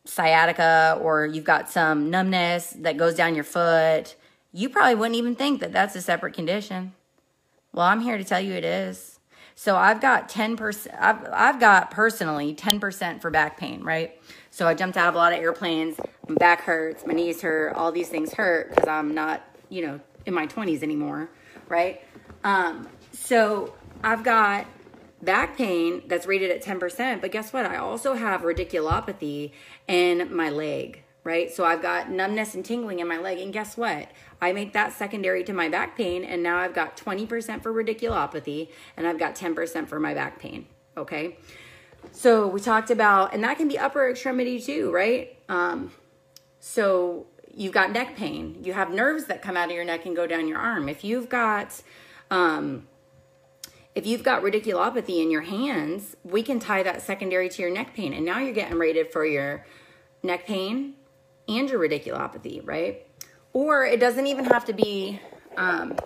sciatica, 0.06 0.98
or 1.02 1.26
you've 1.26 1.44
got 1.44 1.70
some 1.70 2.10
numbness 2.10 2.70
that 2.80 2.96
goes 2.96 3.14
down 3.14 3.36
your 3.36 3.44
foot. 3.44 4.16
You 4.54 4.70
probably 4.70 4.96
wouldn't 4.96 5.18
even 5.18 5.36
think 5.36 5.60
that 5.60 5.74
that's 5.74 5.98
a 5.98 6.02
separate 6.02 6.34
condition. 6.34 6.94
Well, 7.74 7.86
I'm 7.86 8.00
here 8.00 8.18
to 8.18 8.24
tell 8.24 8.40
you 8.40 8.54
it 8.54 8.64
is. 8.64 9.17
So 9.60 9.76
I've 9.76 10.00
got 10.00 10.30
10%, 10.30 10.96
I've, 11.00 11.28
I've 11.34 11.60
got 11.60 11.90
personally 11.90 12.54
10% 12.54 13.20
for 13.20 13.32
back 13.32 13.58
pain, 13.58 13.82
right? 13.82 14.22
So 14.52 14.68
I 14.68 14.76
jumped 14.76 14.98
out 14.98 15.10
of 15.10 15.16
a 15.16 15.18
lot 15.18 15.34
of 15.34 15.40
airplanes. 15.40 16.00
My 16.28 16.36
back 16.36 16.62
hurts, 16.62 17.08
my 17.08 17.16
knees 17.16 17.42
hurt, 17.42 17.74
all 17.74 17.92
these 17.92 18.08
things 18.08 18.36
hurt 18.36 18.70
because 18.70 18.88
I'm 18.88 19.16
not, 19.16 19.42
you 19.70 19.82
know, 19.82 20.00
in 20.28 20.36
my 20.36 20.46
20s 20.46 20.84
anymore, 20.84 21.32
right? 21.70 22.04
Um, 22.44 22.88
so 23.14 23.74
I've 24.04 24.24
got 24.24 24.68
back 25.24 25.58
pain 25.58 26.04
that's 26.06 26.28
rated 26.28 26.52
at 26.52 26.64
10%, 26.64 27.20
but 27.20 27.32
guess 27.32 27.52
what? 27.52 27.66
I 27.66 27.78
also 27.78 28.14
have 28.14 28.42
radiculopathy 28.42 29.54
in 29.88 30.36
my 30.36 30.52
leg, 30.52 31.02
right? 31.28 31.54
So 31.54 31.66
I've 31.66 31.82
got 31.82 32.10
numbness 32.10 32.56
and 32.56 32.64
tingling 32.64 33.00
in 33.00 33.08
my 33.08 33.18
leg. 33.18 33.40
And 33.40 33.52
guess 33.52 33.76
what? 33.76 34.10
I 34.40 34.54
make 34.54 34.72
that 34.72 34.94
secondary 34.94 35.44
to 35.44 35.52
my 35.52 35.68
back 35.68 35.98
pain, 35.98 36.24
and 36.24 36.42
now 36.42 36.58
I've 36.58 36.74
got 36.74 36.96
20% 36.96 37.62
for 37.62 37.74
radiculopathy, 37.74 38.70
and 38.96 39.06
I've 39.06 39.20
got 39.20 39.36
10% 39.36 39.90
for 39.90 40.00
my 40.00 40.14
back 40.14 40.40
pain. 40.40 40.68
Okay. 40.96 41.38
So 42.14 42.48
we 42.48 42.62
talked 42.62 42.92
about, 42.92 43.34
and 43.34 43.44
that 43.44 43.58
can 43.58 43.68
be 43.68 43.78
upper 43.78 44.10
extremity 44.10 44.62
too, 44.62 44.90
right? 44.90 45.38
Um, 45.50 45.92
so 46.62 47.28
you've 47.54 47.74
got 47.74 47.92
neck 47.92 48.16
pain. 48.16 48.62
You 48.64 48.72
have 48.72 48.90
nerves 48.90 49.26
that 49.26 49.42
come 49.42 49.58
out 49.58 49.68
of 49.68 49.76
your 49.76 49.84
neck 49.84 50.06
and 50.06 50.16
go 50.16 50.28
down 50.28 50.48
your 50.48 50.60
arm. 50.60 50.88
If 50.88 51.04
you've 51.04 51.28
got, 51.28 51.82
um, 52.32 52.88
if 53.96 54.08
you've 54.08 54.24
got 54.24 54.44
radiculopathy 54.44 55.22
in 55.22 55.30
your 55.30 55.42
hands, 55.42 56.16
we 56.24 56.42
can 56.42 56.62
tie 56.62 56.84
that 56.84 57.02
secondary 57.02 57.50
to 57.50 57.62
your 57.62 57.72
neck 57.72 57.94
pain. 57.94 58.14
And 58.14 58.26
now 58.26 58.40
you're 58.40 58.54
getting 58.54 58.78
rated 58.78 59.12
for 59.12 59.26
your 59.26 59.66
neck 60.24 60.48
pain 60.48 60.94
and 61.48 61.70
your 61.70 61.80
radiculopathy, 61.80 62.66
right? 62.66 63.06
Or 63.54 63.86
it 63.86 64.00
doesn't 64.00 64.28
even 64.28 64.46
have 64.46 64.66
to 64.66 64.74
be 64.74 65.20
um, 65.56 65.98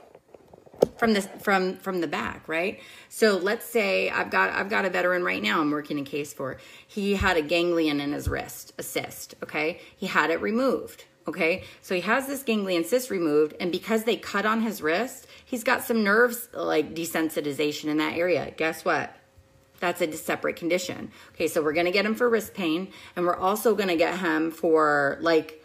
from 0.97 1.13
the 1.13 1.21
from 1.21 1.77
from 1.77 2.01
the 2.01 2.07
back, 2.07 2.47
right? 2.47 2.79
So 3.09 3.37
let's 3.37 3.65
say 3.65 4.09
I've 4.09 4.29
got 4.29 4.51
I've 4.51 4.69
got 4.69 4.85
a 4.85 4.89
veteran 4.89 5.23
right 5.23 5.41
now 5.41 5.59
I'm 5.61 5.71
working 5.71 5.99
a 5.99 6.03
case 6.03 6.33
for. 6.33 6.57
He 6.87 7.15
had 7.15 7.37
a 7.37 7.41
ganglion 7.41 7.99
in 7.99 8.13
his 8.13 8.27
wrist, 8.27 8.73
a 8.77 8.83
cyst, 8.83 9.35
okay? 9.43 9.79
He 9.95 10.07
had 10.07 10.29
it 10.29 10.41
removed, 10.41 11.05
okay? 11.27 11.63
So 11.81 11.95
he 11.95 12.01
has 12.01 12.27
this 12.27 12.43
ganglion 12.43 12.83
cyst 12.83 13.09
removed 13.09 13.55
and 13.59 13.71
because 13.71 14.03
they 14.03 14.15
cut 14.15 14.45
on 14.45 14.61
his 14.61 14.81
wrist, 14.81 15.27
he's 15.43 15.63
got 15.63 15.83
some 15.83 16.03
nerves 16.03 16.49
like 16.53 16.93
desensitization 16.93 17.85
in 17.85 17.97
that 17.97 18.17
area. 18.17 18.53
Guess 18.55 18.85
what? 18.85 19.15
That's 19.81 19.99
a 19.99 20.13
separate 20.13 20.55
condition. 20.55 21.11
Okay, 21.33 21.47
so 21.47 21.61
we're 21.61 21.73
gonna 21.73 21.91
get 21.91 22.05
him 22.05 22.15
for 22.15 22.29
wrist 22.29 22.53
pain, 22.53 22.93
and 23.17 23.25
we're 23.25 23.35
also 23.35 23.75
gonna 23.75 23.97
get 23.97 24.19
him 24.19 24.51
for 24.51 25.17
like, 25.19 25.61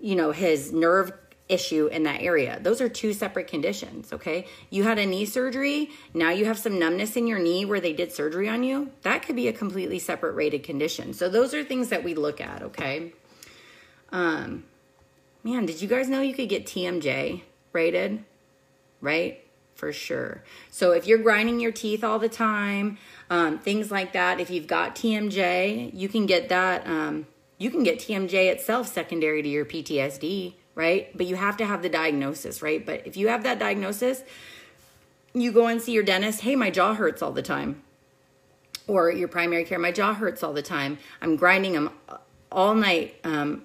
you 0.00 0.16
know, 0.16 0.30
his 0.30 0.72
nerve 0.72 1.12
issue 1.48 1.88
in 1.88 2.04
that 2.04 2.22
area. 2.22 2.58
Those 2.62 2.80
are 2.80 2.88
two 2.88 3.12
separate 3.12 3.46
conditions, 3.48 4.12
okay? 4.12 4.46
You 4.70 4.84
had 4.84 4.98
a 4.98 5.04
knee 5.04 5.26
surgery, 5.26 5.90
now 6.14 6.30
you 6.30 6.46
have 6.46 6.58
some 6.58 6.78
numbness 6.78 7.16
in 7.16 7.26
your 7.26 7.38
knee 7.38 7.64
where 7.64 7.80
they 7.80 7.92
did 7.92 8.12
surgery 8.12 8.48
on 8.48 8.62
you. 8.62 8.90
That 9.02 9.26
could 9.26 9.36
be 9.36 9.48
a 9.48 9.52
completely 9.52 9.98
separate 9.98 10.32
rated 10.32 10.62
condition. 10.62 11.12
So 11.12 11.28
those 11.28 11.52
are 11.52 11.62
things 11.62 11.88
that 11.88 12.04
we 12.04 12.14
look 12.14 12.40
at, 12.40 12.62
okay? 12.62 13.12
Um 14.10 14.64
man, 15.44 15.66
did 15.66 15.82
you 15.82 15.88
guys 15.88 16.08
know 16.08 16.20
you 16.20 16.34
could 16.34 16.48
get 16.48 16.66
TMJ 16.66 17.42
rated? 17.72 18.24
Right? 19.00 19.44
For 19.74 19.92
sure. 19.92 20.44
So 20.70 20.92
if 20.92 21.06
you're 21.06 21.18
grinding 21.18 21.58
your 21.58 21.72
teeth 21.72 22.04
all 22.04 22.18
the 22.18 22.28
time, 22.28 22.98
um, 23.32 23.58
things 23.58 23.90
like 23.90 24.12
that. 24.12 24.40
If 24.40 24.50
you've 24.50 24.66
got 24.66 24.94
TMJ, 24.94 25.94
you 25.94 26.06
can 26.06 26.26
get 26.26 26.50
that. 26.50 26.86
Um, 26.86 27.26
you 27.56 27.70
can 27.70 27.82
get 27.82 27.98
TMJ 27.98 28.52
itself 28.52 28.88
secondary 28.88 29.42
to 29.42 29.48
your 29.48 29.64
PTSD, 29.64 30.52
right? 30.74 31.16
But 31.16 31.24
you 31.24 31.36
have 31.36 31.56
to 31.56 31.64
have 31.64 31.80
the 31.80 31.88
diagnosis, 31.88 32.60
right? 32.60 32.84
But 32.84 33.06
if 33.06 33.16
you 33.16 33.28
have 33.28 33.42
that 33.44 33.58
diagnosis, 33.58 34.22
you 35.32 35.50
go 35.50 35.66
and 35.66 35.80
see 35.80 35.92
your 35.92 36.02
dentist. 36.02 36.42
Hey, 36.42 36.56
my 36.56 36.68
jaw 36.68 36.92
hurts 36.92 37.22
all 37.22 37.32
the 37.32 37.40
time. 37.40 37.82
Or 38.86 39.10
your 39.10 39.28
primary 39.28 39.64
care, 39.64 39.78
my 39.78 39.92
jaw 39.92 40.12
hurts 40.12 40.42
all 40.42 40.52
the 40.52 40.60
time. 40.60 40.98
I'm 41.22 41.36
grinding 41.36 41.72
them 41.72 41.90
all 42.50 42.74
night. 42.74 43.14
Um, 43.24 43.62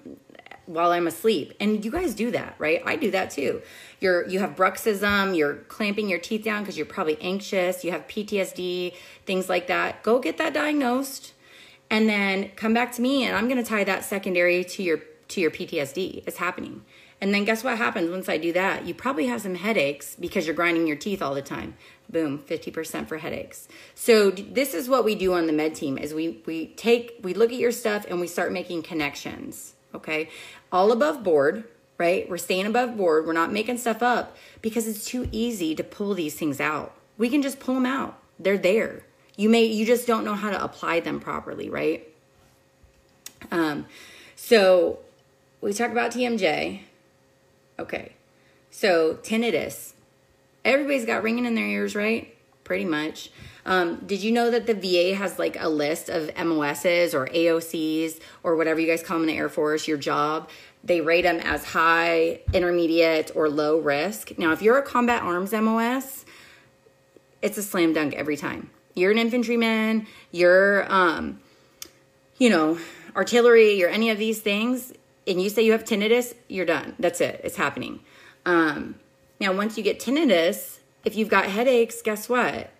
while 0.68 0.92
I'm 0.92 1.06
asleep. 1.06 1.54
And 1.58 1.82
you 1.82 1.90
guys 1.90 2.14
do 2.14 2.30
that, 2.30 2.54
right? 2.58 2.82
I 2.84 2.96
do 2.96 3.10
that 3.10 3.30
too. 3.30 3.62
You're 4.00 4.28
you 4.28 4.38
have 4.38 4.54
bruxism, 4.54 5.36
you're 5.36 5.54
clamping 5.68 6.08
your 6.08 6.18
teeth 6.18 6.44
down 6.44 6.62
because 6.62 6.76
you're 6.76 6.86
probably 6.86 7.18
anxious, 7.20 7.84
you 7.84 7.90
have 7.90 8.06
PTSD, 8.06 8.94
things 9.24 9.48
like 9.48 9.66
that. 9.66 10.02
Go 10.02 10.18
get 10.18 10.36
that 10.38 10.52
diagnosed 10.52 11.32
and 11.90 12.08
then 12.08 12.50
come 12.50 12.74
back 12.74 12.92
to 12.92 13.02
me 13.02 13.24
and 13.24 13.34
I'm 13.34 13.48
going 13.48 13.62
to 13.62 13.68
tie 13.68 13.84
that 13.84 14.04
secondary 14.04 14.62
to 14.62 14.82
your 14.82 14.98
to 15.28 15.40
your 15.40 15.50
PTSD. 15.50 16.22
It's 16.26 16.36
happening. 16.36 16.84
And 17.20 17.34
then 17.34 17.44
guess 17.44 17.64
what 17.64 17.78
happens 17.78 18.10
once 18.10 18.28
I 18.28 18.36
do 18.36 18.52
that? 18.52 18.86
You 18.86 18.94
probably 18.94 19.26
have 19.26 19.40
some 19.40 19.56
headaches 19.56 20.14
because 20.14 20.46
you're 20.46 20.54
grinding 20.54 20.86
your 20.86 20.96
teeth 20.96 21.20
all 21.20 21.34
the 21.34 21.42
time. 21.42 21.74
Boom, 22.08 22.38
50% 22.38 23.08
for 23.08 23.18
headaches. 23.18 23.66
So 23.96 24.30
this 24.30 24.72
is 24.72 24.88
what 24.88 25.04
we 25.04 25.16
do 25.16 25.34
on 25.34 25.48
the 25.48 25.52
med 25.52 25.74
team 25.74 25.98
is 25.98 26.14
we 26.14 26.42
we 26.46 26.68
take 26.74 27.18
we 27.22 27.32
look 27.32 27.50
at 27.50 27.58
your 27.58 27.72
stuff 27.72 28.04
and 28.06 28.20
we 28.20 28.26
start 28.26 28.52
making 28.52 28.82
connections 28.82 29.74
okay? 29.94 30.28
All 30.70 30.92
above 30.92 31.22
board, 31.22 31.64
right? 31.96 32.28
We're 32.28 32.38
staying 32.38 32.66
above 32.66 32.96
board. 32.96 33.26
We're 33.26 33.32
not 33.32 33.52
making 33.52 33.78
stuff 33.78 34.02
up 34.02 34.36
because 34.62 34.86
it's 34.86 35.04
too 35.04 35.28
easy 35.32 35.74
to 35.74 35.82
pull 35.82 36.14
these 36.14 36.34
things 36.34 36.60
out. 36.60 36.94
We 37.16 37.28
can 37.28 37.42
just 37.42 37.60
pull 37.60 37.74
them 37.74 37.86
out. 37.86 38.18
They're 38.38 38.58
there. 38.58 39.04
You 39.36 39.48
may 39.48 39.64
you 39.64 39.86
just 39.86 40.06
don't 40.06 40.24
know 40.24 40.34
how 40.34 40.50
to 40.50 40.62
apply 40.62 41.00
them 41.00 41.20
properly, 41.20 41.68
right? 41.68 42.06
Um 43.50 43.86
so 44.36 45.00
we 45.60 45.72
talk 45.72 45.90
about 45.90 46.12
TMJ. 46.12 46.80
Okay. 47.78 48.12
So 48.70 49.14
tinnitus. 49.22 49.92
Everybody's 50.64 51.04
got 51.06 51.22
ringing 51.22 51.46
in 51.46 51.54
their 51.54 51.66
ears, 51.66 51.94
right? 51.94 52.34
Pretty 52.64 52.84
much. 52.84 53.30
Um, 53.66 53.96
did 54.06 54.22
you 54.22 54.32
know 54.32 54.50
that 54.50 54.66
the 54.66 54.74
VA 54.74 55.14
has 55.14 55.38
like 55.38 55.56
a 55.60 55.68
list 55.68 56.08
of 56.08 56.30
MOSs 56.36 57.14
or 57.14 57.26
AOCs 57.26 58.20
or 58.42 58.56
whatever 58.56 58.80
you 58.80 58.86
guys 58.86 59.02
call 59.02 59.18
them 59.18 59.28
in 59.28 59.34
the 59.34 59.38
Air 59.38 59.48
Force, 59.48 59.86
your 59.86 59.98
job? 59.98 60.48
They 60.84 61.00
rate 61.00 61.22
them 61.22 61.40
as 61.40 61.64
high, 61.64 62.40
intermediate, 62.52 63.32
or 63.34 63.48
low 63.48 63.78
risk. 63.78 64.38
Now, 64.38 64.52
if 64.52 64.62
you're 64.62 64.78
a 64.78 64.82
combat 64.82 65.22
arms 65.22 65.52
MOS, 65.52 66.24
it's 67.42 67.58
a 67.58 67.62
slam 67.62 67.92
dunk 67.92 68.14
every 68.14 68.36
time. 68.36 68.70
You're 68.94 69.10
an 69.10 69.18
infantryman, 69.18 70.06
you're, 70.32 70.90
um, 70.92 71.40
you 72.38 72.50
know, 72.50 72.78
artillery, 73.14 73.74
you're 73.74 73.90
any 73.90 74.10
of 74.10 74.18
these 74.18 74.40
things, 74.40 74.92
and 75.26 75.42
you 75.42 75.50
say 75.50 75.62
you 75.62 75.72
have 75.72 75.84
tinnitus, 75.84 76.34
you're 76.48 76.66
done. 76.66 76.94
That's 76.98 77.20
it. 77.20 77.40
It's 77.44 77.56
happening. 77.56 78.00
Um, 78.46 78.96
now, 79.40 79.52
once 79.52 79.76
you 79.76 79.84
get 79.84 80.00
tinnitus, 80.00 80.78
if 81.04 81.16
you've 81.16 81.28
got 81.28 81.46
headaches, 81.46 82.02
guess 82.02 82.28
what? 82.28 82.70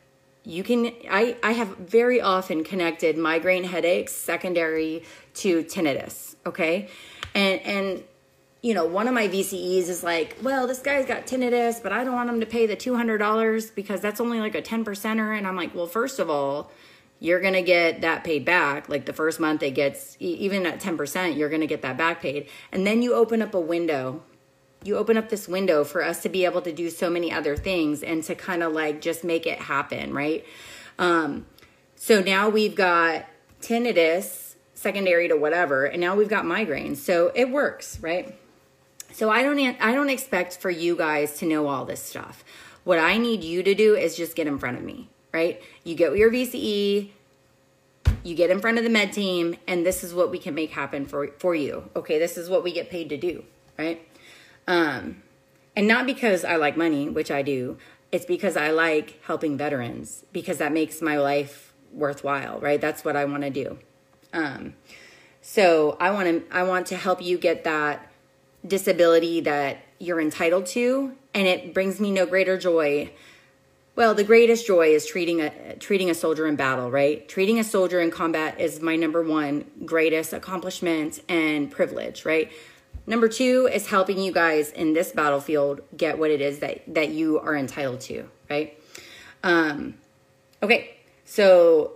You 0.48 0.62
can 0.62 0.92
I, 1.10 1.36
I 1.42 1.52
have 1.52 1.76
very 1.76 2.20
often 2.22 2.64
connected 2.64 3.18
migraine 3.18 3.64
headaches 3.64 4.14
secondary 4.14 5.04
to 5.34 5.62
tinnitus 5.64 6.36
okay? 6.46 6.88
And 7.34 7.60
and 7.60 8.04
you 8.62 8.72
know 8.74 8.86
one 8.86 9.06
of 9.06 9.14
my 9.14 9.28
vces 9.28 9.88
is 9.88 10.02
like 10.02 10.36
well 10.42 10.66
this 10.66 10.80
guy's 10.80 11.06
got 11.06 11.28
tinnitus 11.28 11.80
but 11.80 11.92
i 11.92 12.02
don't 12.02 12.14
want 12.14 12.28
him 12.28 12.40
to 12.40 12.46
pay 12.46 12.66
the 12.66 12.74
$200 12.74 13.74
because 13.76 14.00
that's 14.00 14.20
only 14.20 14.40
like 14.40 14.54
a 14.54 14.62
10 14.62 14.84
percenter. 14.84 15.36
And 15.36 15.46
i'm 15.46 15.54
like 15.54 15.74
well 15.74 15.86
first 15.86 16.18
of 16.18 16.30
all 16.30 16.70
you're 17.20 17.40
gonna 17.40 17.62
get 17.62 18.02
that 18.02 18.22
paid 18.24 18.44
back. 18.44 18.88
Like 18.88 19.04
the 19.04 19.12
first 19.12 19.40
month 19.40 19.62
it 19.62 19.72
gets 19.72 20.16
even 20.20 20.64
at 20.66 20.80
10% 20.80 21.36
you're 21.36 21.48
gonna 21.48 21.66
get 21.66 21.82
that 21.82 21.98
back 21.98 22.22
paid. 22.22 22.48
And 22.72 22.86
then 22.86 23.02
you 23.02 23.14
open 23.14 23.42
up 23.42 23.54
a 23.54 23.60
window 23.60 24.22
you 24.84 24.96
open 24.96 25.16
up 25.16 25.28
this 25.28 25.48
window 25.48 25.84
for 25.84 26.04
us 26.04 26.22
to 26.22 26.28
be 26.28 26.44
able 26.44 26.62
to 26.62 26.72
do 26.72 26.90
so 26.90 27.10
many 27.10 27.32
other 27.32 27.56
things 27.56 28.02
and 28.02 28.22
to 28.24 28.34
kind 28.34 28.62
of 28.62 28.72
like 28.72 29.00
just 29.00 29.24
make 29.24 29.46
it 29.46 29.58
happen, 29.58 30.12
right? 30.14 30.44
Um, 30.98 31.46
so 31.96 32.20
now 32.20 32.48
we've 32.48 32.74
got 32.74 33.26
tinnitus 33.60 34.54
secondary 34.74 35.28
to 35.28 35.36
whatever, 35.36 35.84
and 35.84 36.00
now 36.00 36.14
we've 36.14 36.28
got 36.28 36.44
migraines. 36.44 36.96
So 36.96 37.32
it 37.34 37.50
works, 37.50 37.98
right? 38.00 38.38
So 39.12 39.30
I 39.30 39.42
don't 39.42 39.58
I 39.58 39.92
don't 39.92 40.10
expect 40.10 40.58
for 40.58 40.70
you 40.70 40.96
guys 40.96 41.38
to 41.38 41.46
know 41.46 41.66
all 41.66 41.84
this 41.84 42.02
stuff. 42.02 42.44
What 42.84 42.98
I 42.98 43.18
need 43.18 43.42
you 43.42 43.62
to 43.62 43.74
do 43.74 43.96
is 43.96 44.16
just 44.16 44.36
get 44.36 44.46
in 44.46 44.58
front 44.58 44.78
of 44.78 44.84
me, 44.84 45.08
right? 45.32 45.60
You 45.84 45.94
get 45.94 46.16
your 46.16 46.30
VCE, 46.30 47.10
you 48.22 48.34
get 48.34 48.50
in 48.50 48.60
front 48.60 48.78
of 48.78 48.84
the 48.84 48.90
med 48.90 49.12
team, 49.12 49.56
and 49.66 49.84
this 49.84 50.04
is 50.04 50.14
what 50.14 50.30
we 50.30 50.38
can 50.38 50.54
make 50.54 50.70
happen 50.70 51.04
for 51.06 51.28
for 51.38 51.54
you. 51.54 51.90
Okay, 51.96 52.18
this 52.18 52.38
is 52.38 52.48
what 52.48 52.62
we 52.62 52.72
get 52.72 52.90
paid 52.90 53.08
to 53.08 53.16
do, 53.16 53.44
right? 53.76 54.07
Um, 54.68 55.22
and 55.74 55.88
not 55.88 56.06
because 56.06 56.44
I 56.44 56.56
like 56.56 56.76
money, 56.76 57.08
which 57.08 57.30
I 57.30 57.42
do, 57.42 57.78
it's 58.12 58.26
because 58.26 58.56
I 58.56 58.70
like 58.70 59.20
helping 59.24 59.56
veterans 59.56 60.24
because 60.32 60.58
that 60.58 60.72
makes 60.72 61.02
my 61.02 61.16
life 61.16 61.72
worthwhile, 61.92 62.60
right? 62.60 62.80
That's 62.80 63.04
what 63.04 63.16
I 63.16 63.24
want 63.24 63.42
to 63.42 63.50
do. 63.50 63.78
Um, 64.32 64.74
so 65.40 65.96
I 65.98 66.10
want 66.10 66.28
to 66.28 66.54
I 66.54 66.62
want 66.62 66.86
to 66.88 66.96
help 66.96 67.22
you 67.22 67.38
get 67.38 67.64
that 67.64 68.10
disability 68.66 69.40
that 69.40 69.78
you're 69.98 70.20
entitled 70.20 70.66
to, 70.66 71.14
and 71.32 71.46
it 71.46 71.72
brings 71.72 71.98
me 71.98 72.10
no 72.10 72.26
greater 72.26 72.58
joy. 72.58 73.10
Well, 73.96 74.14
the 74.14 74.24
greatest 74.24 74.66
joy 74.66 74.88
is 74.88 75.06
treating 75.06 75.40
a 75.40 75.76
treating 75.76 76.10
a 76.10 76.14
soldier 76.14 76.46
in 76.46 76.56
battle, 76.56 76.90
right? 76.90 77.26
Treating 77.28 77.58
a 77.58 77.64
soldier 77.64 78.00
in 78.00 78.10
combat 78.10 78.60
is 78.60 78.80
my 78.80 78.96
number 78.96 79.22
one 79.22 79.64
greatest 79.86 80.32
accomplishment 80.32 81.20
and 81.28 81.70
privilege, 81.70 82.24
right? 82.26 82.52
Number 83.08 83.26
two 83.26 83.70
is 83.72 83.86
helping 83.86 84.18
you 84.18 84.32
guys 84.32 84.70
in 84.70 84.92
this 84.92 85.12
battlefield 85.12 85.80
get 85.96 86.18
what 86.18 86.30
it 86.30 86.42
is 86.42 86.58
that, 86.58 86.82
that 86.88 87.08
you 87.08 87.38
are 87.38 87.56
entitled 87.56 88.00
to, 88.02 88.28
right? 88.50 88.78
Um, 89.42 89.94
okay, 90.62 90.94
so 91.24 91.92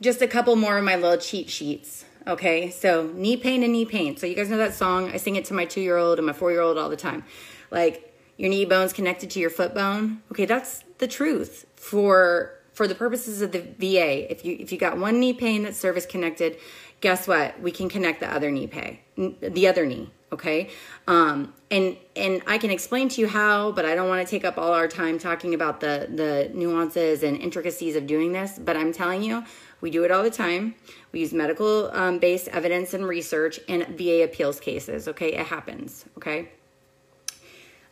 just 0.00 0.20
a 0.20 0.26
couple 0.26 0.56
more 0.56 0.78
of 0.78 0.84
my 0.84 0.96
little 0.96 1.16
cheat 1.16 1.48
sheets. 1.48 2.04
Okay, 2.26 2.70
so 2.70 3.08
knee 3.14 3.36
pain 3.36 3.62
and 3.62 3.72
knee 3.72 3.84
pain. 3.84 4.16
So 4.16 4.26
you 4.26 4.34
guys 4.34 4.50
know 4.50 4.56
that 4.56 4.74
song? 4.74 5.12
I 5.12 5.18
sing 5.18 5.36
it 5.36 5.44
to 5.44 5.54
my 5.54 5.64
two 5.64 5.80
year 5.80 5.96
old 5.96 6.18
and 6.18 6.26
my 6.26 6.32
four 6.32 6.50
year 6.50 6.60
old 6.60 6.76
all 6.76 6.88
the 6.88 6.96
time. 6.96 7.22
Like 7.70 8.12
your 8.36 8.50
knee 8.50 8.64
bone's 8.64 8.92
connected 8.92 9.30
to 9.30 9.38
your 9.38 9.50
foot 9.50 9.74
bone. 9.74 10.22
Okay, 10.32 10.44
that's 10.44 10.82
the 10.98 11.06
truth 11.06 11.66
for 11.76 12.58
for 12.72 12.88
the 12.88 12.96
purposes 12.96 13.42
of 13.42 13.52
the 13.52 13.60
VA. 13.60 14.28
If 14.28 14.44
you 14.44 14.56
if 14.58 14.72
you 14.72 14.78
got 14.78 14.98
one 14.98 15.20
knee 15.20 15.34
pain 15.34 15.62
that's 15.62 15.78
service 15.78 16.04
connected, 16.04 16.56
guess 17.00 17.28
what? 17.28 17.60
We 17.60 17.70
can 17.70 17.88
connect 17.88 18.18
the 18.18 18.28
other 18.28 18.50
knee 18.50 18.66
pain, 18.66 18.98
the 19.40 19.68
other 19.68 19.86
knee 19.86 20.10
okay? 20.32 20.70
Um, 21.06 21.52
and 21.70 21.96
and 22.14 22.42
i 22.46 22.58
can 22.58 22.70
explain 22.70 23.08
to 23.08 23.20
you 23.22 23.26
how 23.26 23.72
but 23.72 23.86
i 23.86 23.94
don't 23.94 24.06
want 24.06 24.24
to 24.24 24.30
take 24.30 24.44
up 24.44 24.58
all 24.58 24.74
our 24.74 24.86
time 24.86 25.18
talking 25.18 25.54
about 25.54 25.80
the 25.80 26.06
the 26.14 26.50
nuances 26.52 27.22
and 27.22 27.38
intricacies 27.38 27.96
of 27.96 28.06
doing 28.06 28.32
this 28.32 28.58
but 28.58 28.76
i'm 28.76 28.92
telling 28.92 29.22
you 29.22 29.42
we 29.82 29.90
do 29.90 30.04
it 30.04 30.10
all 30.10 30.22
the 30.22 30.30
time. 30.30 30.76
We 31.10 31.20
use 31.20 31.34
medical 31.34 31.90
um, 31.92 32.18
based 32.18 32.48
evidence 32.48 32.94
and 32.94 33.04
research 33.06 33.58
in 33.66 33.84
va 33.96 34.22
appeals 34.22 34.58
cases 34.60 35.08
okay? 35.08 35.34
It 35.34 35.46
happens 35.46 36.06
okay? 36.16 36.48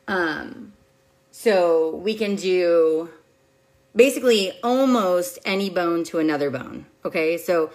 Um, 0.08 0.72
so 1.32 1.96
we 1.96 2.14
can 2.14 2.36
do 2.36 3.10
basically 3.94 4.52
almost 4.62 5.38
any 5.44 5.68
bone 5.68 6.04
to 6.04 6.18
another 6.20 6.48
bone 6.48 6.86
okay? 7.04 7.36
So 7.36 7.72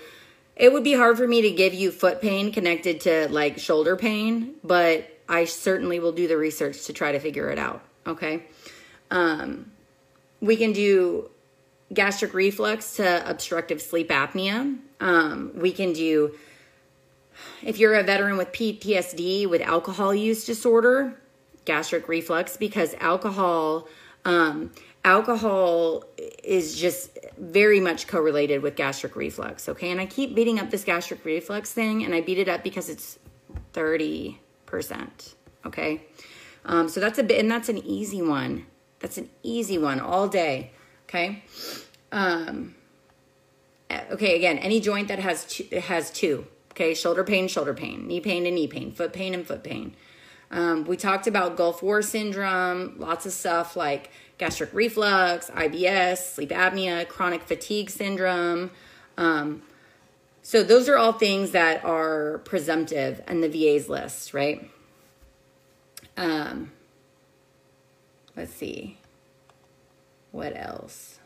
it 0.56 0.72
would 0.72 0.84
be 0.84 0.93
hard 0.93 1.18
for 1.18 1.28
me 1.28 1.41
to 1.41 1.51
give 1.51 1.74
you 1.74 1.91
foot 1.91 2.22
pain 2.22 2.51
connected 2.51 3.01
to 3.01 3.28
like 3.30 3.60
shoulder 3.60 3.95
pain, 3.95 4.56
but 4.64 5.10
I 5.28 5.45
certainly 5.45 5.99
will 5.99 6.12
do 6.12 6.28
the 6.28 6.38
research 6.38 6.86
to 6.86 6.93
try 6.93 7.12
to 7.12 7.20
figure 7.20 7.49
it 7.49 7.60
out. 7.60 7.82
Okay. 8.08 8.43
Um, 9.12 9.72
we 10.39 10.56
can 10.56 10.72
do 10.72 11.30
gastric 11.93 12.34
reflux 12.34 12.95
to 12.97 13.30
obstructive 13.30 13.82
sleep 13.82 14.10
apnea. 14.10 14.78
Um, 14.99 15.51
we 15.56 15.72
can 15.72 15.93
do, 15.93 16.36
if 17.64 17.78
you're 17.78 17.95
a 17.95 18.03
veteran 18.03 18.38
with 18.38 18.51
PTSD 18.51 19.47
with 19.49 19.62
alcohol 19.62 20.14
use 20.14 20.45
disorder, 20.45 21.20
gastric 21.66 22.08
reflux, 22.08 22.58
because 22.58 22.93
alcohol, 22.99 23.88
um, 24.24 24.72
alcohol 25.06 26.03
is 26.43 26.78
just 26.78 27.18
very 27.38 27.80
much 27.80 28.08
correlated 28.08 28.62
with 28.62 28.76
gastric 28.76 29.16
reflux. 29.16 29.70
Okay. 29.70 29.91
And 29.91 30.01
I 30.01 30.08
keep 30.08 30.36
beating 30.36 30.60
up 30.60 30.72
this 30.72 30.84
gastric 30.84 31.24
reflux 31.24 31.72
thing, 31.72 32.03
and 32.03 32.14
I 32.14 32.22
beat 32.22 32.39
it 32.39 32.49
up 32.49 32.64
because 32.64 32.89
it's 32.89 33.20
30%. 33.74 34.38
Okay. 35.66 36.01
Um, 36.66 36.89
so 36.89 36.99
that's 36.99 37.20
a 37.20 37.24
bit, 37.24 37.39
and 37.39 37.49
that's 37.49 37.70
an 37.70 37.78
easy 37.78 38.22
one. 38.22 38.66
That's 38.99 39.18
an 39.18 39.30
easy 39.43 39.78
one 39.78 39.99
all 39.99 40.28
day. 40.28 40.72
Okay. 41.03 41.43
Um, 42.12 42.76
okay. 43.91 44.36
Again, 44.36 44.58
any 44.58 44.80
joint 44.80 45.08
that 45.10 45.20
has 45.20 45.45
two, 45.45 45.66
has 45.80 46.10
two. 46.10 46.47
Okay. 46.72 46.95
Shoulder 46.95 47.24
pain, 47.24 47.47
shoulder 47.47 47.76
pain, 47.76 48.08
knee 48.08 48.20
pain 48.20 48.45
and 48.47 48.56
knee 48.56 48.68
pain, 48.68 48.91
foot 48.91 49.14
pain 49.14 49.36
and 49.36 49.45
foot 49.45 49.64
pain. 49.64 49.95
Um, 50.51 50.86
we 50.86 50.95
talked 50.95 51.28
about 51.28 51.58
Gulf 51.58 51.82
War 51.82 52.01
syndrome, 52.01 52.95
lots 52.97 53.26
of 53.26 53.34
stuff 53.34 53.76
like 53.76 54.12
gastric 54.38 54.73
reflux, 54.73 55.49
IBS, 55.49 56.17
sleep 56.17 56.49
apnea, 56.49 57.07
chronic 57.07 57.43
fatigue 57.43 57.89
syndrome. 57.89 58.71
Um, 59.17 59.61
so 60.41 60.61
those 60.61 60.88
are 60.89 60.97
all 60.97 61.13
things 61.13 61.51
that 61.51 61.83
are 61.83 62.39
presumptive 62.45 63.21
in 63.27 63.41
the 63.41 63.49
VA's 63.49 63.89
list, 63.89 64.33
right? 64.33 64.69
Um, 66.17 66.71
let's 68.36 68.53
see. 68.53 68.97
What 70.31 70.55
else? 70.55 71.19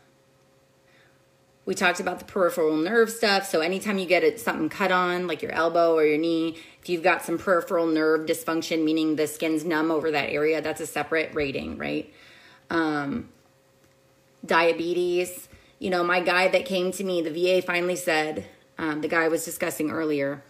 We 1.66 1.74
talked 1.74 2.00
about 2.00 2.18
the 2.18 2.24
peripheral 2.24 2.76
nerve 2.76 3.10
stuff. 3.10 3.48
So 3.48 3.60
anytime 3.60 3.98
you 3.98 4.06
get 4.06 4.40
something 4.40 4.68
cut 4.68 4.90
on, 4.90 5.26
like 5.26 5.42
your 5.42 5.52
elbow 5.52 5.94
or 5.94 6.04
your 6.04 6.18
knee, 6.18 6.56
if 6.80 6.88
you've 6.88 7.02
got 7.02 7.22
some 7.22 7.38
peripheral 7.38 7.86
nerve 7.86 8.26
dysfunction, 8.26 8.84
meaning 8.84 9.16
the 9.16 9.26
skin's 9.26 9.64
numb 9.64 9.90
over 9.90 10.10
that 10.10 10.30
area, 10.30 10.62
that's 10.62 10.80
a 10.80 10.86
separate 10.86 11.34
rating, 11.34 11.76
right? 11.76 12.12
Um, 12.70 13.28
diabetes. 14.44 15.48
You 15.78 15.90
know, 15.90 16.04
my 16.04 16.20
guy 16.20 16.48
that 16.48 16.64
came 16.64 16.92
to 16.92 17.04
me, 17.04 17.22
the 17.22 17.30
VA 17.30 17.62
finally 17.62 17.96
said, 17.96 18.46
um, 18.78 19.00
the 19.02 19.08
guy 19.08 19.24
I 19.24 19.28
was 19.28 19.44
discussing 19.44 19.90
earlier, 19.90 20.42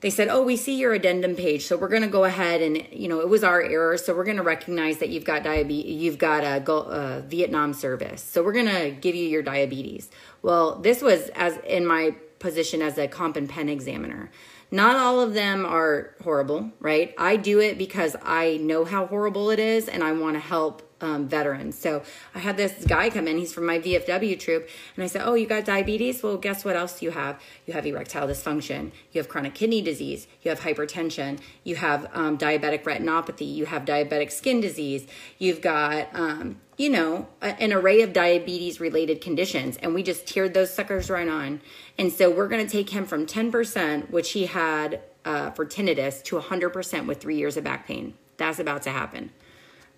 they 0.00 0.10
said, 0.10 0.28
"Oh, 0.28 0.42
we 0.42 0.56
see 0.56 0.76
your 0.78 0.92
addendum 0.92 1.34
page, 1.34 1.64
so 1.64 1.76
we're 1.76 1.88
going 1.88 2.02
to 2.02 2.08
go 2.08 2.24
ahead 2.24 2.60
and 2.62 2.86
you 2.92 3.08
know 3.08 3.20
it 3.20 3.28
was 3.28 3.42
our 3.42 3.62
error, 3.62 3.96
so 3.96 4.14
we're 4.14 4.24
going 4.24 4.36
to 4.36 4.42
recognize 4.42 4.98
that 4.98 5.08
you've 5.08 5.24
got 5.24 5.42
diabetes, 5.42 6.00
you've 6.00 6.18
got 6.18 6.44
a, 6.44 6.72
a 6.72 7.22
Vietnam 7.22 7.72
service, 7.72 8.22
so 8.22 8.42
we're 8.42 8.52
going 8.52 8.66
to 8.66 8.90
give 8.90 9.14
you 9.14 9.24
your 9.26 9.42
diabetes." 9.42 10.10
Well, 10.42 10.76
this 10.76 11.02
was 11.02 11.28
as 11.34 11.56
in 11.66 11.86
my 11.86 12.14
position 12.38 12.82
as 12.82 12.98
a 12.98 13.08
comp 13.08 13.36
and 13.36 13.48
pen 13.48 13.68
examiner. 13.68 14.30
Not 14.70 14.96
all 14.96 15.20
of 15.20 15.34
them 15.34 15.64
are 15.64 16.14
horrible, 16.22 16.70
right? 16.80 17.14
I 17.18 17.36
do 17.36 17.60
it 17.60 17.78
because 17.78 18.14
I 18.22 18.58
know 18.58 18.84
how 18.84 19.06
horrible 19.06 19.50
it 19.50 19.58
is 19.58 19.88
and 19.88 20.02
I 20.04 20.12
want 20.12 20.34
to 20.34 20.40
help 20.40 20.82
um, 21.00 21.28
veterans. 21.28 21.78
So 21.78 22.02
I 22.34 22.38
had 22.38 22.56
this 22.56 22.84
guy 22.84 23.10
come 23.10 23.28
in. 23.28 23.36
He's 23.36 23.52
from 23.52 23.66
my 23.66 23.78
VFW 23.78 24.38
troop, 24.38 24.68
and 24.94 25.04
I 25.04 25.06
said, 25.06 25.22
"Oh, 25.24 25.34
you 25.34 25.46
got 25.46 25.64
diabetes? 25.64 26.22
Well, 26.22 26.36
guess 26.36 26.64
what 26.64 26.76
else 26.76 27.02
you 27.02 27.10
have? 27.10 27.40
You 27.66 27.74
have 27.74 27.86
erectile 27.86 28.26
dysfunction. 28.26 28.92
You 29.12 29.20
have 29.20 29.28
chronic 29.28 29.54
kidney 29.54 29.82
disease. 29.82 30.26
You 30.42 30.50
have 30.50 30.60
hypertension. 30.60 31.38
You 31.64 31.76
have 31.76 32.08
um, 32.12 32.38
diabetic 32.38 32.84
retinopathy. 32.84 33.52
You 33.54 33.66
have 33.66 33.84
diabetic 33.84 34.30
skin 34.32 34.60
disease. 34.60 35.06
You've 35.38 35.60
got." 35.60 36.08
Um, 36.14 36.60
you 36.76 36.90
know, 36.90 37.26
a, 37.40 37.46
an 37.60 37.72
array 37.72 38.02
of 38.02 38.12
diabetes 38.12 38.80
related 38.80 39.22
conditions, 39.22 39.78
and 39.78 39.94
we 39.94 40.02
just 40.02 40.26
tiered 40.26 40.52
those 40.52 40.72
suckers 40.72 41.08
right 41.08 41.26
on. 41.26 41.62
And 41.98 42.12
so 42.12 42.30
we're 42.30 42.48
going 42.48 42.66
to 42.66 42.70
take 42.70 42.90
him 42.90 43.06
from 43.06 43.24
10%, 43.24 44.10
which 44.10 44.32
he 44.32 44.44
had 44.44 45.00
uh, 45.24 45.50
for 45.52 45.64
tinnitus, 45.64 46.22
to 46.24 46.38
100% 46.38 47.06
with 47.06 47.18
three 47.20 47.36
years 47.36 47.56
of 47.56 47.64
back 47.64 47.86
pain. 47.86 48.12
That's 48.36 48.58
about 48.58 48.82
to 48.82 48.90
happen. 48.90 49.30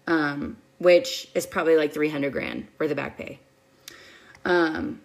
Um, 0.07 0.57
which 0.79 1.29
is 1.35 1.47
probably 1.47 1.76
like 1.76 1.93
300 1.93 2.33
grand 2.33 2.68
for 2.76 2.89
the 2.89 2.95
back 2.95 3.18
pay. 3.18 3.39
Um, 4.45 5.01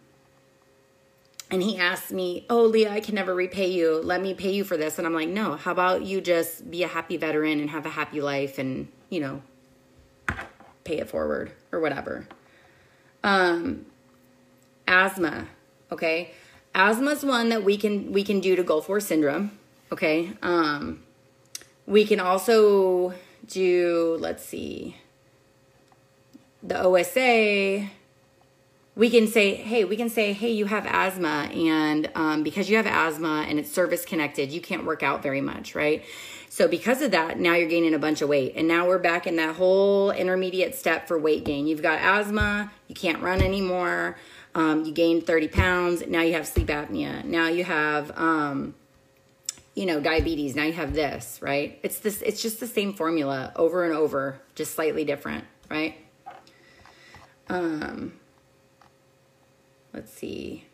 and 1.52 1.62
he 1.62 1.78
asked 1.78 2.12
me, 2.12 2.46
Oh, 2.50 2.64
Leah, 2.64 2.92
I 2.92 3.00
can 3.00 3.16
never 3.16 3.36
repay 3.36 3.68
you. 3.68 4.02
Let 4.02 4.22
me 4.22 4.34
pay 4.34 4.52
you 4.52 4.64
for 4.64 4.78
this. 4.78 4.98
And 4.98 5.06
I'm 5.06 5.14
like, 5.14 5.30
No, 5.30 5.56
how 5.56 5.72
about 5.72 6.04
you 6.04 6.22
just 6.22 6.70
be 6.70 6.84
a 6.84 6.88
happy 6.88 7.18
veteran 7.18 7.60
and 7.60 7.70
have 7.70 7.86
a 7.86 7.90
happy 7.90 8.22
life 8.22 8.58
and, 8.58 8.88
you 9.10 9.20
know, 9.20 9.42
pay 10.84 10.98
it 10.98 11.10
forward 11.10 11.52
or 11.72 11.80
whatever. 11.80 12.28
Um, 13.24 13.86
asthma, 14.88 15.48
okay? 15.92 16.32
Asthma 16.76 17.12
is 17.12 17.24
one 17.24 17.50
that 17.50 17.64
we 17.64 17.78
can 17.78 18.12
we 18.12 18.24
can 18.24 18.40
do 18.40 18.56
to 18.56 18.64
Gulf 18.64 18.90
War 18.90 19.00
syndrome, 19.00 19.58
okay? 19.92 20.32
Um, 20.42 21.04
we 21.86 22.06
can 22.06 22.20
also 22.20 23.14
do, 23.46 24.18
let's 24.20 24.44
see, 24.44 24.98
the 26.64 26.82
OSA, 26.82 27.90
we 28.96 29.10
can 29.10 29.28
say, 29.28 29.56
hey, 29.56 29.84
we 29.84 29.98
can 29.98 30.10
say, 30.10 30.34
hey, 30.34 30.52
you 30.52 30.66
have 30.66 30.86
asthma, 30.86 31.50
and 31.54 32.10
um, 32.16 32.44
because 32.44 32.70
you 32.70 32.78
have 32.78 32.88
asthma 32.88 33.46
and 33.48 33.60
it's 33.60 33.72
service 33.72 34.06
connected, 34.06 34.52
you 34.52 34.62
can't 34.62 34.86
work 34.86 35.04
out 35.04 35.22
very 35.22 35.42
much, 35.42 35.76
right? 35.76 36.06
So 36.50 36.68
because 36.68 37.02
of 37.02 37.12
that, 37.12 37.40
now 37.40 37.56
you're 37.56 37.68
gaining 37.68 37.96
a 37.96 38.00
bunch 38.00 38.22
of 38.22 38.30
weight, 38.30 38.54
and 38.56 38.68
now 38.68 38.88
we're 38.88 39.00
back 39.00 39.28
in 39.28 39.36
that 39.38 39.56
whole 39.56 40.12
intermediate 40.12 40.76
step 40.76 41.08
for 41.08 41.20
weight 41.20 41.44
gain. 41.44 41.68
You've 41.68 41.82
got 41.82 42.00
asthma, 42.00 42.72
you 42.88 42.96
can't 42.96 43.22
run 43.22 43.42
anymore. 43.42 44.18
Um, 44.56 44.86
you 44.86 44.92
gained 44.92 45.26
30 45.26 45.48
pounds. 45.48 46.06
Now 46.08 46.22
you 46.22 46.34
have 46.34 46.48
sleep 46.48 46.68
apnea. 46.68 47.26
Now 47.26 47.48
you 47.48 47.64
have, 47.64 48.16
um, 48.16 48.76
you 49.74 49.88
know, 49.88 50.00
diabetes. 50.00 50.56
Now 50.56 50.66
you 50.66 50.74
have 50.74 50.94
this, 50.94 51.40
right? 51.42 51.80
It's 51.82 51.98
this. 51.98 52.22
It's 52.22 52.40
just 52.40 52.60
the 52.60 52.68
same 52.68 52.94
formula 52.94 53.52
over 53.56 53.84
and 53.84 53.96
over, 53.96 54.40
just 54.54 54.76
slightly 54.76 55.04
different, 55.04 55.46
right? 55.72 55.98
Um, 57.50 58.14
let's 59.94 60.12
see. 60.12 60.66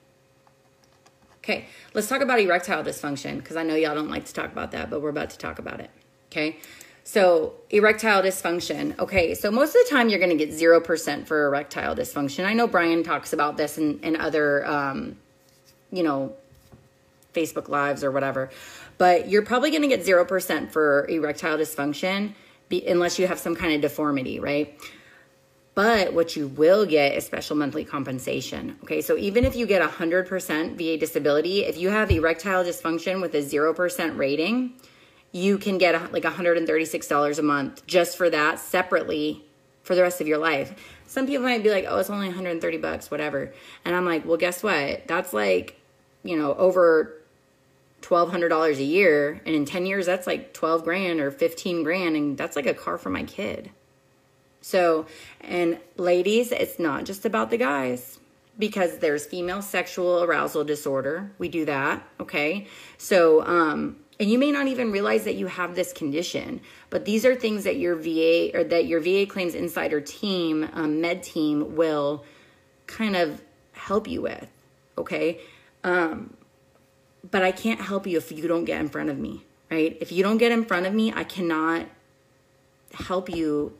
Okay, 1.37 1.65
let's 1.93 2.07
talk 2.07 2.21
about 2.21 2.39
erectile 2.39 2.83
dysfunction 2.83 3.37
because 3.37 3.55
I 3.55 3.63
know 3.63 3.75
y'all 3.75 3.95
don't 3.95 4.09
like 4.09 4.25
to 4.25 4.33
talk 4.33 4.51
about 4.51 4.71
that, 4.71 4.89
but 4.89 5.01
we're 5.01 5.09
about 5.09 5.31
to 5.31 5.37
talk 5.37 5.57
about 5.57 5.79
it. 5.79 5.89
Okay, 6.31 6.57
so 7.03 7.53
erectile 7.71 8.21
dysfunction. 8.21 8.97
Okay, 8.99 9.33
so 9.33 9.49
most 9.49 9.69
of 9.69 9.83
the 9.83 9.89
time 9.89 10.09
you're 10.09 10.19
going 10.19 10.37
to 10.37 10.45
get 10.45 10.53
0% 10.53 11.25
for 11.25 11.47
erectile 11.47 11.95
dysfunction. 11.95 12.45
I 12.45 12.53
know 12.53 12.67
Brian 12.67 13.03
talks 13.03 13.33
about 13.33 13.57
this 13.57 13.77
in, 13.79 13.99
in 14.01 14.15
other, 14.15 14.65
um, 14.67 15.17
you 15.91 16.03
know, 16.03 16.33
Facebook 17.33 17.67
Lives 17.67 18.03
or 18.03 18.11
whatever, 18.11 18.51
but 18.99 19.29
you're 19.29 19.41
probably 19.41 19.71
going 19.71 19.81
to 19.81 19.87
get 19.87 20.05
0% 20.05 20.69
for 20.69 21.07
erectile 21.07 21.57
dysfunction 21.57 22.33
be, 22.67 22.85
unless 22.85 23.17
you 23.17 23.25
have 23.25 23.39
some 23.39 23.55
kind 23.55 23.73
of 23.73 23.81
deformity, 23.81 24.39
right? 24.39 24.79
But 25.79 26.13
what 26.13 26.35
you 26.35 26.49
will 26.49 26.85
get 26.85 27.15
is 27.15 27.25
special 27.25 27.55
monthly 27.55 27.85
compensation. 27.85 28.77
Okay, 28.83 28.99
so 28.99 29.15
even 29.15 29.45
if 29.45 29.55
you 29.55 29.65
get 29.65 29.81
100% 29.81 30.75
VA 30.75 30.97
disability, 30.97 31.63
if 31.63 31.77
you 31.77 31.87
have 31.87 32.11
erectile 32.11 32.65
dysfunction 32.65 33.21
with 33.21 33.33
a 33.33 33.37
0% 33.37 34.17
rating, 34.17 34.73
you 35.31 35.57
can 35.57 35.77
get 35.77 35.95
uh, 35.95 36.09
like 36.11 36.23
$136 36.23 37.39
a 37.39 37.41
month 37.41 37.87
just 37.87 38.17
for 38.17 38.29
that 38.29 38.59
separately 38.59 39.45
for 39.81 39.95
the 39.95 40.01
rest 40.01 40.19
of 40.19 40.27
your 40.27 40.37
life. 40.37 40.75
Some 41.07 41.25
people 41.25 41.45
might 41.45 41.63
be 41.63 41.71
like, 41.71 41.85
oh, 41.87 41.99
it's 41.99 42.09
only 42.09 42.27
130 42.27 42.77
bucks, 42.79 43.09
whatever. 43.09 43.53
And 43.85 43.95
I'm 43.95 44.05
like, 44.05 44.25
well, 44.25 44.35
guess 44.35 44.61
what? 44.61 45.07
That's 45.07 45.31
like, 45.31 45.79
you 46.23 46.35
know, 46.35 46.55
over 46.55 47.21
$1,200 48.01 48.75
a 48.75 48.83
year. 48.83 49.41
And 49.45 49.55
in 49.55 49.63
10 49.63 49.85
years, 49.85 50.07
that's 50.07 50.27
like 50.27 50.53
12 50.53 50.83
grand 50.83 51.21
or 51.21 51.31
15 51.31 51.83
grand. 51.83 52.17
And 52.17 52.37
that's 52.37 52.57
like 52.57 52.65
a 52.65 52.73
car 52.73 52.97
for 52.97 53.09
my 53.09 53.23
kid. 53.23 53.71
So, 54.69 55.07
and 55.41 55.79
ladies, 55.97 56.51
it's 56.51 56.77
not 56.77 57.03
just 57.03 57.25
about 57.25 57.49
the 57.49 57.57
guys 57.57 58.19
because 58.59 58.99
there's 58.99 59.25
female 59.25 59.63
sexual 59.63 60.21
arousal 60.21 60.63
disorder. 60.63 61.31
We 61.39 61.49
do 61.49 61.65
that, 61.65 62.07
okay? 62.19 62.67
So, 62.99 63.43
um, 63.47 63.97
and 64.19 64.29
you 64.29 64.37
may 64.37 64.51
not 64.51 64.67
even 64.67 64.91
realize 64.91 65.23
that 65.23 65.33
you 65.33 65.47
have 65.47 65.73
this 65.73 65.91
condition, 65.91 66.61
but 66.91 67.03
these 67.05 67.25
are 67.25 67.35
things 67.35 67.63
that 67.63 67.77
your 67.77 67.95
VA 67.95 68.51
or 68.53 68.63
that 68.65 68.85
your 68.85 68.99
VA 68.99 69.25
claims 69.25 69.55
insider 69.55 70.01
team, 70.01 70.69
um, 70.73 71.01
med 71.01 71.23
team, 71.23 71.75
will 71.75 72.23
kind 72.85 73.15
of 73.15 73.41
help 73.71 74.07
you 74.07 74.21
with, 74.21 74.51
okay? 74.99 75.39
Um, 75.83 76.37
but 77.31 77.41
I 77.41 77.51
can't 77.51 77.81
help 77.81 78.05
you 78.05 78.19
if 78.19 78.31
you 78.31 78.47
don't 78.47 78.65
get 78.65 78.79
in 78.79 78.89
front 78.89 79.09
of 79.09 79.17
me, 79.17 79.45
right? 79.71 79.97
If 79.99 80.11
you 80.11 80.21
don't 80.21 80.37
get 80.37 80.51
in 80.51 80.63
front 80.63 80.85
of 80.85 80.93
me, 80.93 81.11
I 81.11 81.23
cannot 81.23 81.87
help 82.93 83.29
you 83.29 83.73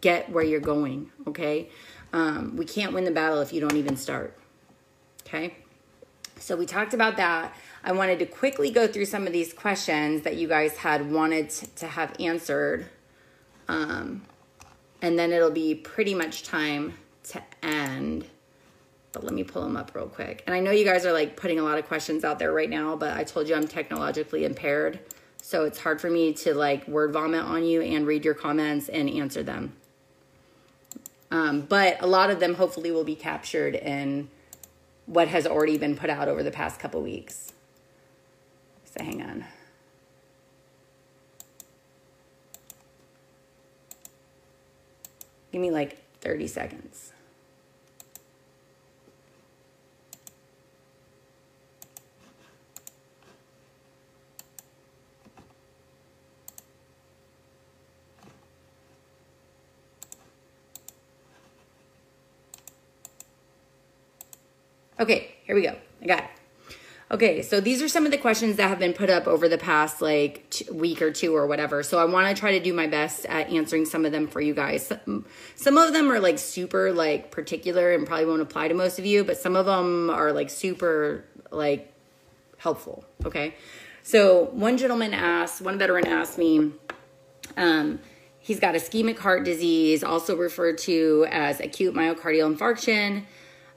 get 0.00 0.30
where 0.30 0.44
you're 0.44 0.60
going, 0.60 1.10
okay? 1.26 1.70
Um, 2.12 2.56
we 2.56 2.64
can't 2.64 2.92
win 2.92 3.04
the 3.04 3.10
battle 3.10 3.40
if 3.40 3.52
you 3.52 3.60
don't 3.60 3.76
even 3.76 3.96
start, 3.96 4.36
okay? 5.26 5.56
So 6.38 6.56
we 6.56 6.66
talked 6.66 6.94
about 6.94 7.16
that. 7.16 7.54
I 7.82 7.92
wanted 7.92 8.18
to 8.18 8.26
quickly 8.26 8.70
go 8.70 8.86
through 8.86 9.06
some 9.06 9.26
of 9.26 9.32
these 9.32 9.52
questions 9.52 10.22
that 10.22 10.36
you 10.36 10.48
guys 10.48 10.76
had 10.76 11.10
wanted 11.10 11.50
to 11.50 11.86
have 11.86 12.14
answered. 12.20 12.86
Um, 13.68 14.22
and 15.02 15.18
then 15.18 15.32
it'll 15.32 15.50
be 15.50 15.74
pretty 15.74 16.14
much 16.14 16.42
time 16.42 16.94
to 17.30 17.42
end. 17.62 18.26
But 19.12 19.24
let 19.24 19.32
me 19.32 19.44
pull 19.44 19.62
them 19.62 19.76
up 19.76 19.94
real 19.94 20.08
quick. 20.08 20.42
And 20.46 20.54
I 20.54 20.60
know 20.60 20.70
you 20.70 20.84
guys 20.84 21.06
are 21.06 21.12
like 21.12 21.36
putting 21.36 21.58
a 21.58 21.62
lot 21.62 21.78
of 21.78 21.86
questions 21.86 22.22
out 22.22 22.38
there 22.38 22.52
right 22.52 22.68
now, 22.68 22.96
but 22.96 23.16
I 23.16 23.24
told 23.24 23.48
you 23.48 23.54
I'm 23.54 23.66
technologically 23.66 24.44
impaired. 24.44 25.00
So 25.40 25.64
it's 25.64 25.78
hard 25.78 26.00
for 26.00 26.10
me 26.10 26.32
to 26.34 26.54
like 26.54 26.86
word 26.86 27.12
vomit 27.12 27.44
on 27.44 27.64
you 27.64 27.80
and 27.80 28.06
read 28.06 28.24
your 28.24 28.34
comments 28.34 28.88
and 28.88 29.08
answer 29.08 29.42
them. 29.42 29.74
Um, 31.30 31.62
but 31.62 32.00
a 32.00 32.06
lot 32.06 32.30
of 32.30 32.40
them 32.40 32.54
hopefully 32.54 32.90
will 32.90 33.04
be 33.04 33.16
captured 33.16 33.74
in 33.74 34.28
what 35.06 35.28
has 35.28 35.46
already 35.46 35.78
been 35.78 35.96
put 35.96 36.10
out 36.10 36.28
over 36.28 36.42
the 36.42 36.50
past 36.50 36.80
couple 36.80 37.02
weeks. 37.02 37.52
So 38.84 39.04
hang 39.04 39.22
on. 39.22 39.44
Give 45.52 45.60
me 45.60 45.70
like 45.70 46.02
30 46.20 46.46
seconds. 46.48 47.12
Okay, 64.98 65.34
here 65.44 65.54
we 65.54 65.62
go. 65.62 65.76
I 66.02 66.06
got 66.06 66.20
it. 66.20 66.30
Okay, 67.08 67.42
so 67.42 67.60
these 67.60 67.82
are 67.82 67.88
some 67.88 68.04
of 68.04 68.10
the 68.10 68.18
questions 68.18 68.56
that 68.56 68.68
have 68.68 68.80
been 68.80 68.92
put 68.92 69.10
up 69.10 69.28
over 69.28 69.48
the 69.48 69.58
past 69.58 70.02
like 70.02 70.60
week 70.72 71.00
or 71.00 71.12
two 71.12 71.36
or 71.36 71.46
whatever. 71.46 71.84
So 71.84 71.98
I 72.00 72.04
want 72.04 72.34
to 72.34 72.38
try 72.38 72.58
to 72.58 72.60
do 72.60 72.72
my 72.72 72.88
best 72.88 73.26
at 73.26 73.48
answering 73.48 73.84
some 73.84 74.04
of 74.04 74.10
them 74.10 74.26
for 74.26 74.40
you 74.40 74.54
guys. 74.54 74.92
Some 75.54 75.78
of 75.78 75.92
them 75.92 76.10
are 76.10 76.18
like 76.18 76.40
super 76.40 76.92
like 76.92 77.30
particular 77.30 77.92
and 77.92 78.06
probably 78.06 78.26
won't 78.26 78.42
apply 78.42 78.68
to 78.68 78.74
most 78.74 78.98
of 78.98 79.06
you, 79.06 79.22
but 79.22 79.36
some 79.36 79.54
of 79.54 79.66
them 79.66 80.10
are 80.10 80.32
like 80.32 80.50
super 80.50 81.24
like 81.52 81.92
helpful. 82.58 83.04
Okay, 83.24 83.54
so 84.02 84.46
one 84.46 84.76
gentleman 84.76 85.14
asked, 85.14 85.60
one 85.60 85.78
veteran 85.78 86.08
asked 86.08 86.38
me, 86.38 86.72
um, 87.56 88.00
he's 88.40 88.58
got 88.58 88.74
ischemic 88.74 89.18
heart 89.18 89.44
disease, 89.44 90.02
also 90.02 90.36
referred 90.36 90.78
to 90.78 91.24
as 91.30 91.60
acute 91.60 91.94
myocardial 91.94 92.52
infarction 92.52 93.26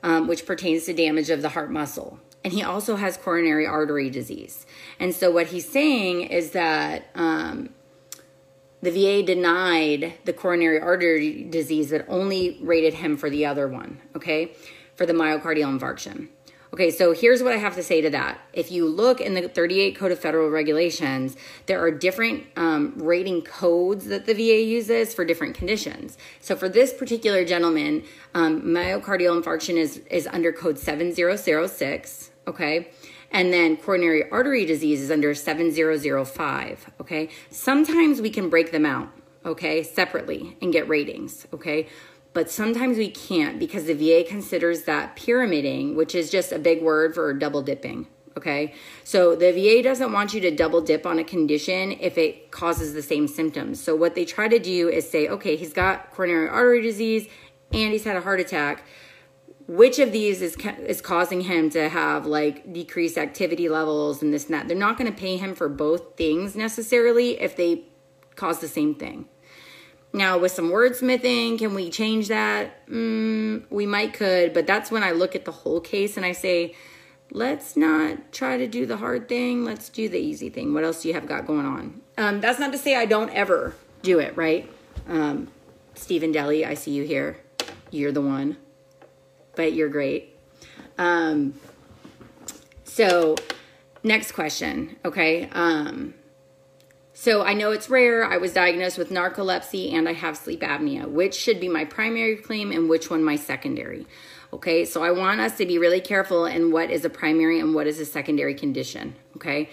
um, 0.04 0.28
which 0.28 0.46
pertains 0.46 0.86
to 0.86 0.94
damage 0.94 1.30
of 1.30 1.42
the 1.42 1.50
heart 1.50 1.72
muscle. 1.72 2.20
And 2.44 2.54
he 2.54 2.64
also 2.64 2.96
has 2.96 3.18
coronary 3.18 3.68
artery 3.68 4.10
disease. 4.10 4.66
And 5.00 5.14
so, 5.14 5.30
what 5.30 5.48
he's 5.48 5.68
saying 5.68 6.22
is 6.22 6.52
that 6.52 7.08
um, 7.14 7.70
the 8.82 8.92
VA 8.92 9.24
denied 9.24 10.14
the 10.24 10.32
coronary 10.32 10.80
artery 10.80 11.44
disease, 11.44 11.92
but 11.92 12.06
only 12.08 12.58
rated 12.62 12.96
him 12.96 13.18
for 13.18 13.30
the 13.30 13.46
other 13.46 13.68
one, 13.68 14.00
okay, 14.16 14.54
for 14.96 15.06
the 15.06 15.14
myocardial 15.14 15.78
infarction. 15.78 16.30
Okay, 16.72 16.92
so 16.92 17.14
here's 17.14 17.42
what 17.42 17.52
I 17.52 17.58
have 17.58 17.74
to 17.76 17.84
say 17.84 18.00
to 18.02 18.12
that. 18.12 18.40
If 18.54 18.72
you 18.72 18.86
look 18.88 19.20
in 19.20 19.34
the 19.34 19.50
38 19.50 19.96
Code 19.96 20.12
of 20.12 20.20
Federal 20.20 20.50
Regulations, 20.50 21.36
there 21.66 21.82
are 21.82 21.90
different 21.90 22.46
um, 22.56 22.94
rating 22.96 23.42
codes 23.42 24.06
that 24.06 24.28
the 24.28 24.36
VA 24.36 24.62
uses 24.62 25.12
for 25.12 25.26
different 25.26 25.56
conditions. 25.56 26.16
So 26.40 26.56
for 26.56 26.70
this 26.70 26.94
particular 26.94 27.44
gentleman, 27.44 28.04
um, 28.36 28.62
myocardial 28.62 29.42
infarction 29.42 29.78
is, 29.78 29.98
is 30.12 30.28
under 30.28 30.52
code 30.52 30.78
7006, 30.78 32.30
okay? 32.46 32.92
And 33.32 33.52
then 33.52 33.76
coronary 33.76 34.30
artery 34.30 34.66
disease 34.66 35.02
is 35.02 35.10
under 35.10 35.34
7005, 35.34 36.92
okay? 37.02 37.30
Sometimes 37.50 38.22
we 38.22 38.30
can 38.30 38.48
break 38.48 38.72
them 38.72 38.86
out, 38.86 39.10
okay, 39.44 39.82
separately 39.82 40.56
and 40.62 40.72
get 40.72 40.88
ratings, 40.88 41.48
okay? 41.52 41.88
But 42.34 42.50
sometimes 42.50 42.98
we 42.98 43.10
can't 43.10 43.60
because 43.60 43.86
the 43.86 43.94
VA 43.94 44.24
considers 44.28 44.84
that 44.84 45.16
pyramiding, 45.16 45.96
which 45.96 46.14
is 46.14 46.30
just 46.30 46.52
a 46.52 46.60
big 46.60 46.82
word 46.82 47.16
for 47.16 47.34
double 47.34 47.62
dipping. 47.62 48.08
Okay, 48.38 48.74
so 49.04 49.36
the 49.36 49.52
VA 49.52 49.84
doesn't 49.84 50.14
want 50.14 50.34
you 50.34 50.40
to 50.42 50.52
double 50.52 50.80
dip 50.80 51.06
on 51.06 51.20
a 51.20 51.24
condition 51.24 51.98
if 52.00 52.18
it 52.18 52.52
causes 52.52 52.94
the 52.94 53.02
same 53.02 53.28
symptoms. 53.28 53.82
So, 53.82 53.96
what 53.96 54.16
they 54.16 54.24
try 54.24 54.48
to 54.48 54.60
do 54.60 54.88
is 54.88 55.10
say, 55.10 55.28
okay, 55.28 55.56
he's 55.56 55.74
got 55.74 56.12
coronary 56.12 56.48
artery 56.48 56.82
disease 56.82 57.28
and 57.74 57.92
he's 57.92 58.06
had 58.06 58.16
a 58.16 58.22
heart 58.22 58.40
attack. 58.40 58.84
Which 59.68 60.00
of 60.00 60.12
these 60.12 60.42
is 60.42 60.56
is 60.86 61.02
causing 61.02 61.42
him 61.42 61.70
to 61.72 61.90
have 61.90 62.26
like 62.26 62.72
decreased 62.72 63.18
activity 63.18 63.68
levels 63.68 64.22
and 64.22 64.34
this 64.34 64.46
and 64.46 64.54
that? 64.54 64.68
They're 64.68 64.78
not 64.78 64.98
going 64.98 65.12
to 65.12 65.20
pay 65.20 65.38
him 65.38 65.54
for 65.54 65.68
both 65.68 66.16
things 66.16 66.56
necessarily 66.56 67.42
if 67.42 67.56
they 67.56 67.84
cause 68.36 68.60
the 68.60 68.68
same 68.68 68.96
thing. 68.96 69.28
Now, 70.12 70.40
with 70.40 70.52
some 70.52 70.72
wordsmithing, 70.72 71.60
can 71.60 71.76
we 71.76 71.90
change 71.92 72.30
that? 72.30 72.88
Mm, 72.88 73.64
we 73.70 73.86
might 73.86 74.14
could, 74.14 74.54
but 74.54 74.66
that's 74.66 74.90
when 74.90 75.04
I 75.04 75.12
look 75.12 75.36
at 75.36 75.46
the 75.46 75.52
whole 75.52 75.80
case 75.80 76.18
and 76.18 76.26
I 76.26 76.32
say, 76.32 76.76
let's 77.32 77.78
not 77.78 78.32
try 78.32 78.58
to 78.58 78.68
do 78.68 78.88
the 78.88 78.98
hard 78.98 79.30
thing. 79.30 79.64
Let's 79.64 79.88
do 79.90 80.10
the 80.10 80.18
easy 80.18 80.50
thing. 80.50 80.74
What 80.74 80.84
else 80.84 81.04
do 81.04 81.10
you 81.10 81.14
have 81.14 81.28
got 81.28 81.46
going 81.46 81.66
on? 81.66 82.02
Um, 82.18 82.42
that's 82.42 82.60
not 82.60 82.72
to 82.72 82.78
say 82.78 82.96
I 82.96 83.06
don't 83.06 83.30
ever 83.30 83.76
do 84.02 84.20
it, 84.20 84.36
right? 84.36 84.70
Um, 85.08 85.50
Stephen 85.94 86.32
Deli, 86.32 86.66
I 86.66 86.74
see 86.74 86.92
you 86.92 87.04
here. 87.04 87.38
You're 87.92 88.12
the 88.12 88.22
one, 88.22 88.58
but 89.56 89.74
you're 89.74 89.90
great. 89.90 90.36
Um, 90.98 91.54
so, 92.84 93.36
next 94.04 94.32
question, 94.32 94.98
okay? 95.06 95.50
Um, 95.52 96.14
so 97.20 97.44
I 97.44 97.54
know 97.54 97.74
it's 97.74 97.90
rare. 97.90 98.24
I 98.24 98.38
was 98.38 98.54
diagnosed 98.54 98.98
with 98.98 99.10
narcolepsy 99.10 99.92
and 99.92 100.08
I 100.08 100.14
have 100.14 100.38
sleep 100.38 100.62
apnea. 100.62 101.06
Which 101.06 101.36
should 101.36 101.60
be 101.60 101.68
my 101.68 101.84
primary 101.84 102.38
claim 102.38 102.72
and 102.72 102.88
which 102.88 103.10
one 103.10 103.26
my 103.26 103.36
secondary? 103.36 104.08
Okay, 104.54 104.86
so 104.86 105.04
I 105.04 105.12
want 105.12 105.42
us 105.42 105.58
to 105.58 105.66
be 105.66 105.78
really 105.78 106.00
careful 106.00 106.46
in 106.46 106.72
what 106.72 106.90
is 106.90 107.04
a 107.04 107.10
primary 107.10 107.60
and 107.60 107.76
what 107.76 107.88
is 107.88 108.00
a 108.00 108.06
secondary 108.06 108.54
condition. 108.54 109.16
Okay, 109.36 109.70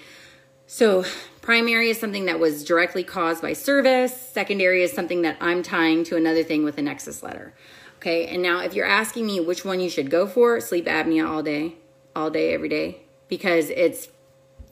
so 0.67 1.05
primary 1.41 1.89
is 1.89 2.01
something 2.01 2.25
that 2.25 2.41
was 2.41 2.65
directly 2.65 3.05
caused 3.05 3.43
by 3.43 3.53
service, 3.53 4.21
secondary 4.21 4.83
is 4.83 4.93
something 4.93 5.23
that 5.23 5.37
I'm 5.41 5.63
tying 5.63 6.03
to 6.07 6.17
another 6.17 6.43
thing 6.43 6.65
with 6.65 6.79
a 6.79 6.83
nexus 6.83 7.23
letter. 7.23 7.55
Okay, 7.99 8.27
and 8.27 8.43
now 8.43 8.59
if 8.59 8.75
you're 8.75 8.85
asking 8.85 9.25
me 9.25 9.39
which 9.39 9.65
one 9.65 9.79
you 9.79 9.89
should 9.89 10.11
go 10.11 10.27
for, 10.27 10.61
sleep 10.61 10.87
apnea 10.87 11.25
all 11.25 11.45
day, 11.45 11.77
all 12.17 12.29
day, 12.29 12.53
every 12.53 12.69
day, 12.69 13.03
because 13.29 13.71
it's 13.71 14.09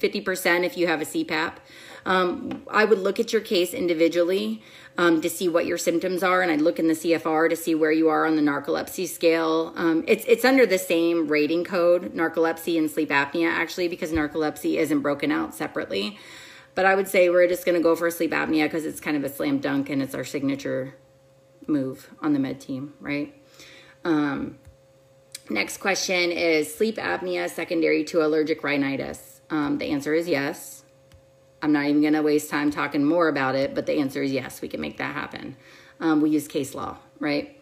50% 0.00 0.64
if 0.64 0.76
you 0.76 0.88
have 0.88 1.00
a 1.00 1.04
CPAP. 1.04 1.54
Um, 2.06 2.62
I 2.70 2.84
would 2.84 2.98
look 2.98 3.18
at 3.18 3.32
your 3.32 3.42
case 3.42 3.72
individually 3.72 4.62
um, 4.98 5.20
to 5.22 5.30
see 5.30 5.48
what 5.48 5.66
your 5.66 5.78
symptoms 5.78 6.22
are, 6.22 6.42
and 6.42 6.52
I'd 6.52 6.60
look 6.60 6.78
in 6.78 6.88
the 6.88 6.94
CFR 6.94 7.48
to 7.48 7.56
see 7.56 7.74
where 7.74 7.92
you 7.92 8.08
are 8.08 8.26
on 8.26 8.36
the 8.36 8.42
narcolepsy 8.42 9.08
scale. 9.08 9.72
Um, 9.76 10.04
it's 10.06 10.24
it's 10.26 10.44
under 10.44 10.66
the 10.66 10.78
same 10.78 11.28
rating 11.28 11.64
code, 11.64 12.14
narcolepsy 12.14 12.78
and 12.78 12.90
sleep 12.90 13.10
apnea, 13.10 13.48
actually, 13.48 13.88
because 13.88 14.12
narcolepsy 14.12 14.76
isn't 14.76 15.00
broken 15.00 15.32
out 15.32 15.54
separately. 15.54 16.18
But 16.74 16.86
I 16.86 16.94
would 16.94 17.08
say 17.08 17.30
we're 17.30 17.48
just 17.48 17.64
going 17.64 17.76
to 17.76 17.82
go 17.82 17.94
for 17.94 18.10
sleep 18.10 18.32
apnea 18.32 18.64
because 18.64 18.84
it's 18.84 19.00
kind 19.00 19.16
of 19.16 19.24
a 19.24 19.28
slam 19.28 19.58
dunk 19.58 19.90
and 19.90 20.02
it's 20.02 20.14
our 20.14 20.24
signature 20.24 20.96
move 21.66 22.10
on 22.20 22.32
the 22.32 22.38
med 22.38 22.60
team, 22.60 22.94
right? 23.00 23.34
Um, 24.04 24.58
next 25.48 25.78
question 25.78 26.30
is 26.30 26.72
sleep 26.74 26.96
apnea 26.96 27.48
secondary 27.48 28.04
to 28.04 28.24
allergic 28.24 28.62
rhinitis. 28.62 29.40
Um, 29.50 29.78
the 29.78 29.86
answer 29.86 30.14
is 30.14 30.28
yes. 30.28 30.83
I'm 31.64 31.72
not 31.72 31.86
even 31.86 32.02
going 32.02 32.12
to 32.12 32.20
waste 32.20 32.50
time 32.50 32.70
talking 32.70 33.02
more 33.02 33.26
about 33.28 33.54
it, 33.54 33.74
but 33.74 33.86
the 33.86 33.94
answer 33.94 34.22
is 34.22 34.30
yes, 34.30 34.60
we 34.60 34.68
can 34.68 34.82
make 34.82 34.98
that 34.98 35.14
happen. 35.14 35.56
Um, 35.98 36.20
we 36.20 36.28
use 36.28 36.46
case 36.46 36.74
law, 36.74 36.98
right? 37.18 37.58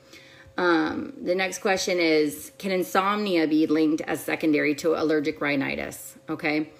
Um, 0.58 1.12
the 1.22 1.36
next 1.36 1.60
question 1.60 2.00
is 2.00 2.50
Can 2.58 2.72
insomnia 2.72 3.46
be 3.46 3.68
linked 3.68 4.02
as 4.02 4.20
secondary 4.20 4.74
to 4.76 5.00
allergic 5.00 5.40
rhinitis? 5.40 6.16
Okay. 6.28 6.72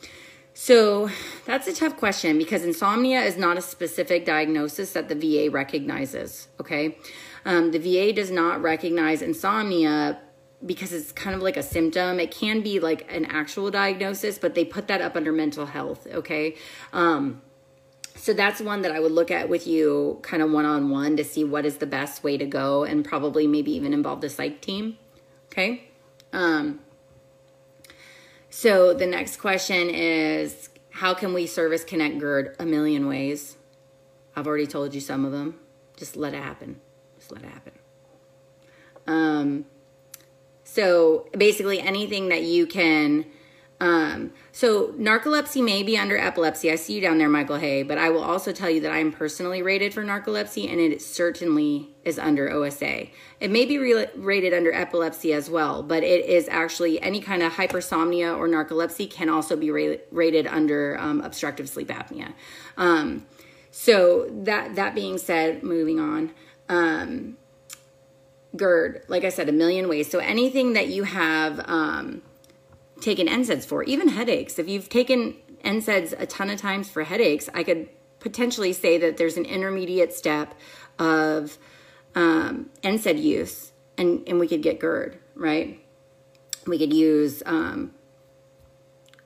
So 0.53 1.11
that's 1.47 1.69
a 1.69 1.73
tough 1.73 1.97
question 1.97 2.39
because 2.39 2.65
insomnia 2.65 3.21
is 3.21 3.37
not 3.37 3.57
a 3.57 3.63
specific 3.63 4.27
diagnosis 4.27 4.93
that 4.95 5.09
the 5.09 5.15
VA 5.15 5.49
recognizes. 5.49 6.49
Okay. 6.61 6.99
Um, 7.45 7.71
the 7.71 7.79
VA 7.79 8.13
does 8.13 8.33
not 8.33 8.61
recognize 8.61 9.23
insomnia 9.23 10.21
because 10.65 10.93
it's 10.93 11.13
kind 11.13 11.35
of 11.35 11.43
like 11.43 11.57
a 11.57 11.63
symptom. 11.63 12.21
It 12.21 12.31
can 12.31 12.61
be 12.61 12.81
like 12.81 13.13
an 13.13 13.25
actual 13.27 13.71
diagnosis, 13.71 14.39
but 14.39 14.55
they 14.55 14.65
put 14.65 14.89
that 14.89 15.01
up 15.01 15.17
under 15.17 15.33
mental 15.33 15.67
health. 15.67 16.07
Okay. 16.07 16.57
Um, 16.93 17.43
so 18.15 18.33
that's 18.33 18.61
one 18.61 18.83
that 18.83 18.93
I 18.93 19.01
would 19.01 19.13
look 19.13 19.31
at 19.31 19.49
with 19.49 19.67
you 19.67 20.21
kind 20.23 20.43
of 20.43 20.51
one 20.51 20.65
on 20.65 20.91
one 20.91 21.17
to 21.17 21.25
see 21.25 21.45
what 21.45 21.65
is 21.65 21.79
the 21.79 21.87
best 21.87 22.23
way 22.23 22.37
to 22.37 22.47
go 22.47 22.85
and 22.85 23.05
probably 23.05 23.47
maybe 23.47 23.73
even 23.73 23.93
involve 23.93 24.21
the 24.21 24.29
psych 24.29 24.61
team. 24.61 24.99
Okay. 25.47 25.89
Um, 26.33 26.81
so 28.51 28.95
the 28.95 29.07
next 29.07 29.39
question 29.39 29.91
is 29.91 30.69
how 30.91 31.15
can 31.15 31.33
we 31.33 31.47
service 31.47 31.85
connect 31.85 32.19
GERD 32.19 32.55
a 32.59 32.67
million 32.67 33.09
ways? 33.09 33.57
I've 34.37 34.47
already 34.47 34.67
told 34.67 34.95
you 34.95 35.01
some 35.01 35.25
of 35.25 35.33
them. 35.33 35.59
Just 35.97 36.17
let 36.17 36.35
it 36.35 36.43
happen. 36.43 36.81
Just 37.19 37.33
let 37.33 37.43
it 37.43 37.49
happen. 37.49 37.73
Um, 39.07 39.65
so 40.75 41.27
basically, 41.37 41.79
anything 41.81 42.25
that 42.29 42.43
you 42.43 42.67
can 42.67 43.27
Um, 43.83 44.33
so 44.53 44.93
narcolepsy 44.93 45.61
may 45.61 45.83
be 45.83 45.99
under 45.99 46.17
epilepsy. 46.17 46.71
I 46.71 46.77
see 46.77 46.95
you 46.95 47.01
down 47.01 47.19
there, 47.19 47.29
Michael 47.29 47.57
Hay, 47.57 47.83
but 47.83 47.99
I 47.99 48.11
will 48.11 48.23
also 48.23 48.53
tell 48.53 48.71
you 48.71 48.81
that 48.83 48.93
I 48.93 48.99
am 48.99 49.11
personally 49.11 49.61
rated 49.61 49.93
for 49.93 50.05
narcolepsy 50.05 50.71
and 50.71 50.79
it 50.81 51.03
certainly 51.03 51.89
is 52.05 52.17
under 52.17 52.49
OSA. 52.49 53.09
It 53.41 53.51
may 53.51 53.67
be 53.67 53.79
re- 53.79 54.07
rated 54.15 54.55
under 54.55 54.73
epilepsy 54.73 55.33
as 55.33 55.51
well, 55.51 55.83
but 55.83 56.05
it 56.05 56.25
is 56.27 56.47
actually 56.49 57.03
any 57.03 57.21
kind 57.21 57.43
of 57.43 57.55
hypersomnia 57.55 58.39
or 58.39 58.47
narcolepsy 58.49 59.11
can 59.11 59.29
also 59.29 59.57
be 59.57 59.73
ra- 59.73 59.97
rated 60.13 60.47
under 60.47 60.97
um, 61.01 61.21
obstructive 61.21 61.69
sleep 61.69 61.89
apnea. 61.89 62.35
Um, 62.77 63.27
so 63.73 64.29
that 64.45 64.77
that 64.77 64.95
being 64.95 65.19
said, 65.19 65.65
moving 65.65 65.99
on. 65.99 66.31
GERD, 68.57 69.05
like 69.09 69.25
I 69.25 69.29
said, 69.29 69.49
a 69.49 69.53
million 69.53 69.89
ways. 69.89 70.11
So 70.11 70.19
anything 70.19 70.75
that 70.75 70.89
you 70.89 71.05
have 71.05 71.61
um, 71.69 72.23
taken 73.01 73.27
NSAIDs 73.27 73.65
for, 73.65 73.83
even 73.83 74.09
headaches. 74.09 74.59
If 74.59 74.69
you've 74.69 74.89
taken 74.89 75.37
NSAIDs 75.65 76.19
a 76.19 76.27
ton 76.27 76.51
of 76.51 76.61
times 76.61 76.89
for 76.89 77.03
headaches, 77.03 77.49
I 77.53 77.63
could 77.63 77.89
potentially 78.21 78.73
say 78.73 78.99
that 78.99 79.17
there's 79.17 79.37
an 79.37 79.45
intermediate 79.45 80.13
step 80.13 80.55
of 80.99 81.59
um, 82.15 82.71
NSAID 82.83 83.23
use, 83.23 83.73
and, 83.99 84.23
and 84.27 84.39
we 84.39 84.47
could 84.47 84.63
get 84.63 84.81
GERD, 84.81 85.19
right? 85.35 85.81
We 86.67 86.79
could 86.79 86.93
use 86.93 87.43
um, 87.45 87.93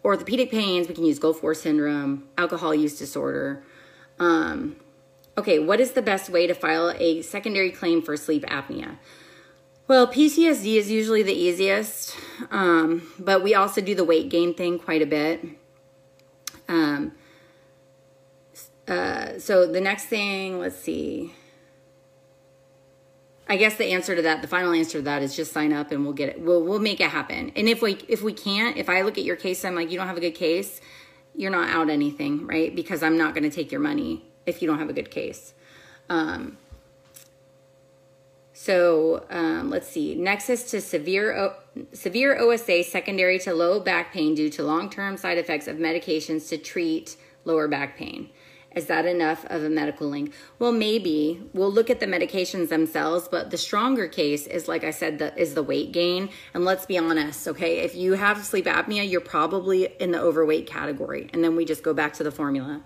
orthopedic 0.04 0.50
pains, 0.50 0.88
we 0.88 0.94
can 0.94 1.04
use 1.04 1.18
Gulf 1.18 1.42
War 1.42 1.54
syndrome, 1.54 2.28
alcohol 2.38 2.74
use 2.74 2.98
disorder. 2.98 3.62
Um, 4.18 4.76
okay, 5.38 5.58
what 5.58 5.80
is 5.80 5.92
the 5.92 6.02
best 6.02 6.30
way 6.30 6.46
to 6.46 6.54
file 6.54 6.94
a 6.98 7.22
secondary 7.22 7.70
claim 7.70 8.02
for 8.02 8.16
sleep 8.16 8.44
apnea? 8.46 8.96
Well, 9.88 10.08
PTSD 10.08 10.76
is 10.76 10.90
usually 10.90 11.22
the 11.22 11.32
easiest, 11.32 12.16
um, 12.50 13.12
but 13.18 13.42
we 13.42 13.54
also 13.54 13.80
do 13.80 13.94
the 13.94 14.04
weight 14.04 14.28
gain 14.28 14.52
thing 14.52 14.78
quite 14.78 15.00
a 15.00 15.06
bit. 15.06 15.44
Um, 16.68 17.12
uh, 18.88 19.38
so 19.38 19.66
the 19.66 19.80
next 19.80 20.06
thing, 20.06 20.58
let's 20.58 20.76
see. 20.76 21.34
I 23.48 23.56
guess 23.56 23.76
the 23.76 23.92
answer 23.92 24.16
to 24.16 24.22
that, 24.22 24.42
the 24.42 24.48
final 24.48 24.72
answer 24.72 24.98
to 24.98 25.02
that 25.02 25.22
is 25.22 25.36
just 25.36 25.52
sign 25.52 25.72
up 25.72 25.92
and 25.92 26.02
we'll 26.02 26.14
get 26.14 26.30
it. 26.30 26.40
We'll 26.40 26.64
we'll 26.64 26.80
make 26.80 27.00
it 27.00 27.10
happen. 27.10 27.52
And 27.54 27.68
if 27.68 27.80
we 27.80 27.92
if 28.08 28.22
we 28.22 28.32
can't, 28.32 28.76
if 28.76 28.88
I 28.88 29.02
look 29.02 29.18
at 29.18 29.24
your 29.24 29.36
case, 29.36 29.64
I'm 29.64 29.76
like, 29.76 29.92
you 29.92 29.96
don't 29.96 30.08
have 30.08 30.16
a 30.16 30.20
good 30.20 30.34
case, 30.34 30.80
you're 31.36 31.52
not 31.52 31.68
out 31.70 31.88
anything, 31.88 32.48
right? 32.48 32.74
Because 32.74 33.04
I'm 33.04 33.16
not 33.16 33.34
going 33.34 33.48
to 33.48 33.54
take 33.54 33.70
your 33.70 33.80
money 33.80 34.24
if 34.46 34.62
you 34.62 34.68
don't 34.68 34.78
have 34.78 34.90
a 34.90 34.94
good 34.94 35.10
case. 35.10 35.52
Um, 36.08 36.56
so 38.52 39.26
um, 39.28 39.68
let's 39.68 39.86
see. 39.86 40.14
Nexus 40.14 40.70
to 40.70 40.80
severe 40.80 41.36
o- 41.36 41.56
severe 41.92 42.38
OSA 42.38 42.84
secondary 42.84 43.38
to 43.40 43.52
low 43.52 43.80
back 43.80 44.12
pain 44.12 44.34
due 44.34 44.48
to 44.50 44.62
long 44.62 44.88
term 44.88 45.16
side 45.16 45.36
effects 45.36 45.68
of 45.68 45.76
medications 45.76 46.48
to 46.48 46.56
treat 46.56 47.16
lower 47.44 47.68
back 47.68 47.98
pain. 47.98 48.30
Is 48.74 48.86
that 48.86 49.06
enough 49.06 49.46
of 49.46 49.62
a 49.62 49.70
medical 49.70 50.08
link? 50.08 50.34
Well, 50.58 50.72
maybe 50.72 51.48
we'll 51.54 51.72
look 51.72 51.88
at 51.88 51.98
the 51.98 52.06
medications 52.06 52.68
themselves, 52.68 53.26
but 53.26 53.50
the 53.50 53.56
stronger 53.56 54.06
case 54.06 54.46
is, 54.46 54.68
like 54.68 54.84
I 54.84 54.90
said, 54.90 55.18
the, 55.18 55.34
is 55.40 55.54
the 55.54 55.62
weight 55.62 55.92
gain. 55.92 56.28
And 56.52 56.62
let's 56.64 56.84
be 56.84 56.98
honest, 56.98 57.48
okay? 57.48 57.78
If 57.78 57.94
you 57.94 58.12
have 58.14 58.44
sleep 58.44 58.66
apnea, 58.66 59.08
you're 59.08 59.22
probably 59.22 59.84
in 59.98 60.10
the 60.10 60.20
overweight 60.20 60.66
category. 60.66 61.30
And 61.32 61.42
then 61.42 61.56
we 61.56 61.64
just 61.64 61.82
go 61.82 61.94
back 61.94 62.12
to 62.14 62.22
the 62.22 62.30
formula. 62.30 62.82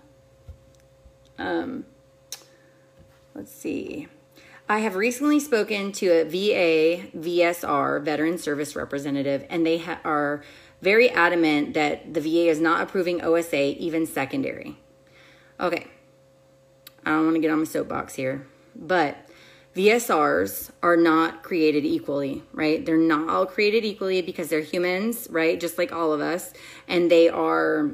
Um, 1.41 1.85
let's 3.33 3.51
see. 3.51 4.07
I 4.69 4.79
have 4.79 4.95
recently 4.95 5.39
spoken 5.39 5.91
to 5.93 6.07
a 6.07 6.23
VA 6.23 7.07
VSR 7.17 8.01
veteran 8.03 8.37
service 8.37 8.75
representative, 8.75 9.45
and 9.49 9.65
they 9.65 9.79
ha- 9.79 9.99
are 10.05 10.43
very 10.81 11.09
adamant 11.09 11.73
that 11.73 12.13
the 12.13 12.21
VA 12.21 12.47
is 12.47 12.61
not 12.61 12.81
approving 12.81 13.21
OSA 13.21 13.77
even 13.81 14.05
secondary. 14.05 14.77
Okay, 15.59 15.87
I 17.05 17.09
don't 17.09 17.25
want 17.25 17.35
to 17.35 17.41
get 17.41 17.51
on 17.51 17.59
my 17.59 17.65
soapbox 17.65 18.15
here, 18.15 18.47
but 18.75 19.17
VSRs 19.75 20.71
are 20.83 20.97
not 20.97 21.43
created 21.43 21.85
equally, 21.85 22.43
right? 22.53 22.85
They're 22.85 22.97
not 22.97 23.29
all 23.29 23.45
created 23.45 23.83
equally 23.83 24.21
because 24.21 24.49
they're 24.49 24.61
humans, 24.61 25.27
right? 25.29 25.59
Just 25.59 25.77
like 25.77 25.91
all 25.91 26.13
of 26.13 26.21
us, 26.21 26.53
and 26.87 27.09
they 27.11 27.29
are 27.29 27.91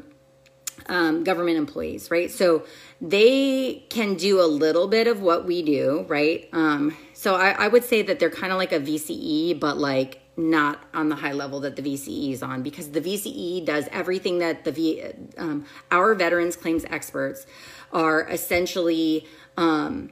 um, 0.87 1.23
government 1.23 1.57
employees, 1.57 2.09
right? 2.09 2.31
So 2.31 2.65
they 3.01 3.85
can 3.89 4.15
do 4.15 4.41
a 4.41 4.47
little 4.47 4.87
bit 4.87 5.07
of 5.07 5.21
what 5.21 5.45
we 5.45 5.61
do, 5.61 6.05
right? 6.07 6.47
Um, 6.53 6.97
so 7.13 7.35
I, 7.35 7.51
I 7.51 7.67
would 7.67 7.83
say 7.83 8.01
that 8.01 8.19
they're 8.19 8.29
kind 8.29 8.51
of 8.51 8.57
like 8.57 8.71
a 8.71 8.79
VCE, 8.79 9.59
but 9.59 9.77
like 9.77 10.21
not 10.37 10.83
on 10.93 11.09
the 11.09 11.15
high 11.15 11.33
level 11.33 11.59
that 11.61 11.75
the 11.75 11.81
VCE 11.81 12.31
is 12.31 12.43
on 12.43 12.61
because 12.61 12.91
the 12.91 13.01
VCE 13.01 13.65
does 13.65 13.89
everything 13.91 14.37
that 14.39 14.63
the 14.63 14.71
V, 14.71 15.03
um, 15.37 15.65
our 15.91 16.13
veterans 16.13 16.55
claims 16.55 16.85
experts 16.85 17.47
are 17.91 18.27
essentially, 18.29 19.25
um, 19.57 20.11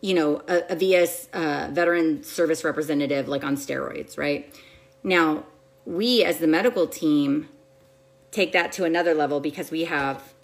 you 0.00 0.12
know, 0.12 0.42
a, 0.48 0.72
a 0.72 0.76
VS 0.76 1.28
uh, 1.32 1.68
veteran 1.70 2.24
service 2.24 2.64
representative 2.64 3.28
like 3.28 3.44
on 3.44 3.56
steroids, 3.56 4.18
right? 4.18 4.52
Now, 5.04 5.44
we 5.84 6.24
as 6.24 6.38
the 6.38 6.46
medical 6.48 6.86
team 6.86 7.48
take 8.34 8.52
that 8.52 8.72
to 8.72 8.84
another 8.84 9.14
level 9.14 9.40
because 9.40 9.70
we 9.70 9.84
have 9.84 10.34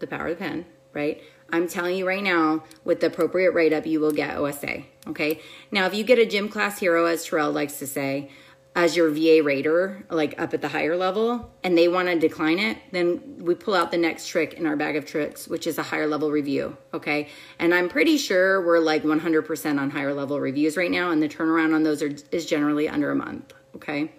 the 0.00 0.06
power 0.06 0.28
of 0.28 0.38
the 0.38 0.44
pen, 0.44 0.66
right? 0.92 1.22
I'm 1.50 1.68
telling 1.68 1.96
you 1.96 2.06
right 2.06 2.22
now, 2.22 2.64
with 2.84 3.00
the 3.00 3.06
appropriate 3.06 3.52
write 3.52 3.72
up, 3.72 3.86
you 3.86 4.00
will 4.00 4.10
get 4.10 4.36
OSA. 4.36 4.82
Okay. 5.06 5.40
Now, 5.70 5.86
if 5.86 5.94
you 5.94 6.02
get 6.02 6.18
a 6.18 6.26
gym 6.26 6.48
class 6.48 6.78
hero, 6.78 7.06
as 7.06 7.24
Terrell 7.24 7.52
likes 7.52 7.78
to 7.78 7.86
say, 7.86 8.30
as 8.76 8.96
your 8.96 9.08
VA 9.08 9.40
rater, 9.40 10.04
like 10.10 10.40
up 10.40 10.52
at 10.52 10.60
the 10.60 10.68
higher 10.68 10.96
level, 10.96 11.52
and 11.62 11.78
they 11.78 11.86
want 11.86 12.08
to 12.08 12.18
decline 12.18 12.58
it, 12.58 12.78
then 12.90 13.36
we 13.38 13.54
pull 13.54 13.74
out 13.74 13.92
the 13.92 13.98
next 13.98 14.26
trick 14.26 14.54
in 14.54 14.66
our 14.66 14.74
bag 14.74 14.96
of 14.96 15.06
tricks, 15.06 15.46
which 15.46 15.68
is 15.68 15.78
a 15.78 15.82
higher 15.84 16.08
level 16.08 16.32
review. 16.32 16.76
Okay. 16.92 17.28
And 17.60 17.72
I'm 17.72 17.88
pretty 17.88 18.16
sure 18.16 18.66
we're 18.66 18.80
like 18.80 19.04
100% 19.04 19.80
on 19.80 19.90
higher 19.90 20.12
level 20.12 20.40
reviews 20.40 20.76
right 20.76 20.90
now, 20.90 21.12
and 21.12 21.22
the 21.22 21.28
turnaround 21.28 21.72
on 21.72 21.84
those 21.84 22.02
are, 22.02 22.12
is 22.32 22.46
generally 22.46 22.88
under 22.88 23.12
a 23.12 23.14
month. 23.14 23.52
Okay. 23.76 24.10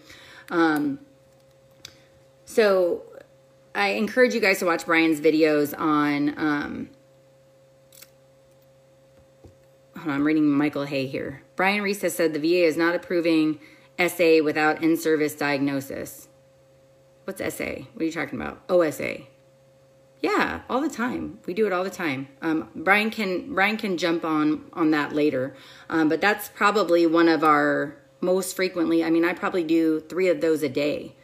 Um, 0.51 0.99
so 2.45 3.03
I 3.73 3.89
encourage 3.89 4.33
you 4.33 4.39
guys 4.39 4.59
to 4.59 4.65
watch 4.65 4.85
Brian's 4.85 5.19
videos 5.19 5.77
on. 5.77 6.29
Um, 6.37 6.89
on, 9.95 10.09
I'm 10.09 10.25
reading 10.25 10.49
Michael 10.49 10.85
Hay 10.85 11.07
here. 11.07 11.43
Brian 11.55 11.81
Reese 11.81 12.01
has 12.01 12.15
said 12.15 12.33
the 12.33 12.39
VA 12.39 12.65
is 12.65 12.77
not 12.77 12.95
approving 12.95 13.59
SA 13.99 14.39
without 14.43 14.83
in 14.83 14.97
service 14.97 15.35
diagnosis. 15.35 16.27
What's 17.23 17.39
SA? 17.39 17.65
What 17.93 18.01
are 18.01 18.05
you 18.05 18.11
talking 18.11 18.39
about? 18.39 18.61
OSA. 18.69 19.21
Yeah, 20.21 20.61
all 20.69 20.81
the 20.81 20.89
time. 20.89 21.39
We 21.45 21.53
do 21.53 21.65
it 21.65 21.73
all 21.73 21.83
the 21.83 21.89
time. 21.89 22.29
Um, 22.41 22.69
Brian 22.75 23.09
can 23.09 23.53
Brian 23.53 23.77
can 23.77 23.97
jump 23.97 24.23
on 24.23 24.65
on 24.73 24.91
that 24.91 25.13
later, 25.13 25.55
um, 25.89 26.09
but 26.09 26.21
that's 26.21 26.49
probably 26.49 27.05
one 27.05 27.27
of 27.27 27.43
our 27.43 27.97
most 28.21 28.55
frequently. 28.55 29.03
I 29.03 29.09
mean, 29.09 29.25
I 29.25 29.33
probably 29.33 29.63
do 29.63 29.99
three 29.99 30.29
of 30.29 30.41
those 30.41 30.63
a 30.63 30.69
day. 30.69 31.15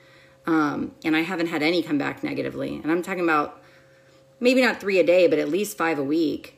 Um, 0.45 0.95
and 1.03 1.15
I 1.15 1.21
haven't 1.21 1.47
had 1.47 1.61
any 1.61 1.83
come 1.83 1.97
back 1.97 2.23
negatively. 2.23 2.79
And 2.81 2.91
I'm 2.91 3.01
talking 3.01 3.23
about 3.23 3.61
maybe 4.39 4.61
not 4.61 4.79
three 4.79 4.99
a 4.99 5.03
day, 5.03 5.27
but 5.27 5.39
at 5.39 5.49
least 5.49 5.77
five 5.77 5.99
a 5.99 6.03
week 6.03 6.57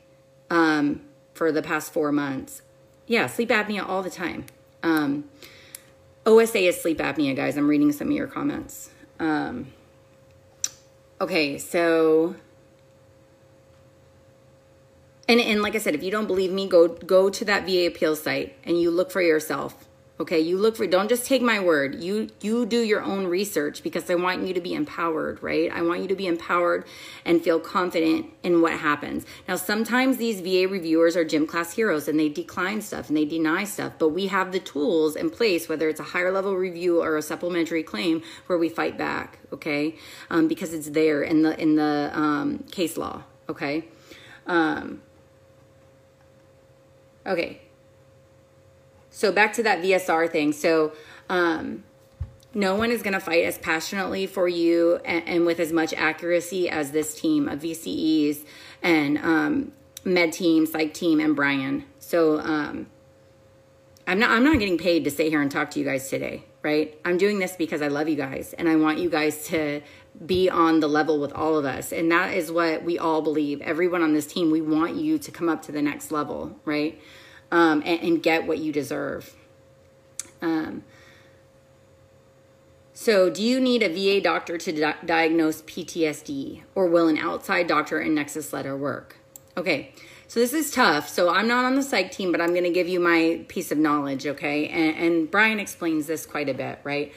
um, 0.50 1.02
for 1.34 1.52
the 1.52 1.62
past 1.62 1.92
four 1.92 2.10
months. 2.10 2.62
Yeah, 3.06 3.26
sleep 3.26 3.50
apnea 3.50 3.86
all 3.86 4.02
the 4.02 4.10
time. 4.10 4.46
Um, 4.82 5.24
OSA 6.26 6.58
is 6.58 6.80
sleep 6.80 6.98
apnea, 6.98 7.36
guys. 7.36 7.56
I'm 7.56 7.68
reading 7.68 7.92
some 7.92 8.08
of 8.08 8.14
your 8.14 8.26
comments. 8.26 8.90
Um, 9.20 9.72
okay, 11.20 11.58
so. 11.58 12.36
And, 15.28 15.40
and 15.40 15.62
like 15.62 15.74
I 15.74 15.78
said, 15.78 15.94
if 15.94 16.02
you 16.02 16.10
don't 16.10 16.26
believe 16.26 16.52
me, 16.52 16.66
go 16.68 16.88
go 16.88 17.30
to 17.30 17.44
that 17.46 17.64
VA 17.66 17.86
appeal 17.86 18.16
site 18.16 18.56
and 18.64 18.80
you 18.80 18.90
look 18.90 19.10
for 19.10 19.22
yourself 19.22 19.86
Okay, 20.24 20.40
you 20.40 20.56
look 20.56 20.74
for 20.74 20.86
don't 20.86 21.10
just 21.10 21.26
take 21.26 21.42
my 21.42 21.60
word. 21.60 22.02
You 22.02 22.30
you 22.40 22.64
do 22.64 22.80
your 22.80 23.02
own 23.02 23.26
research 23.26 23.82
because 23.82 24.08
I 24.08 24.14
want 24.14 24.46
you 24.46 24.54
to 24.54 24.60
be 24.62 24.72
empowered, 24.72 25.42
right? 25.42 25.70
I 25.70 25.82
want 25.82 26.00
you 26.00 26.08
to 26.08 26.14
be 26.14 26.26
empowered 26.26 26.86
and 27.26 27.42
feel 27.42 27.60
confident 27.60 28.30
in 28.42 28.62
what 28.62 28.72
happens. 28.72 29.26
Now, 29.46 29.56
sometimes 29.56 30.16
these 30.16 30.40
VA 30.40 30.66
reviewers 30.66 31.14
are 31.14 31.26
gym 31.26 31.46
class 31.46 31.74
heroes 31.74 32.08
and 32.08 32.18
they 32.18 32.30
decline 32.30 32.80
stuff 32.80 33.08
and 33.08 33.18
they 33.18 33.26
deny 33.26 33.64
stuff, 33.64 33.92
but 33.98 34.08
we 34.08 34.28
have 34.28 34.50
the 34.50 34.60
tools 34.60 35.14
in 35.14 35.28
place, 35.28 35.68
whether 35.68 35.90
it's 35.90 36.00
a 36.00 36.04
higher 36.14 36.32
level 36.32 36.56
review 36.56 37.02
or 37.02 37.18
a 37.18 37.22
supplementary 37.22 37.82
claim, 37.82 38.22
where 38.46 38.56
we 38.58 38.70
fight 38.70 38.96
back, 38.96 39.40
okay? 39.52 39.94
Um, 40.30 40.48
because 40.48 40.72
it's 40.72 40.88
there 40.88 41.22
in 41.22 41.42
the 41.42 41.60
in 41.60 41.76
the 41.76 42.10
um, 42.14 42.60
case 42.70 42.96
law, 42.96 43.24
okay? 43.50 43.84
Um, 44.46 45.02
okay, 47.26 47.60
so 49.14 49.30
back 49.30 49.52
to 49.54 49.62
that 49.62 49.80
VSR 49.80 50.28
thing. 50.28 50.52
So 50.52 50.92
um, 51.28 51.84
no 52.52 52.74
one 52.74 52.90
is 52.90 53.00
going 53.00 53.12
to 53.14 53.20
fight 53.20 53.44
as 53.44 53.56
passionately 53.56 54.26
for 54.26 54.48
you 54.48 54.96
and, 55.04 55.26
and, 55.28 55.46
with 55.46 55.60
as 55.60 55.72
much 55.72 55.94
accuracy 55.94 56.68
as 56.68 56.90
this 56.90 57.14
team 57.14 57.48
of 57.48 57.60
VCEs 57.60 58.44
and 58.82 59.18
um, 59.18 59.72
med 60.04 60.32
team, 60.32 60.66
psych 60.66 60.92
team, 60.92 61.20
and 61.20 61.36
Brian. 61.36 61.84
So 62.00 62.40
um, 62.40 62.88
I'm 64.06 64.18
not 64.18 64.30
I'm 64.30 64.42
not 64.42 64.58
getting 64.58 64.78
paid 64.78 65.04
to 65.04 65.12
stay 65.12 65.30
here 65.30 65.40
and 65.40 65.50
talk 65.50 65.70
to 65.70 65.78
you 65.78 65.84
guys 65.84 66.10
today. 66.10 66.44
right? 66.64 66.98
I'm 67.04 67.16
doing 67.16 67.38
this 67.38 67.54
because 67.54 67.82
I 67.82 67.88
love 67.88 68.08
you 68.08 68.16
guys 68.16 68.52
and 68.54 68.68
I 68.68 68.74
want 68.74 68.98
you 68.98 69.08
guys 69.08 69.46
to 69.46 69.80
be 70.26 70.50
on 70.50 70.80
the 70.80 70.88
level 70.88 71.20
with 71.20 71.32
all 71.34 71.56
of 71.56 71.64
us. 71.64 71.92
And 71.92 72.10
that 72.10 72.34
is 72.34 72.50
what 72.50 72.82
we 72.82 72.98
all 72.98 73.22
believe. 73.22 73.60
Everyone 73.62 74.02
on 74.02 74.12
this 74.12 74.26
team, 74.26 74.50
we 74.50 74.60
want 74.60 74.96
you 74.96 75.18
to 75.18 75.30
come 75.30 75.48
up 75.48 75.62
to 75.62 75.72
the 75.72 75.82
next 75.82 76.10
level, 76.10 76.58
right? 76.64 77.00
Um, 77.54 77.84
and, 77.86 78.00
and, 78.00 78.20
get 78.20 78.48
what 78.48 78.58
you 78.58 78.72
deserve. 78.72 79.36
Um, 80.42 80.82
so, 82.92 83.30
do 83.30 83.44
you 83.44 83.60
need 83.60 83.84
a 83.84 83.88
VA 83.88 84.20
doctor 84.20 84.58
to 84.58 84.72
di- 84.72 84.96
diagnose 85.04 85.62
PTSD, 85.62 86.62
or 86.74 86.88
will 86.88 87.06
an 87.06 87.16
outside 87.16 87.68
doctor 87.68 88.00
and 88.00 88.12
Nexus 88.12 88.52
letter 88.52 88.76
work? 88.76 89.18
Okay, 89.56 89.92
so 90.26 90.40
this 90.40 90.52
is 90.52 90.72
tough. 90.72 91.08
So, 91.08 91.30
I'm 91.30 91.46
not 91.46 91.64
on 91.64 91.76
the 91.76 91.82
psych 91.84 92.10
team, 92.10 92.32
but 92.32 92.40
I'm 92.40 92.50
going 92.50 92.64
to 92.64 92.72
give 92.72 92.88
you 92.88 92.98
my 92.98 93.44
piece 93.46 93.70
of 93.70 93.78
knowledge, 93.78 94.26
okay? 94.26 94.66
And, 94.66 94.96
and 94.96 95.30
Brian 95.30 95.60
explains 95.60 96.08
this 96.08 96.26
quite 96.26 96.48
a 96.48 96.54
bit, 96.54 96.80
right? 96.82 97.12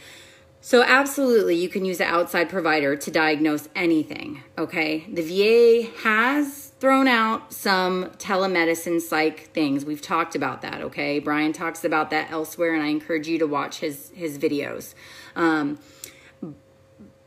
So, 0.62 0.84
absolutely, 0.84 1.56
you 1.56 1.70
can 1.70 1.84
use 1.84 2.00
an 2.00 2.08
outside 2.08 2.48
provider 2.48 2.96
to 2.96 3.10
diagnose 3.10 3.70
anything, 3.76 4.44
okay? 4.56 5.04
The 5.12 5.24
VA 5.24 5.90
has 6.04 6.67
thrown 6.80 7.08
out 7.08 7.52
some 7.52 8.06
telemedicine 8.18 9.02
psych 9.02 9.50
things. 9.54 9.84
We've 9.84 10.02
talked 10.02 10.36
about 10.36 10.62
that, 10.62 10.82
okay? 10.82 11.20
Brian 11.20 11.54
talks 11.54 11.84
about 11.84 12.12
that 12.12 12.30
elsewhere, 12.32 12.74
and 12.74 12.84
I 12.84 12.88
encourage 12.88 13.28
you 13.28 13.40
to 13.40 13.48
watch 13.48 13.80
his, 13.80 14.12
his 14.16 14.38
videos. 14.38 14.94
Um, 15.36 15.80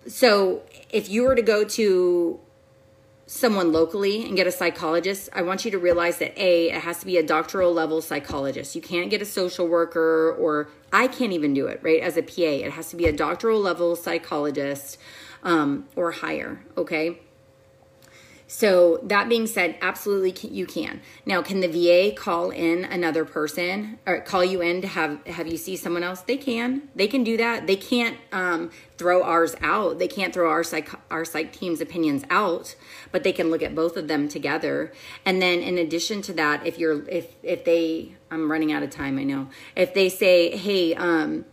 so, 0.06 0.62
if 0.90 1.08
you 1.08 1.24
were 1.24 1.34
to 1.34 1.42
go 1.42 1.64
to 1.64 2.40
someone 3.26 3.70
locally 3.70 4.24
and 4.24 4.34
get 4.34 4.46
a 4.46 4.52
psychologist, 4.52 5.28
I 5.32 5.42
want 5.42 5.64
you 5.64 5.70
to 5.70 5.78
realize 5.78 6.18
that 6.18 6.36
A, 6.36 6.70
it 6.70 6.82
has 6.82 6.98
to 7.00 7.06
be 7.06 7.16
a 7.16 7.22
doctoral 7.22 7.72
level 7.72 8.02
psychologist. 8.02 8.74
You 8.74 8.82
can't 8.82 9.08
get 9.08 9.22
a 9.22 9.24
social 9.24 9.68
worker 9.68 10.32
or 10.32 10.68
I 10.92 11.06
can't 11.06 11.32
even 11.32 11.54
do 11.54 11.66
it, 11.66 11.78
right? 11.82 12.02
As 12.02 12.16
a 12.16 12.22
PA, 12.22 12.66
it 12.66 12.72
has 12.72 12.90
to 12.90 12.96
be 12.96 13.06
a 13.06 13.12
doctoral 13.12 13.60
level 13.60 13.94
psychologist 13.94 14.98
um, 15.44 15.86
or 15.94 16.10
higher, 16.10 16.64
okay? 16.76 17.20
So 18.52 18.98
that 19.04 19.28
being 19.28 19.46
said, 19.46 19.76
absolutely 19.80 20.34
you 20.50 20.66
can. 20.66 21.02
Now, 21.24 21.40
can 21.40 21.60
the 21.60 21.68
VA 21.68 22.12
call 22.12 22.50
in 22.50 22.84
another 22.84 23.24
person 23.24 24.00
or 24.06 24.20
call 24.22 24.44
you 24.44 24.60
in 24.60 24.80
to 24.80 24.88
have 24.88 25.24
have 25.28 25.46
you 25.46 25.56
see 25.56 25.76
someone 25.76 26.02
else? 26.02 26.22
They 26.22 26.36
can. 26.36 26.88
They 26.96 27.06
can 27.06 27.22
do 27.22 27.36
that. 27.36 27.68
They 27.68 27.76
can't 27.76 28.18
um, 28.32 28.72
throw 28.98 29.22
ours 29.22 29.54
out. 29.60 30.00
They 30.00 30.08
can't 30.08 30.34
throw 30.34 30.50
our 30.50 30.64
psych 30.64 30.90
our 31.12 31.24
psych 31.24 31.52
team's 31.52 31.80
opinions 31.80 32.24
out, 32.28 32.74
but 33.12 33.22
they 33.22 33.32
can 33.32 33.52
look 33.52 33.62
at 33.62 33.76
both 33.76 33.96
of 33.96 34.08
them 34.08 34.28
together. 34.28 34.92
And 35.24 35.40
then 35.40 35.60
in 35.60 35.78
addition 35.78 36.20
to 36.22 36.32
that, 36.32 36.66
if 36.66 36.76
you're 36.76 37.08
if 37.08 37.36
if 37.44 37.64
they 37.64 38.16
I'm 38.32 38.50
running 38.50 38.72
out 38.72 38.82
of 38.82 38.90
time, 38.90 39.16
I 39.16 39.22
know. 39.22 39.48
If 39.76 39.94
they 39.94 40.08
say, 40.08 40.56
"Hey, 40.56 40.92
um, 40.96 41.44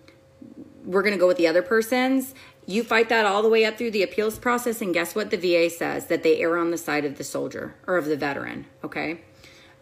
we're 0.87 1.03
going 1.03 1.13
to 1.13 1.19
go 1.19 1.27
with 1.27 1.37
the 1.37 1.47
other 1.47 1.61
person's 1.61 2.33
you 2.67 2.83
fight 2.83 3.07
that 3.09 3.25
all 3.25 3.41
the 3.41 3.49
way 3.49 3.63
up 3.63 3.77
through 3.77 3.91
the 3.91 4.03
appeals 4.03 4.37
process, 4.37 4.81
and 4.81 4.93
guess 4.93 5.15
what 5.15 5.31
the 5.31 5.37
VA 5.37 5.69
says? 5.69 6.07
That 6.07 6.21
they 6.21 6.41
err 6.41 6.57
on 6.57 6.69
the 6.69 6.77
side 6.77 7.05
of 7.05 7.17
the 7.17 7.23
soldier 7.23 7.75
or 7.87 7.95
of 7.95 8.05
the 8.05 8.17
veteran, 8.17 8.65
okay? 8.83 9.21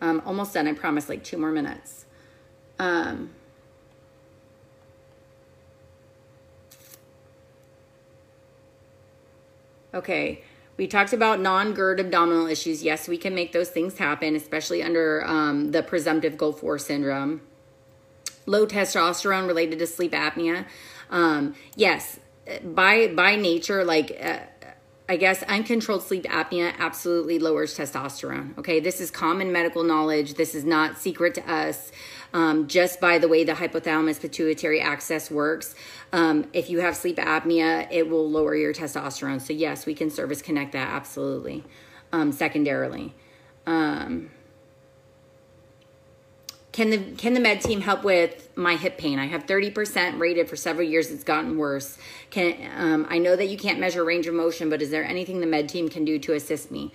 Um, 0.01 0.21
almost 0.23 0.53
done, 0.53 0.67
I 0.67 0.73
promise, 0.73 1.09
like 1.09 1.23
two 1.23 1.37
more 1.37 1.51
minutes. 1.51 2.05
Um, 2.77 3.31
okay, 9.91 10.43
we 10.77 10.85
talked 10.85 11.11
about 11.13 11.39
non 11.39 11.73
GERD 11.73 12.01
abdominal 12.01 12.45
issues. 12.45 12.83
Yes, 12.83 13.07
we 13.07 13.17
can 13.17 13.33
make 13.33 13.51
those 13.51 13.69
things 13.69 13.97
happen, 13.97 14.35
especially 14.35 14.83
under 14.83 15.25
um, 15.25 15.71
the 15.71 15.81
presumptive 15.81 16.37
Gulf 16.37 16.61
War 16.61 16.77
syndrome. 16.77 17.41
Low 18.45 18.67
testosterone 18.67 19.47
related 19.47 19.79
to 19.79 19.87
sleep 19.87 20.11
apnea. 20.11 20.65
Um, 21.09 21.55
yes, 21.75 22.19
by 22.63 23.07
by 23.07 23.35
nature 23.35 23.83
like 23.83 24.17
uh, 24.21 24.39
I 25.07 25.17
guess 25.17 25.43
uncontrolled 25.43 26.01
sleep 26.01 26.23
apnea 26.23 26.73
absolutely 26.79 27.37
lowers 27.37 27.77
testosterone. 27.77 28.57
Okay, 28.57 28.79
this 28.79 28.99
is 28.99 29.11
common 29.11 29.51
medical 29.51 29.83
knowledge. 29.83 30.33
This 30.33 30.55
is 30.55 30.63
not 30.63 30.97
secret 30.97 31.35
to 31.35 31.51
us. 31.51 31.91
Um, 32.33 32.67
just 32.67 32.99
by 32.99 33.19
the 33.19 33.27
way 33.27 33.43
the 33.43 33.53
hypothalamus 33.53 34.19
pituitary 34.19 34.81
axis 34.81 35.29
works, 35.29 35.75
um, 36.11 36.47
if 36.53 36.69
you 36.69 36.79
have 36.79 36.97
sleep 36.97 37.17
apnea, 37.17 37.87
it 37.91 38.09
will 38.09 38.29
lower 38.29 38.55
your 38.55 38.73
testosterone. 38.73 39.39
So 39.39 39.53
yes, 39.53 39.85
we 39.85 39.93
can 39.93 40.09
service 40.09 40.41
connect 40.41 40.71
that 40.73 40.89
absolutely. 40.89 41.63
Um, 42.11 42.31
secondarily, 42.31 43.13
um, 43.65 44.31
can 46.75 46.89
the 46.89 46.97
can 47.15 47.33
the 47.33 47.39
med 47.39 47.61
team 47.61 47.79
help 47.79 48.03
with 48.03 48.49
my 48.57 48.75
hip 48.75 48.97
pain? 48.97 49.17
I 49.17 49.27
have 49.27 49.45
30% 49.45 50.19
rated 50.19 50.49
for 50.49 50.57
several 50.57 50.85
years. 50.85 51.09
It's 51.09 51.23
gotten 51.23 51.57
worse. 51.57 51.97
Can 52.31 52.69
um, 52.75 53.07
I 53.09 53.17
know 53.17 53.33
that 53.37 53.45
you 53.45 53.57
can't 53.57 53.79
measure 53.79 54.03
range 54.03 54.27
of 54.27 54.33
motion, 54.33 54.69
but 54.69 54.81
is 54.81 54.89
there 54.89 55.05
anything 55.05 55.39
the 55.39 55.47
med 55.47 55.69
team 55.69 55.87
can 55.87 56.03
do 56.03 56.19
to 56.19 56.33
assist 56.33 56.71
me? 56.71 56.91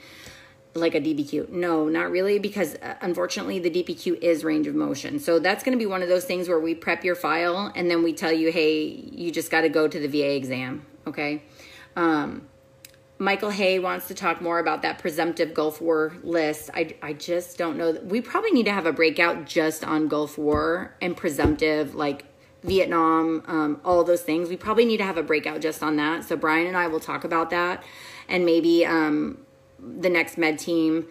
Like 0.75 0.95
a 0.95 1.01
DBQ? 1.01 1.49
No, 1.49 1.89
not 1.89 2.11
really, 2.11 2.39
because 2.39 2.75
uh, 2.75 2.97
unfortunately 3.01 3.59
the 3.59 3.71
DBQ 3.71 4.21
is 4.21 4.45
range 4.45 4.67
of 4.67 4.75
motion. 4.75 5.19
So 5.19 5.39
that's 5.39 5.65
going 5.65 5.73
to 5.73 5.83
be 5.83 5.87
one 5.87 6.03
of 6.03 6.11
those 6.11 6.27
things 6.27 6.47
where 6.47 6.61
we 6.61 6.75
prep 6.75 7.03
your 7.03 7.15
file 7.15 7.73
and 7.75 7.91
then 7.91 8.03
we 8.03 8.13
tell 8.13 8.33
you, 8.33 8.53
hey, 8.53 8.83
you 8.85 9.33
just 9.33 9.51
got 9.51 9.63
to 9.63 9.71
go 9.71 9.89
to 9.89 9.99
the 9.99 10.09
VA 10.09 10.37
exam. 10.37 10.85
Okay. 11.07 11.43
Um, 11.97 12.50
Michael 13.21 13.51
Hay 13.51 13.79
wants 13.79 14.09
to 14.09 14.15
talk 14.15 14.41
more 14.41 14.59
about 14.59 14.81
that 14.81 14.99
presumptive 14.99 15.53
Gulf 15.53 15.83
War 15.83 16.17
list. 16.23 16.71
I, 16.73 16.97
I 17.03 17.13
just 17.13 17.59
don't 17.59 17.77
know. 17.77 17.93
We 18.03 18.23
probably 18.23 18.51
need 18.51 18.65
to 18.65 18.73
have 18.73 18.87
a 18.87 18.95
breakout 18.95 19.45
just 19.45 19.85
on 19.85 20.09
Gulf 20.09 20.39
War 20.39 20.97
and 21.03 21.15
presumptive, 21.15 21.95
like 21.95 22.25
Vietnam, 22.63 23.43
um, 23.47 23.81
all 23.85 24.03
those 24.05 24.23
things. 24.23 24.49
We 24.49 24.57
probably 24.57 24.87
need 24.87 24.97
to 24.97 25.05
have 25.05 25.19
a 25.19 25.23
breakout 25.23 25.61
just 25.61 25.83
on 25.83 25.97
that. 25.97 26.25
So 26.25 26.35
Brian 26.35 26.67
and 26.67 26.79
I 26.79 26.87
will 26.87 26.99
talk 26.99 27.25
about 27.25 27.51
that, 27.51 27.85
and 28.27 28.47
maybe 28.47 28.87
um, 28.87 29.45
the 29.79 30.09
next 30.09 30.39
med 30.39 30.59
team, 30.59 31.07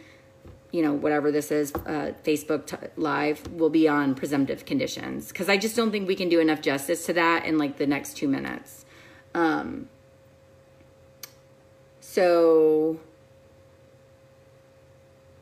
you 0.72 0.82
know, 0.82 0.94
whatever 0.94 1.32
this 1.32 1.52
is, 1.52 1.72
uh, 1.76 2.14
Facebook 2.24 2.66
t- 2.66 2.88
Live 2.98 3.48
will 3.52 3.70
be 3.70 3.88
on 3.88 4.16
presumptive 4.16 4.66
conditions 4.66 5.28
because 5.28 5.48
I 5.48 5.58
just 5.58 5.76
don't 5.76 5.92
think 5.92 6.08
we 6.08 6.16
can 6.16 6.28
do 6.28 6.40
enough 6.40 6.62
justice 6.62 7.06
to 7.06 7.14
that 7.14 7.46
in 7.46 7.60
like 7.60 7.78
the 7.78 7.86
next 7.86 8.18
two 8.18 8.28
minutes. 8.28 8.84
Um, 9.36 9.90
so 12.10 12.98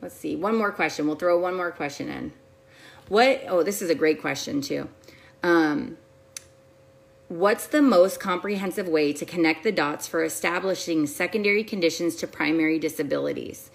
let's 0.02 0.14
see. 0.14 0.36
One 0.36 0.54
more 0.54 0.70
question. 0.70 1.06
We'll 1.06 1.16
throw 1.16 1.38
one 1.38 1.56
more 1.56 1.70
question 1.70 2.10
in. 2.10 2.32
What? 3.08 3.42
Oh, 3.48 3.62
this 3.62 3.80
is 3.80 3.88
a 3.88 3.94
great 3.94 4.20
question 4.20 4.60
too. 4.60 4.90
Um, 5.42 5.96
what's 7.28 7.66
the 7.66 7.80
most 7.80 8.20
comprehensive 8.20 8.86
way 8.86 9.14
to 9.14 9.24
connect 9.24 9.64
the 9.64 9.72
dots 9.72 10.06
for 10.06 10.22
establishing 10.22 11.06
secondary 11.06 11.64
conditions 11.64 12.16
to 12.16 12.26
primary 12.26 12.78
disabilities? 12.78 13.70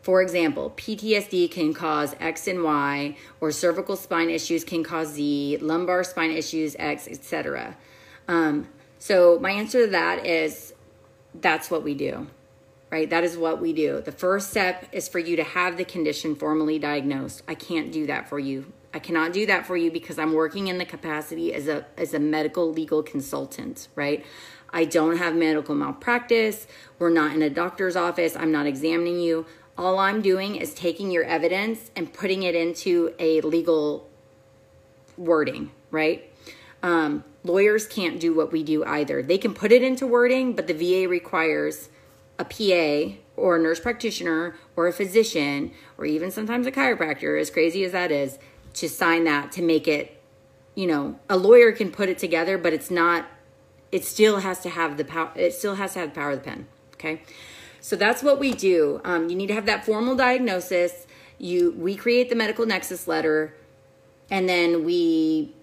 For 0.00 0.22
example, 0.22 0.72
PTSD 0.78 1.50
can 1.50 1.74
cause 1.74 2.16
X 2.20 2.46
and 2.46 2.64
Y, 2.64 3.18
or 3.38 3.50
cervical 3.50 3.96
spine 3.96 4.30
issues 4.30 4.64
can 4.64 4.82
cause 4.82 5.08
Z, 5.08 5.58
lumbar 5.60 6.04
spine 6.04 6.30
issues 6.30 6.74
X, 6.78 7.06
etc. 7.06 7.76
Um, 8.28 8.68
so 8.98 9.38
my 9.38 9.50
answer 9.50 9.84
to 9.84 9.90
that 9.90 10.24
is 10.24 10.73
that's 11.40 11.70
what 11.70 11.82
we 11.82 11.94
do, 11.94 12.26
right? 12.90 13.08
That 13.08 13.24
is 13.24 13.36
what 13.36 13.60
we 13.60 13.72
do. 13.72 14.00
The 14.00 14.12
first 14.12 14.50
step 14.50 14.86
is 14.92 15.08
for 15.08 15.18
you 15.18 15.36
to 15.36 15.44
have 15.44 15.76
the 15.76 15.84
condition 15.84 16.34
formally 16.34 16.78
diagnosed. 16.78 17.42
I 17.48 17.54
can't 17.54 17.92
do 17.92 18.06
that 18.06 18.28
for 18.28 18.38
you. 18.38 18.72
I 18.92 19.00
cannot 19.00 19.32
do 19.32 19.44
that 19.46 19.66
for 19.66 19.76
you 19.76 19.90
because 19.90 20.18
I'm 20.18 20.32
working 20.32 20.68
in 20.68 20.78
the 20.78 20.84
capacity 20.84 21.52
as 21.52 21.66
a 21.66 21.84
as 21.96 22.14
a 22.14 22.20
medical 22.20 22.72
legal 22.72 23.02
consultant, 23.02 23.88
right? 23.96 24.24
I 24.72 24.84
don't 24.84 25.18
have 25.18 25.34
medical 25.34 25.74
malpractice. 25.74 26.66
We're 26.98 27.10
not 27.10 27.34
in 27.34 27.42
a 27.42 27.50
doctor's 27.50 27.96
office. 27.96 28.36
I'm 28.36 28.52
not 28.52 28.66
examining 28.66 29.20
you. 29.20 29.46
All 29.76 29.98
I'm 29.98 30.22
doing 30.22 30.56
is 30.56 30.74
taking 30.74 31.10
your 31.10 31.24
evidence 31.24 31.90
and 31.96 32.12
putting 32.12 32.44
it 32.44 32.54
into 32.54 33.14
a 33.18 33.40
legal 33.40 34.08
wording, 35.16 35.70
right? 35.90 36.30
Um, 36.84 37.24
lawyers 37.44 37.86
can't 37.86 38.20
do 38.20 38.34
what 38.34 38.52
we 38.52 38.62
do 38.62 38.84
either. 38.84 39.22
They 39.22 39.38
can 39.38 39.54
put 39.54 39.72
it 39.72 39.82
into 39.82 40.06
wording, 40.06 40.52
but 40.52 40.66
the 40.66 40.74
VA 40.74 41.08
requires 41.08 41.88
a 42.38 42.44
PA 42.44 43.16
or 43.36 43.56
a 43.56 43.58
nurse 43.58 43.80
practitioner 43.80 44.54
or 44.76 44.86
a 44.86 44.92
physician 44.92 45.72
or 45.96 46.04
even 46.04 46.30
sometimes 46.30 46.66
a 46.66 46.70
chiropractor, 46.70 47.40
as 47.40 47.48
crazy 47.48 47.84
as 47.84 47.92
that 47.92 48.12
is, 48.12 48.38
to 48.74 48.86
sign 48.86 49.24
that 49.24 49.50
to 49.52 49.62
make 49.62 49.88
it, 49.88 50.20
you 50.74 50.86
know, 50.86 51.18
a 51.30 51.38
lawyer 51.38 51.72
can 51.72 51.90
put 51.90 52.10
it 52.10 52.18
together, 52.18 52.58
but 52.58 52.74
it's 52.74 52.90
not, 52.90 53.24
it 53.90 54.04
still 54.04 54.40
has 54.40 54.60
to 54.60 54.68
have 54.68 54.98
the 54.98 55.06
power, 55.06 55.32
it 55.36 55.54
still 55.54 55.76
has 55.76 55.94
to 55.94 56.00
have 56.00 56.10
the 56.10 56.14
power 56.20 56.32
of 56.32 56.40
the 56.40 56.44
pen. 56.44 56.66
Okay. 56.96 57.22
So 57.80 57.96
that's 57.96 58.22
what 58.22 58.38
we 58.38 58.52
do. 58.52 59.00
Um, 59.04 59.30
you 59.30 59.36
need 59.36 59.46
to 59.46 59.54
have 59.54 59.64
that 59.66 59.86
formal 59.86 60.16
diagnosis. 60.16 61.06
You, 61.38 61.72
we 61.78 61.96
create 61.96 62.28
the 62.28 62.36
medical 62.36 62.66
nexus 62.66 63.08
letter 63.08 63.54
and 64.30 64.46
then 64.46 64.84
we 64.84 65.54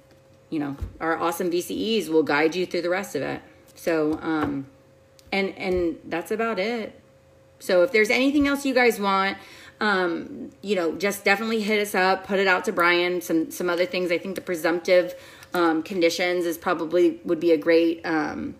you 0.51 0.59
know, 0.59 0.75
our 0.99 1.17
awesome 1.17 1.49
VCEs 1.49 2.09
will 2.09 2.21
guide 2.21 2.55
you 2.55 2.67
through 2.67 2.83
the 2.83 2.89
rest 2.89 3.15
of 3.15 3.23
it. 3.23 3.41
So, 3.73 4.19
um, 4.21 4.67
and 5.31 5.57
and 5.57 5.97
that's 6.05 6.29
about 6.29 6.59
it. 6.59 7.01
So 7.57 7.83
if 7.83 7.91
there's 7.91 8.09
anything 8.09 8.47
else 8.47 8.65
you 8.65 8.73
guys 8.73 8.99
want, 8.99 9.37
um, 9.79 10.51
you 10.61 10.75
know, 10.75 10.95
just 10.95 11.23
definitely 11.23 11.61
hit 11.61 11.79
us 11.79 11.95
up, 11.95 12.27
put 12.27 12.39
it 12.39 12.47
out 12.47 12.65
to 12.65 12.73
Brian. 12.73 13.21
Some 13.21 13.49
some 13.49 13.69
other 13.69 13.85
things. 13.85 14.11
I 14.11 14.17
think 14.17 14.35
the 14.35 14.41
presumptive 14.41 15.15
um, 15.53 15.81
conditions 15.83 16.45
is 16.45 16.57
probably 16.57 17.21
would 17.23 17.39
be 17.39 17.51
a 17.51 17.57
great 17.57 18.05
um, 18.05 18.55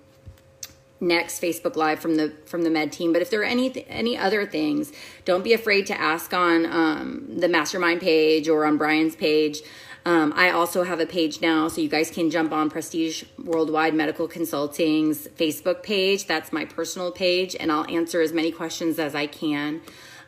next 1.01 1.41
Facebook 1.41 1.75
Live 1.75 1.99
from 1.99 2.15
the 2.15 2.33
from 2.45 2.63
the 2.63 2.69
med 2.69 2.93
team. 2.93 3.11
But 3.11 3.21
if 3.21 3.29
there 3.29 3.41
are 3.41 3.45
any 3.45 3.85
any 3.89 4.17
other 4.17 4.45
things, 4.45 4.93
don't 5.25 5.43
be 5.43 5.53
afraid 5.53 5.87
to 5.87 5.99
ask 5.99 6.33
on 6.33 6.65
um, 6.65 7.25
the 7.39 7.49
mastermind 7.49 7.99
page 7.99 8.47
or 8.47 8.65
on 8.65 8.77
Brian's 8.77 9.15
page. 9.15 9.61
Um, 10.04 10.34
I 10.36 10.49
also 10.49 10.84
have 10.84 10.99
a 10.99 11.06
page 11.06 11.41
now, 11.41 11.68
so 11.68 11.80
you 11.80 11.89
guys 11.89 12.10
can 12.10 12.32
jump 12.32 12.52
on 12.52 12.70
Prestige 12.70 13.24
Worldwide 13.43 13.93
Medical 13.93 14.28
Consulting's 14.28 15.28
Facebook 15.28 15.84
page. 15.84 16.26
That's 16.26 16.52
my 16.52 16.66
personal 16.66 17.12
page, 17.12 17.56
and 17.60 17.72
I'll 17.72 17.88
answer 17.88 18.22
as 18.22 18.34
many 18.34 18.52
questions 18.52 18.97
as 18.97 19.14
I 19.14 19.28
can. 19.28 19.82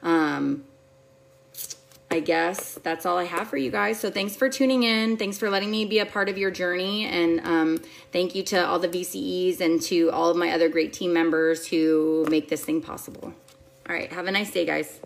Um, 0.04 0.66
I 2.12 2.20
guess 2.20 2.78
that's 2.84 3.08
all 3.08 3.18
I 3.18 3.24
have 3.24 3.48
for 3.48 3.58
you 3.58 3.72
guys. 3.72 4.00
So 4.00 4.12
thanks 4.12 4.36
for 4.36 4.48
tuning 4.48 4.84
in. 4.84 5.18
Thanks 5.18 5.40
for 5.40 5.50
letting 5.50 5.72
me 5.72 5.86
be 5.86 5.98
a 5.98 6.06
part 6.06 6.30
of 6.30 6.38
your 6.38 6.52
journey. 6.52 7.06
And 7.06 7.40
um, 7.40 7.82
thank 8.12 8.36
you 8.36 8.44
to 8.44 8.64
all 8.64 8.78
the 8.78 8.88
VCEs 8.88 9.60
and 9.60 9.82
to 9.84 10.12
all 10.12 10.30
of 10.30 10.38
my 10.38 10.52
other 10.52 10.70
great 10.70 10.94
team 10.94 11.12
members 11.12 11.66
who 11.66 12.28
make 12.30 12.50
this 12.50 12.64
thing 12.64 12.84
possible. 12.84 13.34
All 13.90 13.96
right. 13.96 14.14
Have 14.14 14.28
a 14.28 14.32
nice 14.32 14.52
day, 14.52 14.64
guys. 14.64 15.00